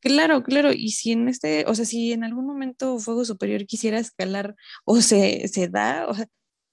Claro, 0.00 0.42
claro, 0.42 0.72
y 0.72 0.90
si 0.90 1.12
en 1.12 1.28
este, 1.28 1.64
o 1.66 1.74
sea, 1.74 1.84
si 1.84 2.12
en 2.12 2.24
algún 2.24 2.46
momento 2.46 2.98
Fuego 2.98 3.24
Superior 3.24 3.66
quisiera 3.66 3.98
escalar 3.98 4.56
o 4.84 5.00
se, 5.02 5.46
se 5.48 5.68
da, 5.68 6.06
o 6.08 6.14
sea, 6.14 6.26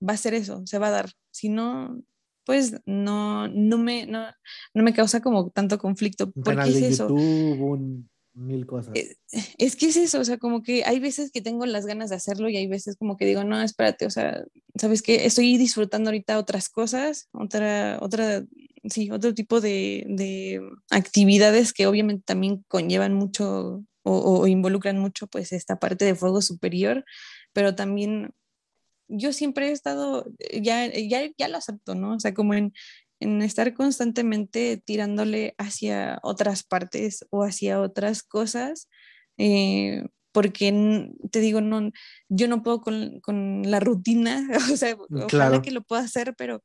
va 0.08 0.14
a 0.14 0.18
ser 0.18 0.34
eso, 0.34 0.64
se 0.66 0.80
va 0.80 0.88
a 0.88 0.92
dar. 0.92 1.12
Si 1.32 1.50
no, 1.50 2.02
pues 2.46 2.76
no, 2.86 3.48
no 3.48 3.78
me, 3.78 4.06
no, 4.06 4.26
no 4.74 4.84
me 4.84 4.94
causa 4.94 5.22
como 5.22 5.50
tanto 5.50 5.78
conflicto. 5.78 6.32
Un 6.34 6.44
porque 6.44 6.70
es 6.70 6.82
eso. 6.82 7.10
YouTube, 7.10 8.06
mil 8.34 8.66
cosas. 8.66 8.94
Es, 8.96 9.12
eh, 9.32 9.56
es, 9.58 9.76
que 9.76 9.88
es 9.88 9.98
eso, 9.98 10.20
o 10.20 10.26
sea, 10.26 10.38
como 10.38 10.64
que 10.64 10.84
hay 10.86 11.00
veces 11.00 11.32
que 11.32 11.42
tengo 11.42 11.66
las 11.66 11.86
ganas 11.86 12.10
de 12.10 12.16
hacerlo 12.16 12.50
y 12.50 12.58
hay 12.58 12.68
veces 12.68 12.96
como 12.98 13.18
que 13.18 13.26
digo, 13.26 13.44
no, 13.44 13.62
espérate, 13.62 14.06
o 14.06 14.10
sea, 14.10 14.44
sabes 14.76 15.02
que 15.02 15.26
estoy 15.26 15.58
disfrutando 15.58 16.10
ahorita 16.10 16.40
otras 16.40 16.70
cosas, 16.70 17.30
otra, 17.32 18.00
otra 18.02 18.44
sí, 18.90 19.12
otro 19.12 19.34
tipo 19.34 19.62
de, 19.62 20.62
actividades 20.90 21.74
que 21.74 21.88
obviamente 21.88 22.24
también 22.26 22.64
conllevan 22.68 23.14
mucho 23.14 23.84
o, 24.04 24.48
involucran 24.48 25.00
mucho 25.00 25.28
pues 25.28 25.54
esta 25.54 25.80
parte 25.80 26.06
de 26.06 26.16
fuego 26.16 26.42
superior, 26.42 27.06
pero 27.54 27.76
también 27.76 28.32
yo 29.08 29.32
siempre 29.32 29.70
he 29.70 29.72
estado, 29.72 30.26
ya, 30.62 30.88
ya, 30.88 31.30
ya 31.38 31.48
lo 31.48 31.58
acepto, 31.58 31.96
¿no? 31.96 32.16
O 32.16 32.20
sea, 32.20 32.34
como 32.34 32.54
en, 32.54 32.74
estar 33.42 33.74
constantemente 33.74 34.82
tirándole 34.84 35.56
hacia 35.58 36.20
otras 36.24 36.64
partes 36.64 37.26
o 37.30 37.44
hacia 37.44 37.80
otras 37.80 38.24
cosas, 38.24 38.90
eh, 39.38 40.04
porque 40.32 41.10
te 41.32 41.40
digo, 41.40 41.62
no, 41.62 41.92
yo 42.30 42.48
no 42.48 42.64
puedo 42.64 42.82
con, 42.82 43.20
con 43.22 43.62
la 43.70 43.80
rutina, 43.80 44.48
o 44.74 44.78
sea, 44.78 44.98
ojalá 45.26 45.62
que 45.62 45.72
lo 45.72 45.84
pueda 45.84 46.02
hacer, 46.02 46.36
pero 46.38 46.64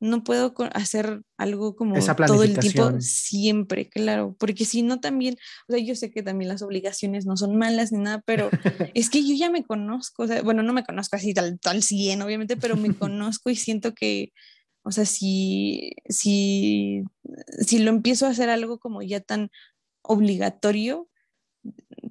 no 0.00 0.22
puedo 0.22 0.54
hacer 0.74 1.22
algo 1.36 1.74
como 1.74 1.94
todo 2.26 2.44
el 2.44 2.58
tiempo 2.58 3.00
siempre, 3.00 3.88
claro, 3.88 4.36
porque 4.38 4.64
si 4.64 4.82
no 4.82 5.00
también, 5.00 5.36
o 5.68 5.72
sea, 5.72 5.82
yo 5.82 5.94
sé 5.96 6.10
que 6.10 6.22
también 6.22 6.48
las 6.48 6.62
obligaciones 6.62 7.26
no 7.26 7.36
son 7.36 7.56
malas 7.56 7.90
ni 7.90 7.98
nada, 7.98 8.22
pero 8.24 8.48
es 8.94 9.10
que 9.10 9.26
yo 9.26 9.34
ya 9.34 9.50
me 9.50 9.64
conozco, 9.64 10.22
o 10.22 10.26
sea, 10.28 10.42
bueno, 10.42 10.62
no 10.62 10.72
me 10.72 10.84
conozco 10.84 11.16
así 11.16 11.34
tal, 11.34 11.58
tal 11.58 11.82
100, 11.82 12.22
obviamente, 12.22 12.56
pero 12.56 12.76
me 12.76 12.94
conozco 12.96 13.50
y 13.50 13.56
siento 13.56 13.92
que, 13.94 14.32
o 14.88 14.90
sea, 14.90 15.04
si, 15.04 15.92
si, 16.08 17.04
si 17.60 17.78
lo 17.78 17.90
empiezo 17.90 18.24
a 18.24 18.30
hacer 18.30 18.48
algo 18.48 18.78
como 18.78 19.02
ya 19.02 19.20
tan 19.20 19.50
obligatorio, 20.00 21.10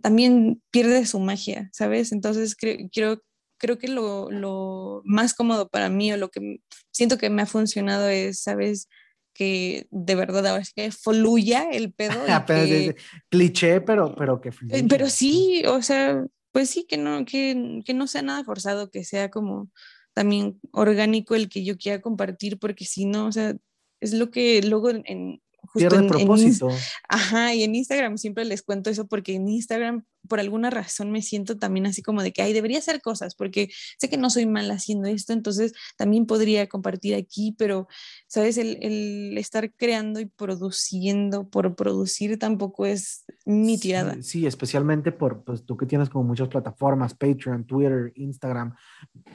también 0.03 0.61
pierde 0.69 1.07
su 1.07 1.19
magia, 1.19 1.71
¿sabes? 1.73 2.11
Entonces 2.11 2.55
creo, 2.55 2.77
creo 2.93 3.23
creo 3.57 3.79
que 3.79 3.87
lo, 3.87 4.29
lo, 4.29 5.01
más 5.05 5.33
cómodo 5.33 5.69
para 5.69 5.89
mí 5.89 6.13
o 6.13 6.17
lo 6.17 6.29
que 6.29 6.61
siento 6.91 7.17
que 7.17 7.31
me 7.31 7.41
ha 7.41 7.47
funcionado 7.47 8.07
es, 8.09 8.41
¿sabes? 8.41 8.87
Que 9.33 9.87
de 9.89 10.13
verdad 10.13 10.45
ahora 10.45 10.63
sí 10.63 10.73
que 10.75 10.91
fluya 10.91 11.67
el 11.71 11.91
pedo. 11.93 12.13
Ah, 12.27 12.45
cliché, 13.31 13.81
pero, 13.81 14.13
pero 14.15 14.39
que 14.39 14.51
fluya. 14.51 14.85
Pero 14.87 15.09
sí, 15.09 15.63
o 15.65 15.81
sea, 15.81 16.23
pues 16.51 16.69
sí, 16.69 16.85
que 16.87 16.97
no, 16.97 17.25
que, 17.25 17.81
que 17.83 17.95
no 17.95 18.05
sea 18.05 18.21
nada 18.21 18.43
forzado, 18.43 18.91
que 18.91 19.03
sea 19.03 19.31
como 19.31 19.71
también 20.17 20.59
orgánico 20.71 21.35
el 21.35 21.47
que 21.47 21.63
yo 21.63 21.77
quiera 21.77 22.01
compartir, 22.01 22.57
porque 22.57 22.85
si 22.85 23.05
no, 23.05 23.27
o 23.27 23.31
sea, 23.31 23.55
es 24.01 24.13
lo 24.13 24.31
que 24.31 24.63
luego 24.63 24.89
en, 24.89 25.43
Pierde 25.75 26.07
propósito. 26.07 26.69
ajá, 27.07 27.53
y 27.53 27.61
en 27.63 27.75
Instagram 27.75 28.17
siempre 28.17 28.43
les 28.45 28.63
cuento 28.63 28.89
eso 28.89 29.05
porque 29.07 29.35
en 29.35 29.47
Instagram 29.47 30.05
por 30.27 30.39
alguna 30.39 30.69
razón 30.69 31.11
me 31.11 31.21
siento 31.21 31.57
también 31.57 31.85
así 31.85 32.01
como 32.01 32.21
de 32.21 32.33
que, 32.33 32.41
ay, 32.41 32.51
debería 32.51 32.79
hacer 32.79 33.01
cosas 33.01 33.35
porque 33.35 33.69
sé 33.97 34.09
que 34.09 34.17
no 34.17 34.29
soy 34.29 34.45
mal 34.45 34.69
haciendo 34.71 35.07
esto, 35.07 35.33
entonces 35.33 35.73
también 35.97 36.25
podría 36.25 36.67
compartir 36.67 37.15
aquí, 37.15 37.55
pero, 37.57 37.87
¿sabes? 38.27 38.57
El, 38.57 38.77
el 38.81 39.37
estar 39.37 39.71
creando 39.73 40.19
y 40.19 40.25
produciendo 40.25 41.49
por 41.49 41.75
producir 41.75 42.37
tampoco 42.39 42.85
es 42.85 43.25
mi 43.45 43.77
tirada. 43.77 44.17
Sí, 44.21 44.45
especialmente 44.45 45.11
por, 45.11 45.43
pues 45.43 45.65
tú 45.65 45.77
que 45.77 45.85
tienes 45.85 46.09
como 46.09 46.25
muchas 46.25 46.49
plataformas, 46.49 47.13
Patreon, 47.13 47.65
Twitter, 47.65 48.11
Instagram, 48.15 48.75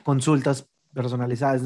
consultas 0.02 0.68
personalizadas 0.94 1.62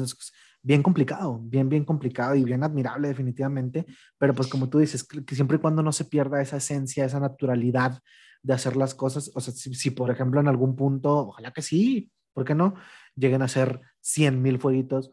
bien 0.61 0.83
complicado, 0.83 1.39
bien, 1.43 1.69
bien 1.69 1.85
complicado 1.85 2.35
y 2.35 2.43
bien 2.43 2.63
admirable 2.63 3.07
definitivamente, 3.07 3.85
pero 4.17 4.33
pues 4.33 4.47
como 4.47 4.69
tú 4.69 4.79
dices, 4.79 5.03
que 5.05 5.35
siempre 5.35 5.57
y 5.57 5.59
cuando 5.59 5.81
no 5.81 5.91
se 5.91 6.05
pierda 6.05 6.41
esa 6.41 6.57
esencia, 6.57 7.05
esa 7.05 7.19
naturalidad 7.19 7.99
de 8.43 8.53
hacer 8.53 8.75
las 8.75 8.95
cosas, 8.95 9.31
o 9.33 9.39
sea, 9.39 9.53
si, 9.53 9.91
por 9.91 10.11
ejemplo 10.11 10.39
en 10.39 10.47
algún 10.47 10.75
punto, 10.75 11.27
ojalá 11.27 11.51
que 11.51 11.61
sí, 11.61 12.11
¿por 12.33 12.45
qué 12.45 12.55
no? 12.55 12.75
Lleguen 13.15 13.41
a 13.41 13.47
ser 13.47 13.81
100 14.01 14.41
mil 14.41 14.59
fueguitos, 14.59 15.11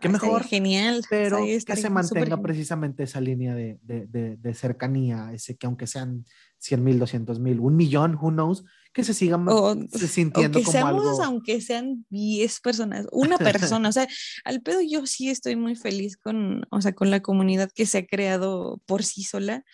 qué 0.00 0.08
mejor. 0.08 0.44
Genial. 0.44 1.04
Pero 1.08 1.38
que 1.38 1.76
se 1.76 1.90
mantenga 1.90 2.40
precisamente 2.40 3.04
esa 3.04 3.20
línea 3.20 3.54
de, 3.54 3.78
de, 3.82 4.36
de, 4.36 4.54
cercanía, 4.54 5.30
ese 5.32 5.56
que 5.56 5.66
aunque 5.66 5.86
sean 5.86 6.24
100 6.58 6.82
mil, 6.82 6.98
200 6.98 7.40
mil, 7.40 7.60
un 7.60 7.76
millón, 7.76 8.16
who 8.20 8.30
knows, 8.30 8.64
que 8.94 9.04
se 9.04 9.12
sigan 9.12 9.44
sintiendo 9.92 10.60
como 10.60 10.72
seamos, 10.72 11.20
Aunque 11.20 11.60
sean 11.60 12.06
10 12.10 12.60
personas, 12.60 13.06
una 13.12 13.38
persona, 13.78 13.88
o 13.88 13.92
sea, 13.92 14.06
al 14.44 14.62
pedo 14.62 14.80
yo 14.80 15.04
sí 15.06 15.28
estoy 15.28 15.56
muy 15.56 15.74
feliz 15.74 16.16
con, 16.16 16.64
o 16.70 16.80
sea, 16.80 16.92
con 16.94 17.10
la 17.10 17.20
comunidad 17.20 17.70
que 17.74 17.86
se 17.86 17.98
ha 17.98 18.06
creado 18.06 18.80
por 18.86 19.02
sí 19.02 19.24
sola, 19.24 19.64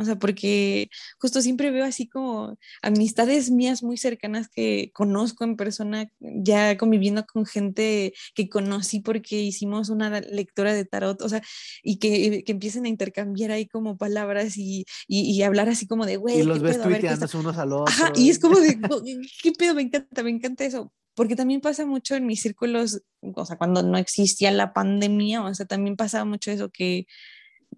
o 0.00 0.04
sea, 0.04 0.18
porque 0.18 0.88
justo 1.18 1.42
siempre 1.42 1.70
veo 1.70 1.84
así 1.84 2.08
como 2.08 2.56
amistades 2.80 3.50
mías 3.50 3.82
muy 3.82 3.98
cercanas 3.98 4.48
que 4.48 4.90
conozco 4.94 5.44
en 5.44 5.56
persona, 5.56 6.10
ya 6.18 6.78
conviviendo 6.78 7.26
con 7.26 7.44
gente 7.44 8.14
que 8.34 8.48
conocí 8.48 9.00
porque 9.00 9.36
hicimos 9.36 9.90
una 9.90 10.20
lectura 10.20 10.72
de 10.72 10.86
tarot, 10.86 11.20
o 11.20 11.28
sea, 11.28 11.42
y 11.82 11.98
que, 11.98 12.42
que 12.44 12.52
empiecen 12.52 12.86
a 12.86 12.88
intercambiar 12.88 13.50
ahí 13.50 13.66
como 13.66 13.98
palabras 13.98 14.56
y, 14.56 14.86
y, 15.06 15.42
hablar 15.42 15.68
así 15.68 15.86
como 15.86 16.06
de, 16.06 16.16
güey. 16.16 16.40
Y 16.40 16.42
los 16.44 16.60
ves 16.60 16.80
tuiteándose 16.80 17.36
unos 17.36 17.58
a 17.58 17.66
los 17.66 17.82
Ajá, 17.86 18.12
y 18.16 18.30
es 18.30 18.38
como 18.38 18.58
de, 18.58 18.78
¿qué 19.42 19.52
pedo? 19.52 19.74
Me 19.74 19.82
encanta, 19.82 20.22
me 20.22 20.30
encanta 20.30 20.64
eso 20.64 20.90
porque 21.14 21.36
también 21.36 21.60
pasa 21.60 21.84
mucho 21.84 22.14
en 22.14 22.24
mis 22.24 22.40
círculos, 22.40 23.02
o 23.20 23.44
sea, 23.44 23.58
cuando 23.58 23.82
no 23.82 23.98
existía 23.98 24.50
la 24.52 24.72
pandemia, 24.72 25.42
o 25.42 25.54
sea, 25.54 25.66
también 25.66 25.96
pasaba 25.96 26.24
mucho 26.24 26.50
eso 26.50 26.70
que 26.70 27.06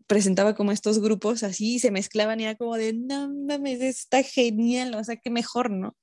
presentaba 0.06 0.54
como 0.54 0.72
estos 0.72 1.00
grupos 1.00 1.42
así, 1.42 1.78
se 1.78 1.90
mezclaban 1.90 2.40
y 2.40 2.44
era 2.44 2.54
como 2.56 2.76
de, 2.76 2.92
no 2.92 3.32
mames, 3.32 3.80
está 3.80 4.22
genial, 4.22 4.94
o 4.94 5.04
sea, 5.04 5.16
qué 5.16 5.30
mejor, 5.30 5.70
¿no? 5.70 5.96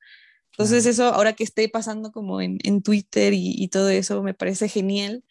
Entonces 0.52 0.86
eso, 0.86 1.06
ahora 1.06 1.34
que 1.34 1.44
esté 1.44 1.70
pasando 1.70 2.12
como 2.12 2.42
en, 2.42 2.58
en 2.64 2.82
Twitter 2.82 3.34
y, 3.34 3.54
y, 3.58 3.70
todo 3.70 3.90
eso, 3.90 4.22
me 4.24 4.34
parece 4.34 4.68
genial. 4.68 5.24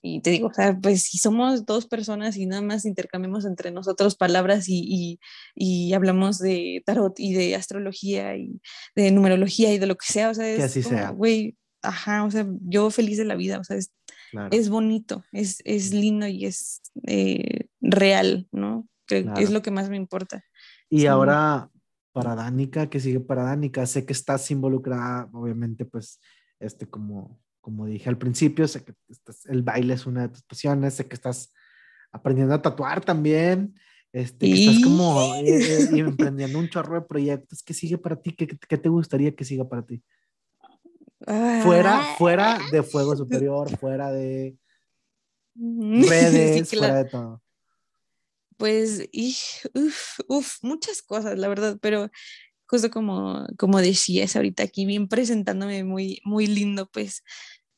Y 0.00 0.20
te 0.20 0.30
digo, 0.30 0.48
o 0.48 0.54
sea, 0.54 0.76
pues 0.80 1.02
si 1.02 1.18
somos 1.18 1.64
dos 1.64 1.86
personas 1.86 2.36
y 2.36 2.46
nada 2.46 2.62
más 2.62 2.86
intercambiamos 2.86 3.44
entre 3.44 3.70
nosotros 3.70 4.16
palabras 4.16 4.68
y, 4.68 4.82
y, 4.88 5.20
y 5.54 5.92
hablamos 5.92 6.38
de 6.38 6.82
tarot 6.86 7.20
y 7.20 7.34
de 7.34 7.54
astrología 7.54 8.36
y 8.36 8.60
de 8.96 9.12
numerología 9.12 9.72
y 9.72 9.78
de 9.78 9.86
lo 9.86 9.96
que 9.96 10.06
sea, 10.06 10.30
o 10.30 10.34
sea, 10.34 10.48
es 10.48 10.56
que 10.56 10.62
así 10.64 10.82
sea. 10.82 11.10
güey, 11.10 11.56
ajá, 11.82 12.24
o 12.24 12.30
sea, 12.30 12.46
yo 12.62 12.90
feliz 12.90 13.18
de 13.18 13.26
la 13.26 13.36
vida, 13.36 13.58
o 13.58 13.64
sea, 13.64 13.76
es, 13.76 13.92
es 14.50 14.70
bonito, 14.70 15.22
es, 15.32 15.60
es, 15.64 15.92
lindo 15.92 16.26
y 16.26 16.46
es 16.46 16.80
eh, 17.06 17.66
real, 17.92 18.48
¿no? 18.52 18.88
Que 19.06 19.26
es 19.38 19.50
lo 19.50 19.62
que 19.62 19.70
más 19.70 19.88
me 19.90 19.96
importa. 19.96 20.44
Y 20.88 21.06
ahora, 21.06 21.70
para 22.12 22.34
Danica, 22.34 22.88
que 22.88 23.00
sigue 23.00 23.20
para 23.20 23.44
Danica, 23.44 23.86
sé 23.86 24.04
que 24.04 24.12
estás 24.12 24.50
involucrada, 24.50 25.28
obviamente, 25.32 25.84
pues, 25.84 26.20
este, 26.60 26.86
como, 26.86 27.40
como 27.60 27.86
dije 27.86 28.08
al 28.08 28.18
principio, 28.18 28.68
sé 28.68 28.84
que 28.84 28.94
el 29.46 29.62
baile 29.62 29.94
es 29.94 30.06
una 30.06 30.22
de 30.22 30.28
tus 30.28 30.42
pasiones, 30.42 30.94
sé 30.94 31.06
que 31.06 31.14
estás 31.14 31.52
aprendiendo 32.12 32.54
a 32.54 32.62
tatuar 32.62 33.04
también, 33.04 33.74
este, 34.12 34.46
que 34.46 34.66
estás 34.66 34.82
como 34.82 35.34
eh, 35.36 35.44
eh, 35.46 35.88
emprendiendo 35.98 36.58
un 36.58 36.68
chorro 36.68 36.94
de 36.94 37.06
proyectos. 37.06 37.62
¿Qué 37.62 37.72
sigue 37.72 37.98
para 37.98 38.16
ti? 38.16 38.32
¿Qué, 38.32 38.46
¿Qué, 38.46 38.78
te 38.78 38.88
gustaría 38.88 39.34
que 39.34 39.44
siga 39.44 39.68
para 39.68 39.82
ti? 39.82 40.02
Fuera, 41.24 42.00
ah. 42.00 42.14
fuera 42.18 42.58
de 42.70 42.82
Fuego 42.82 43.16
Superior, 43.16 43.74
fuera 43.78 44.10
de 44.10 44.56
redes, 45.54 46.68
fuera 46.68 46.96
de 46.96 47.04
todo. 47.04 47.42
Pues, 48.62 49.08
uff, 50.28 50.58
muchas 50.62 51.02
cosas, 51.02 51.36
la 51.36 51.48
verdad, 51.48 51.78
pero 51.82 52.10
justo 52.68 52.90
como, 52.90 53.44
como 53.58 53.80
decías 53.80 54.36
ahorita 54.36 54.62
aquí, 54.62 54.86
bien 54.86 55.08
presentándome 55.08 55.82
muy, 55.82 56.20
muy 56.24 56.46
lindo, 56.46 56.88
pues, 56.92 57.24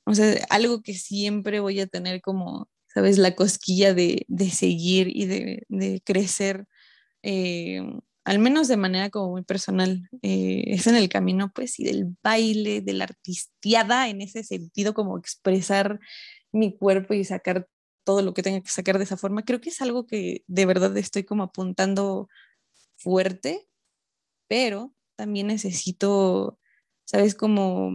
o 0.04 0.14
sea, 0.14 0.44
algo 0.50 0.82
que 0.82 0.92
siempre 0.92 1.60
voy 1.60 1.80
a 1.80 1.86
tener 1.86 2.20
como, 2.20 2.68
sabes, 2.92 3.16
la 3.16 3.34
cosquilla 3.34 3.94
de, 3.94 4.26
de 4.28 4.50
seguir 4.50 5.08
y 5.16 5.24
de, 5.24 5.64
de 5.70 6.02
crecer. 6.04 6.66
Eh, 7.22 7.80
al 8.24 8.38
menos 8.38 8.68
de 8.68 8.76
manera 8.76 9.08
como 9.08 9.30
muy 9.30 9.44
personal, 9.44 10.10
eh, 10.20 10.64
es 10.66 10.86
en 10.86 10.96
el 10.96 11.08
camino, 11.08 11.50
pues, 11.54 11.80
y 11.80 11.84
del 11.84 12.14
baile, 12.22 12.82
de 12.82 12.92
la 12.92 13.04
artisteada, 13.04 14.10
en 14.10 14.20
ese 14.20 14.44
sentido, 14.44 14.92
como 14.92 15.18
expresar 15.18 15.98
mi 16.52 16.76
cuerpo 16.76 17.14
y 17.14 17.24
sacar 17.24 17.68
todo 18.04 18.22
lo 18.22 18.34
que 18.34 18.42
tenga 18.42 18.60
que 18.60 18.68
sacar 18.68 18.98
de 18.98 19.04
esa 19.04 19.16
forma. 19.16 19.44
Creo 19.44 19.60
que 19.60 19.70
es 19.70 19.80
algo 19.80 20.06
que 20.06 20.44
de 20.46 20.66
verdad 20.66 20.96
estoy 20.96 21.24
como 21.24 21.42
apuntando 21.42 22.28
fuerte, 22.96 23.66
pero 24.48 24.94
también 25.16 25.48
necesito, 25.48 26.58
¿sabes? 27.04 27.34
Como 27.34 27.90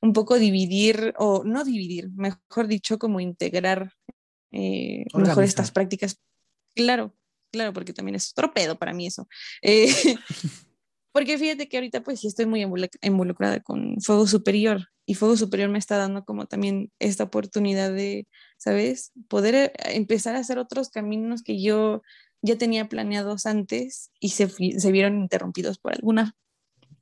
un 0.00 0.12
poco 0.12 0.38
dividir, 0.38 1.14
o 1.18 1.44
no 1.44 1.64
dividir, 1.64 2.10
mejor 2.12 2.66
dicho, 2.66 2.98
como 2.98 3.20
integrar 3.20 3.92
eh, 4.52 5.04
mejor 5.14 5.44
estas 5.44 5.70
prácticas. 5.70 6.20
Claro, 6.74 7.16
claro, 7.52 7.72
porque 7.72 7.92
también 7.92 8.16
es 8.16 8.32
otro 8.32 8.52
pedo 8.52 8.78
para 8.78 8.92
mí 8.92 9.06
eso. 9.06 9.28
Eh, 9.62 9.88
porque 11.12 11.38
fíjate 11.38 11.68
que 11.68 11.76
ahorita 11.76 12.02
pues 12.02 12.20
sí 12.20 12.28
estoy 12.28 12.46
muy 12.46 12.62
involucrada 13.02 13.60
con 13.60 14.00
Fuego 14.00 14.26
Superior 14.26 14.88
y 15.06 15.14
Fuego 15.14 15.36
Superior 15.36 15.68
me 15.68 15.78
está 15.78 15.96
dando 15.96 16.24
como 16.24 16.46
también 16.46 16.92
esta 16.98 17.24
oportunidad 17.24 17.92
de, 17.92 18.28
¿sabes? 18.58 19.12
Poder 19.28 19.54
eh, 19.54 19.72
empezar 19.94 20.36
a 20.36 20.40
hacer 20.40 20.58
otros 20.58 20.90
caminos 20.90 21.42
que 21.42 21.60
yo 21.62 22.02
ya 22.42 22.56
tenía 22.56 22.88
planeados 22.88 23.46
antes 23.46 24.10
y 24.20 24.30
se, 24.30 24.48
se 24.48 24.92
vieron 24.92 25.18
interrumpidos 25.18 25.78
por 25.78 25.92
alguna 25.94 26.36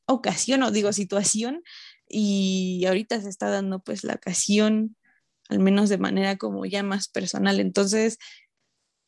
ocasión 0.06 0.62
o 0.62 0.70
digo 0.70 0.92
situación 0.92 1.62
y 2.08 2.84
ahorita 2.86 3.20
se 3.20 3.28
está 3.28 3.50
dando 3.50 3.80
pues 3.80 4.04
la 4.04 4.14
ocasión 4.14 4.96
al 5.48 5.58
menos 5.58 5.88
de 5.88 5.98
manera 5.98 6.36
como 6.36 6.64
ya 6.66 6.82
más 6.82 7.08
personal. 7.08 7.60
Entonces, 7.60 8.18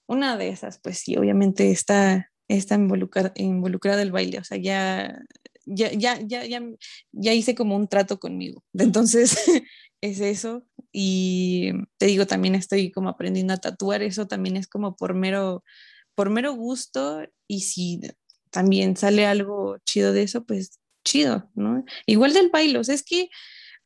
una 0.07 0.37
de 0.37 0.49
esas, 0.49 0.81
pues 0.81 0.99
sí, 0.99 1.17
obviamente 1.17 1.71
está, 1.71 2.33
está 2.57 2.75
involucrada, 2.75 3.33
involucrada 3.37 4.03
el 4.03 4.13
baile, 4.13 4.39
o 4.39 4.45
sea, 4.45 4.59
ya, 4.59 5.21
ya, 5.67 5.93
ya, 5.93 6.21
ya, 6.21 6.45
ya, 7.13 7.35
hice 7.35 7.55
como 7.55 7.77
un 7.77 7.89
trato 7.89 8.19
conmigo. 8.19 8.65
Entonces, 8.75 9.37
es 10.01 10.21
eso. 10.21 10.65
Y 10.93 11.73
te 11.99 12.07
digo, 12.07 12.27
también 12.27 12.55
estoy 12.55 12.91
como 12.91 13.09
aprendiendo 13.09 13.55
a 13.55 13.59
tatuar, 13.59 14.03
eso 14.03 14.27
también 14.27 14.57
es 14.57 14.67
como 14.67 14.97
por 14.97 15.15
mero, 15.15 15.63
por 16.15 16.31
mero 16.31 16.55
gusto 16.55 17.23
y 17.47 17.61
si 17.61 18.01
también 18.51 18.97
sale 18.97 19.27
algo 19.27 19.79
chido 19.85 20.13
de 20.13 20.23
eso, 20.23 20.45
pues 20.45 20.81
chido, 21.05 21.51
¿no? 21.55 21.85
Igual 22.07 22.35
del 22.35 22.51
baile, 22.51 22.79
o 22.79 22.85
sea, 22.85 22.95
es 22.95 23.05
que 23.05 23.31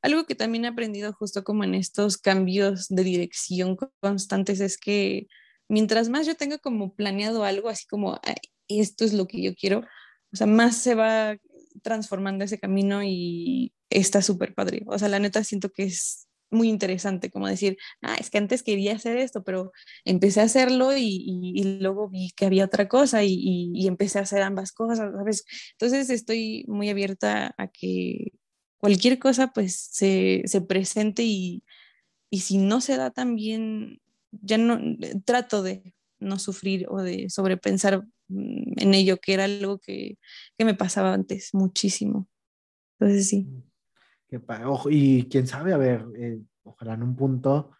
algo 0.02 0.26
que 0.26 0.34
también 0.34 0.64
he 0.64 0.68
aprendido 0.68 1.12
justo 1.12 1.44
como 1.44 1.64
en 1.64 1.74
estos 1.74 2.18
cambios 2.18 2.88
de 2.88 3.04
dirección 3.04 3.76
constantes 4.00 4.60
es 4.60 4.78
que 4.78 5.28
mientras 5.68 6.08
más 6.08 6.26
yo 6.26 6.34
tenga 6.36 6.58
como 6.58 6.94
planeado 6.94 7.44
algo, 7.44 7.68
así 7.68 7.86
como 7.86 8.20
esto 8.68 9.04
es 9.04 9.12
lo 9.12 9.26
que 9.26 9.42
yo 9.42 9.54
quiero, 9.54 9.80
o 10.32 10.36
sea, 10.36 10.46
más 10.46 10.76
se 10.76 10.94
va 10.94 11.36
transformando 11.82 12.44
ese 12.44 12.58
camino 12.58 13.02
y 13.04 13.72
está 13.90 14.22
súper 14.22 14.54
padre. 14.54 14.82
O 14.86 14.98
sea, 14.98 15.08
la 15.08 15.18
neta 15.18 15.44
siento 15.44 15.70
que 15.70 15.84
es 15.84 16.28
muy 16.50 16.68
interesante 16.68 17.30
como 17.30 17.48
decir, 17.48 17.76
ah, 18.02 18.16
es 18.18 18.30
que 18.30 18.38
antes 18.38 18.62
quería 18.62 18.94
hacer 18.94 19.16
esto, 19.18 19.44
pero 19.44 19.72
empecé 20.04 20.40
a 20.40 20.44
hacerlo 20.44 20.96
y, 20.96 21.78
luego 21.80 22.08
vi 22.08 22.30
que 22.36 22.46
había 22.46 22.64
otra 22.64 22.88
cosa 22.88 23.24
y, 23.24 23.72
y, 23.74 23.86
empecé 23.86 24.18
a 24.18 24.22
hacer 24.22 24.42
ambas 24.42 24.72
cosas, 24.72 24.98
¿sabes? 24.98 25.44
Entonces 25.72 26.10
estoy 26.10 26.64
muy 26.68 26.88
abierta 26.88 27.54
a 27.58 27.68
que 27.68 28.32
cualquier 28.78 29.18
cosa 29.18 29.52
pues 29.52 29.88
se, 29.92 30.42
se 30.46 30.60
presente 30.60 31.22
y, 31.24 31.64
y 32.30 32.40
si 32.40 32.58
no 32.58 32.80
se 32.80 32.96
da 32.96 33.10
tan 33.10 33.36
bien 33.36 34.00
ya 34.30 34.58
no 34.58 34.78
eh, 34.78 35.14
trato 35.24 35.62
de 35.62 35.94
no 36.18 36.38
sufrir 36.38 36.86
o 36.88 37.02
de 37.02 37.30
sobrepensar 37.30 38.04
en 38.28 38.94
ello, 38.94 39.18
que 39.18 39.34
era 39.34 39.44
algo 39.44 39.78
que, 39.78 40.18
que 40.56 40.64
me 40.64 40.74
pasaba 40.74 41.12
antes 41.12 41.50
muchísimo. 41.52 42.28
Entonces 42.98 43.28
sí. 43.28 43.46
Mm, 44.30 44.66
ojo, 44.66 44.90
y 44.90 45.28
quién 45.30 45.46
sabe, 45.46 45.72
a 45.72 45.76
ver, 45.76 46.04
eh, 46.16 46.40
ojalá 46.62 46.94
en 46.94 47.02
un 47.02 47.16
punto 47.16 47.70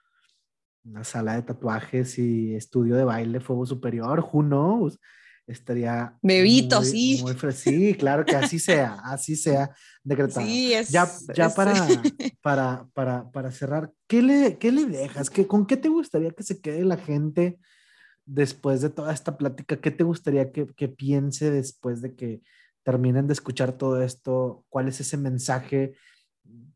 una 0.85 1.05
sala 1.05 1.37
de 1.37 1.43
tatuajes 1.43 2.19
y 2.19 2.55
estudio 2.55 2.97
de 2.97 3.05
baile, 3.05 3.41
fuego 3.41 3.65
superior, 3.65 4.21
who 4.21 4.43
knows, 4.43 4.99
estaría... 5.47 6.17
Bebito, 6.23 6.83
sí. 6.83 7.23
sí, 7.53 7.95
claro 7.95 8.25
que 8.25 8.37
así 8.37 8.59
sea, 8.59 9.01
así 9.05 9.35
sea 9.35 9.75
decretado. 10.03 10.47
Sí, 10.47 10.75
es, 10.75 10.91
ya 10.91 11.11
ya 11.35 11.49
para, 11.51 11.75
para, 12.43 12.87
para, 12.93 13.31
para, 13.31 13.51
cerrar, 13.51 13.93
¿qué 14.07 14.23
le, 14.23 14.59
qué 14.59 14.73
le 14.73 14.87
dejas? 14.87 15.31
¿Qué, 15.31 15.47
¿Con 15.47 15.67
qué 15.67 15.77
te 15.77 15.89
gustaría 15.89 16.31
que 16.33 16.43
se 16.43 16.61
quede 16.61 16.85
la 16.85 16.99
gente 16.99 17.59
después 18.27 18.81
de 18.81 18.91
toda 18.91 19.13
esta 19.13 19.37
plática? 19.37 19.77
¿Qué 19.77 19.91
te 19.91 20.05
gustaría 20.05 20.53
que, 20.53 20.67
que 20.67 20.89
piense 20.89 21.51
después 21.51 22.03
de 22.03 22.15
que 22.15 22.43
terminen 22.83 23.27
de 23.27 23.33
escuchar 23.33 23.77
todo 23.77 24.03
esto? 24.03 24.65
¿Cuál 24.69 24.89
es 24.89 25.01
ese 25.01 25.17
mensaje 25.17 25.95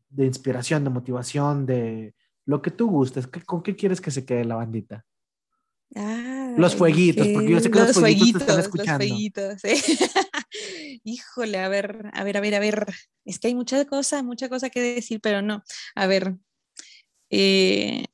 de 0.09 0.25
inspiración, 0.25 0.83
de 0.83 0.89
motivación, 0.89 1.65
de 1.65 2.15
lo 2.45 2.61
que 2.61 2.71
tú 2.71 2.89
gustes? 2.89 3.27
¿Con 3.27 3.63
qué 3.63 3.75
quieres 3.75 4.01
que 4.01 4.11
se 4.11 4.25
quede 4.25 4.45
la 4.45 4.55
bandita? 4.55 5.05
los 6.57 6.75
fueguitos, 6.75 7.27
porque 7.29 7.49
yo 7.49 7.59
sé 7.59 7.71
que 7.71 7.79
los, 7.79 7.93
fueguitos, 7.93 8.33
te 8.33 8.37
están 8.39 8.59
escuchando. 8.59 9.03
Los 9.03 9.09
fueguitos, 9.09 9.61
Híjole, 11.03 11.59
a 11.59 11.69
ver, 11.69 12.09
a 12.13 12.23
ver, 12.23 12.37
a 12.37 12.41
ver, 12.41 12.55
a 12.55 12.59
ver. 12.59 12.85
Es 13.25 13.39
que 13.39 13.47
hay 13.47 13.55
mucha 13.55 13.83
cosa, 13.85 14.21
mucha 14.23 14.49
cosa 14.49 14.69
que 14.69 14.81
decir, 14.81 15.19
pero 15.21 15.41
no. 15.41 15.63
A 15.95 16.07
ver, 16.07 16.35
eh, 17.29 18.05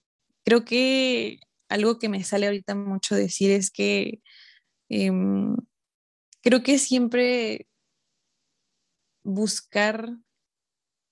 creo 0.43 0.63
que 0.63 1.39
algo 1.69 1.99
que 1.99 2.09
me 2.09 2.23
sale 2.23 2.47
ahorita 2.47 2.75
mucho 2.75 3.15
decir 3.15 3.51
es 3.51 3.71
que 3.71 4.21
em, 4.89 5.55
creo 6.41 6.63
que 6.63 6.77
siempre 6.77 7.67
buscar 9.23 10.09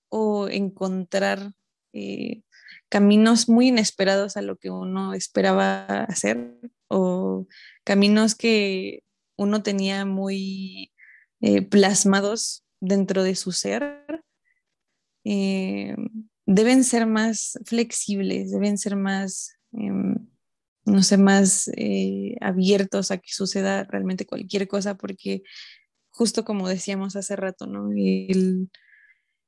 o 0.10 0.48
encontrar 0.48 1.54
eh, 1.94 2.44
caminos 2.90 3.50
muy 3.50 3.70
inesperados 3.70 4.38
a 4.38 4.42
lo 4.42 4.58
que 4.58 4.70
uno 4.70 5.14
esperaba 5.14 6.04
hacer 6.04 6.56
o 6.88 7.48
caminos 7.84 8.36
que 8.36 9.04
uno 9.36 9.64
tenía 9.64 10.06
muy 10.06 10.92
eh, 11.42 11.62
plasmados 11.64 12.64
dentro 12.80 13.24
de 13.24 13.36
su 13.36 13.52
ser, 13.52 14.06
eh, 15.24 15.96
deben 16.46 16.84
ser 16.84 17.06
más 17.06 17.60
flexibles, 17.66 18.52
deben 18.52 18.78
ser 18.78 18.96
más, 18.96 19.58
em, 19.72 20.28
no 20.86 21.04
sé, 21.04 21.18
más 21.18 21.70
abiertos 22.42 23.12
a 23.12 23.18
que 23.18 23.32
suceda 23.32 23.84
realmente 23.86 24.26
cualquier 24.26 24.68
cosa, 24.68 24.96
porque 24.96 25.44
justo 26.10 26.44
como 26.46 26.68
decíamos 26.68 27.16
hace 27.16 27.36
rato, 27.36 27.68
¿no? 27.68 27.90
El, 27.92 28.70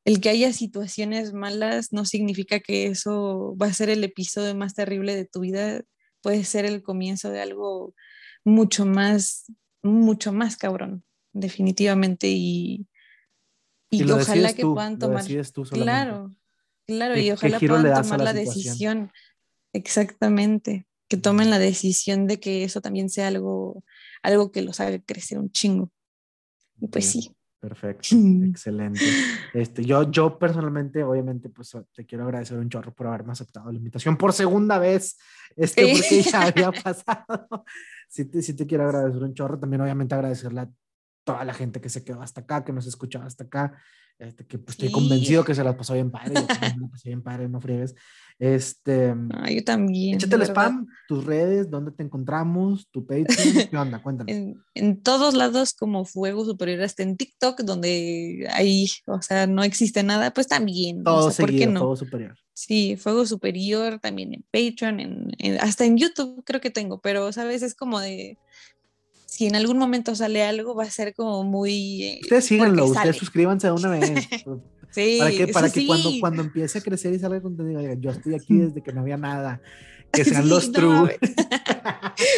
el 0.06 0.22
que 0.22 0.30
haya 0.30 0.54
situaciones 0.54 1.34
malas 1.34 1.92
no 1.92 2.06
significa 2.06 2.60
que 2.60 2.88
eso 2.88 3.56
va 3.62 3.68
a 3.68 3.74
ser 3.74 3.90
el 3.90 4.04
episodio 4.04 4.56
más 4.56 4.76
terrible 4.76 5.16
de 5.16 5.26
tu 5.26 5.42
vida, 5.42 5.82
puede 6.22 6.44
ser 6.44 6.66
el 6.66 6.84
comienzo 6.84 7.32
de 7.32 7.42
algo 7.42 7.96
mucho 8.44 8.86
más, 8.86 9.52
mucho 9.82 10.32
más 10.32 10.58
cabrón, 10.58 11.04
definitivamente. 11.34 12.28
Y, 12.30 12.88
y, 13.90 14.10
ojalá 14.10 14.54
que 14.54 14.64
puedan 14.64 15.00
tomar. 15.00 15.26
claro, 15.72 16.36
claro, 16.86 17.20
y 17.20 17.32
ojalá 17.32 17.60
puedan 17.60 18.04
tomar 18.04 18.22
la, 18.22 18.34
decisión. 18.34 19.12
Exactamente, 19.74 20.88
que 21.08 21.18
tomen 21.18 21.50
la 21.50 21.60
decisión 21.60 22.28
de 22.28 22.40
que 22.40 22.64
eso 22.64 22.82
también 22.82 23.10
sea 23.10 23.28
algo, 23.28 23.84
algo 24.24 24.52
que 24.52 24.62
los 24.62 24.80
haga 24.80 25.00
crecer 25.00 25.38
un 25.38 25.52
chingo. 25.52 25.92
Y 26.80 26.88
pues 26.88 27.06
sí. 27.06 27.36
Perfecto, 27.60 28.10
excelente. 28.46 29.02
Este, 29.54 29.84
yo, 29.84 30.10
yo 30.12 30.38
personalmente, 30.38 31.04
obviamente, 31.04 31.50
pues 31.50 31.76
te 31.96 32.06
quiero 32.06 32.26
agradecer 32.26 32.58
un 32.58 32.70
chorro 32.70 32.94
por 32.94 33.08
haberme 33.08 33.32
aceptado 33.32 33.72
la 33.72 33.78
invitación 33.78 34.18
por 34.18 34.34
segunda 34.34 34.78
vez, 34.78 35.18
este, 35.56 35.92
porque 35.92 36.22
ya 36.22 36.44
había 36.44 36.72
pasado. 36.84 37.66
Sí 38.08 38.26
te, 38.26 38.44
sí 38.44 38.54
te 38.54 38.68
quiero 38.68 38.84
agradecer 38.86 39.24
un 39.24 39.34
chorro, 39.34 39.58
también 39.58 39.82
obviamente 39.82 40.14
agradecerle 40.14 40.62
a 40.62 40.70
toda 41.26 41.44
la 41.44 41.54
gente 41.54 41.82
que 41.82 41.90
se 41.90 42.06
quedó 42.06 42.22
hasta 42.22 42.42
acá, 42.42 42.64
que 42.64 42.72
nos 42.72 42.88
escuchó 42.88 43.22
hasta 43.22 43.44
acá, 43.44 43.74
este, 44.18 44.46
que 44.46 44.58
pues, 44.58 44.76
estoy 44.76 44.92
convencido 44.92 45.44
que 45.44 45.54
se 45.54 45.64
las 45.64 45.76
pasó 45.76 45.94
bien 45.94 46.10
padre, 46.10 46.36
pasé 46.92 47.10
bien 47.10 47.22
padre, 47.22 47.50
no 47.50 47.60
friegues. 47.60 47.96
Este, 48.40 49.14
yo 49.50 49.64
también. 49.64 50.16
Échate 50.16 50.36
el 50.36 50.44
spam, 50.44 50.86
tus 51.08 51.26
redes, 51.26 51.70
dónde 51.70 51.92
te 51.92 52.04
encontramos, 52.04 52.88
tu 52.92 53.06
Patreon, 53.06 53.68
¿qué 53.70 53.78
onda? 53.78 54.02
Cuéntanos. 54.02 54.34
En, 54.74 55.02
todos 55.02 55.34
lados 55.34 55.74
como 55.74 56.06
Fuego 56.06 56.46
Superior, 56.46 56.82
hasta 56.82 57.04
en 57.04 57.18
TikTok, 57.18 57.62
donde 57.62 58.48
ahí, 58.52 58.88
o 59.08 59.22
sea, 59.22 59.48
no 59.48 59.64
existe 59.64 60.04
nada, 60.04 60.32
pues 60.32 60.48
también. 60.48 61.04
Todo 61.04 61.32
seguido, 61.32 61.72
no? 61.72 61.80
Fuego 61.80 61.96
Superior. 61.96 62.36
Sí, 62.54 62.96
Fuego 62.96 63.26
Superior, 63.26 64.00
también 64.00 64.34
en 64.34 64.46
Patreon, 64.52 65.00
en, 65.02 65.60
hasta 65.60 65.84
en 65.84 65.98
YouTube 65.98 66.42
creo 66.46 66.62
que 66.62 66.70
tengo, 66.70 67.02
pero, 67.02 67.32
¿sabes? 67.34 67.62
Es 67.62 67.76
como 67.76 68.00
de, 68.00 68.38
si 69.36 69.48
en 69.48 69.56
algún 69.58 69.78
momento 69.78 70.16
sale 70.16 70.44
algo, 70.44 70.76
va 70.76 70.86
a 70.86 70.90
ser 70.90 71.14
como 71.14 71.44
muy... 71.44 72.04
Eh, 72.04 72.20
ustedes 72.22 72.46
síganlo, 72.46 72.86
ustedes 72.86 73.18
suscríbanse 73.18 73.68
de 73.68 73.74
una 73.74 73.90
vez. 73.90 74.12
Sí, 74.92 75.18
para 75.20 75.32
que, 75.32 75.48
para 75.50 75.70
que 75.70 75.86
cuando, 75.86 76.10
cuando 76.22 76.42
empiece 76.42 76.78
a 76.78 76.82
crecer 76.82 77.14
y 77.14 77.20
salga 77.20 77.42
contenido, 77.42 77.82
yo 77.96 78.12
estoy 78.12 78.34
aquí 78.34 78.56
desde 78.60 78.82
que 78.82 78.94
no 78.94 79.02
había 79.02 79.18
nada. 79.18 79.62
Que 80.14 80.24
sean 80.24 80.48
los 80.48 80.72
true. 80.72 81.18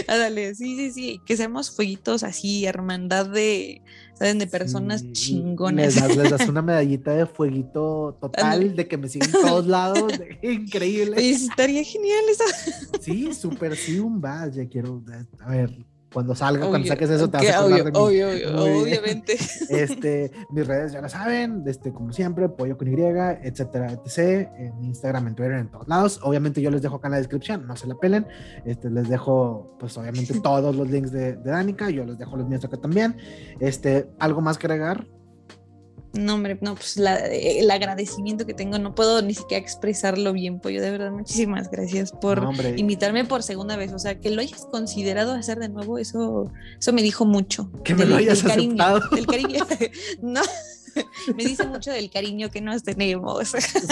Dale, 0.08 0.56
sí, 0.56 0.76
sí, 0.76 0.92
sí. 0.92 1.22
Que 1.28 1.38
seamos 1.38 1.70
fueguitos 1.70 2.24
así, 2.24 2.66
hermandad 2.66 3.28
de, 3.28 3.84
¿saben? 4.16 4.40
De 4.40 4.48
personas 4.48 5.12
chingonas. 5.12 5.96
Les 6.16 6.32
das, 6.32 6.50
una 6.50 6.64
medallita 6.64 7.12
de 7.12 7.28
fueguito 7.28 8.18
total, 8.20 8.76
de 8.76 8.88
que 8.88 8.98
me 8.98 9.08
siguen 9.08 9.32
todos 9.32 9.68
lados. 9.68 10.12
increíble. 10.42 11.30
estaría 11.30 11.84
genial 11.84 12.24
eso. 12.32 12.44
Sí, 13.00 13.32
súper 13.36 13.76
sí, 13.76 14.00
un 14.00 14.20
vas. 14.20 14.56
Ya 14.56 14.68
quiero, 14.68 15.04
a 15.40 15.52
ver, 15.52 15.86
cuando 16.14 16.36
salga, 16.36 16.68
cuando 16.68 16.88
saques 16.88 17.10
eso, 17.10 17.30
te 17.30 17.38
vas 17.38 17.50
a 17.50 17.60
acordar 17.60 17.84
de 17.84 17.92
mí. 17.92 17.98
Obvio, 17.98 18.28
obviamente. 18.84 19.38
Este, 19.70 20.32
mis 20.50 20.66
redes 20.66 20.94
ya 20.94 21.02
lo 21.02 21.10
saben, 21.10 21.64
este, 21.68 21.92
como 21.92 22.14
siempre, 22.14 22.48
pollo 22.48 22.78
con 22.78 22.88
Y, 22.88 22.96
etcétera, 22.96 23.92
etc. 23.92 24.50
En 24.58 24.84
Instagram, 24.84 25.28
en 25.28 25.36
Twitter, 25.36 25.58
en 25.58 25.70
todos 25.70 25.88
lados. 25.88 26.20
Obviamente 26.24 26.62
yo 26.62 26.72
les 26.72 26.82
dejo 26.82 26.96
acá 26.96 27.08
en 27.08 27.14
la 27.14 27.18
descripción, 27.18 27.68
no 27.68 27.76
se 27.76 27.88
la 27.88 27.96
pelen. 27.96 28.26
Este, 28.66 28.90
les 28.90 29.10
dejo, 29.10 29.76
pues 29.80 29.98
obviamente, 29.98 30.40
todos 30.40 30.76
los 30.76 30.90
links 30.90 31.12
de, 31.12 31.36
de 31.36 31.52
Danica. 31.52 31.90
Yo 31.90 32.06
les 32.06 32.18
dejo 32.18 32.38
los 32.38 32.48
míos 32.48 32.64
acá 32.64 32.78
también. 32.78 33.18
Este, 33.60 34.10
¿algo 34.20 34.42
más 34.42 34.58
que 34.58 34.68
agregar? 34.68 35.06
No, 36.14 36.36
hombre, 36.36 36.58
no, 36.62 36.76
pues 36.76 36.98
el 36.98 37.70
agradecimiento 37.70 38.46
que 38.46 38.54
tengo, 38.54 38.80
no 38.80 38.96
puedo 38.96 39.22
ni 39.22 39.34
siquiera 39.34 39.64
expresarlo 39.64 40.34
bien, 40.34 40.60
Pollo. 40.60 40.82
De 40.82 40.90
verdad, 40.90 41.12
muchísimas 41.12 41.70
gracias 41.70 42.12
por 42.12 42.42
invitarme 42.76 43.26
por 43.26 43.44
segunda 43.44 43.76
vez. 43.76 43.94
O 43.94 44.00
sea, 44.00 44.20
que 44.20 44.32
lo 44.32 44.42
hayas 44.42 44.66
considerado 44.66 45.34
hacer 45.34 45.60
de 45.60 45.70
nuevo, 45.70 45.98
eso, 45.98 46.52
eso 46.80 46.94
me 46.94 47.02
dijo 47.02 47.26
mucho. 47.26 47.72
Que 47.84 47.94
me 47.94 48.06
lo 48.06 48.16
hayas 48.16 48.44
aceptado. 48.44 49.02
Cariño, 49.02 49.16
del 49.16 49.28
cariño. 49.28 49.66
no. 50.22 50.42
me 51.36 51.46
dice 51.46 51.68
mucho 51.68 51.92
del 51.92 52.10
cariño 52.10 52.50
que 52.50 52.62
nos 52.62 52.84
tenemos. 52.84 53.50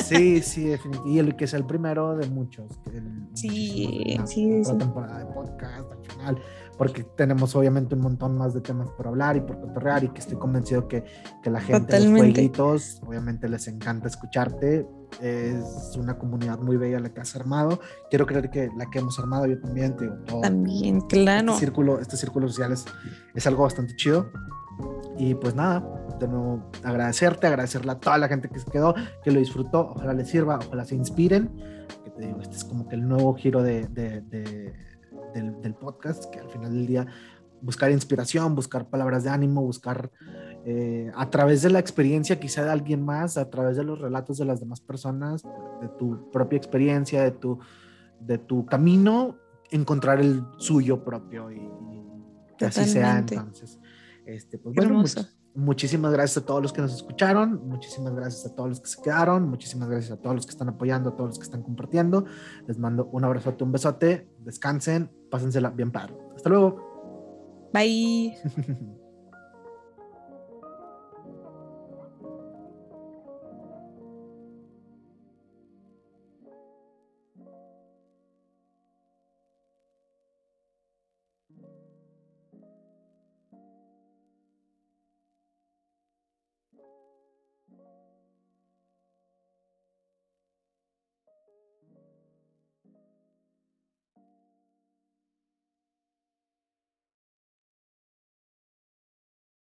sí, 0.08 0.42
sí, 0.42 0.64
definitivamente. 0.64 1.10
Y 1.12 1.20
el 1.20 1.36
que 1.36 1.46
es 1.46 1.54
el 1.54 1.66
primero 1.66 2.16
de 2.16 2.28
muchos. 2.28 2.72
sí, 3.34 4.18
sí, 4.26 4.64
sí. 4.64 4.78
temporada 4.78 5.20
de 5.20 5.26
podcast 5.26 5.92
al 5.92 6.12
final 6.12 6.44
porque 6.78 7.04
tenemos 7.04 7.56
obviamente 7.56 7.96
un 7.96 8.02
montón 8.02 8.38
más 8.38 8.54
de 8.54 8.62
temas 8.62 8.90
por 8.92 9.08
hablar 9.08 9.38
y 9.38 9.42
por 9.42 9.60
cotorrear 9.60 10.04
y 10.04 10.10
que 10.10 10.20
estoy 10.20 10.38
convencido 10.38 10.88
que, 10.88 11.04
que 11.42 11.50
la 11.50 11.62
gente 11.62 12.00
los 12.00 12.18
jueguitos, 12.18 13.02
obviamente 13.06 13.48
les 13.48 13.68
encanta 13.68 14.08
escucharte. 14.08 14.88
Es 15.22 15.96
una 15.98 16.18
comunidad 16.18 16.60
muy 16.60 16.76
bella 16.76 17.00
la 17.00 17.14
que 17.14 17.22
has 17.22 17.36
armado. 17.36 17.80
Quiero 18.10 18.26
creer 18.26 18.50
que 18.50 18.70
la 18.76 18.90
que 18.90 19.00
hemos 19.00 19.18
armado 19.20 19.46
yo 19.46 19.60
también, 19.60 19.96
te 19.96 20.08
todo, 20.26 20.42
También, 20.42 21.02
claro. 21.02 21.54
Este 21.54 21.66
círculo, 21.66 22.00
este 22.00 22.18
círculo 22.18 22.48
social 22.50 22.74
es, 22.74 22.86
es 23.34 23.48
algo 23.48 23.64
bastante 23.64 23.96
chido. 23.96 24.30
Y 25.18 25.34
pues 25.36 25.56
nada, 25.56 25.82
de 26.20 26.28
nuevo 26.28 26.70
agradecerte, 26.84 27.48
agradecerle 27.48 27.94
a 27.94 28.00
toda 28.00 28.18
la 28.18 28.28
gente 28.28 28.50
que 28.50 28.60
se 28.60 28.70
quedó, 28.70 28.94
que 29.24 29.32
lo 29.32 29.40
disfrutó, 29.40 29.92
ojalá 29.96 30.14
les 30.14 30.28
sirva, 30.28 30.60
ojalá 30.68 30.84
se 30.84 30.96
inspiren. 30.96 31.50
Que 32.04 32.10
te 32.10 32.28
digo, 32.28 32.42
este 32.42 32.58
es 32.58 32.66
como 32.66 32.88
que 32.88 32.96
el 32.96 33.08
nuevo 33.08 33.34
giro 33.36 33.64
de, 33.64 33.88
de, 33.88 34.20
de 34.22 34.74
del, 35.42 35.74
podcast, 35.76 36.26
que 36.32 36.40
al 36.40 36.50
final 36.50 36.74
del 36.74 36.88
día 36.88 37.08
buscar 37.62 37.92
inspiración, 37.92 38.56
buscar 38.56 38.90
palabras 38.90 39.24
de 39.24 39.30
ánimo, 39.30 39.62
buscar 39.62 40.12
eh, 40.66 41.12
a 41.16 41.30
través 41.30 41.62
de 41.62 41.70
la 41.70 41.80
experiencia 41.80 42.40
quizá 42.40 42.64
de 42.64 42.72
alguien 42.72 43.04
más, 43.04 43.38
a 43.38 43.50
través 43.50 43.78
de 43.78 43.84
los 43.84 44.00
relatos 44.00 44.38
de 44.38 44.46
las 44.46 44.60
demás 44.60 44.82
personas, 44.82 45.44
de 45.82 45.88
tu 45.98 46.32
propia 46.32 46.58
experiencia, 46.58 47.24
de 47.24 47.32
tu, 47.32 47.60
de 48.20 48.38
tu 48.38 48.66
camino, 48.66 49.38
encontrar 49.72 50.20
el 50.20 50.44
suyo 50.58 51.04
propio 51.04 51.52
y, 51.52 51.70
que 52.58 52.66
así 52.66 52.86
sea 52.86 53.20
entonces. 53.20 53.80
Este, 54.26 54.58
pues, 54.58 54.76
bueno, 54.76 55.04
muchísimas 55.56 56.12
gracias 56.12 56.44
a 56.44 56.46
todos 56.46 56.62
los 56.62 56.74
que 56.74 56.82
nos 56.82 56.94
escucharon, 56.94 57.68
muchísimas 57.68 58.14
gracias 58.14 58.46
a 58.46 58.56
todos 58.56 58.70
los 58.70 58.82
que 58.82 58.88
se 58.88 59.02
quedaron, 59.02 59.50
muchísimas 59.50 59.90
gracias 59.90 60.12
a 60.12 60.22
todos 60.22 60.36
los 60.36 60.46
que 60.46 60.52
están 60.52 60.70
apoyando, 60.70 61.10
a 61.10 61.16
todos 61.16 61.30
los 61.30 61.40
que 61.40 61.46
están 61.46 61.64
compartiendo. 61.64 62.26
Les 62.68 62.78
mando 62.78 63.06
un 63.06 63.24
abrazote, 63.24 63.64
un 63.64 63.72
besote, 63.72 64.30
descansen, 64.40 65.10
pásensela 65.32 65.70
bien 65.70 65.92
padre. 65.92 66.16
Hasta 66.36 66.50
luego. 66.50 67.70
Bye. 67.74 68.38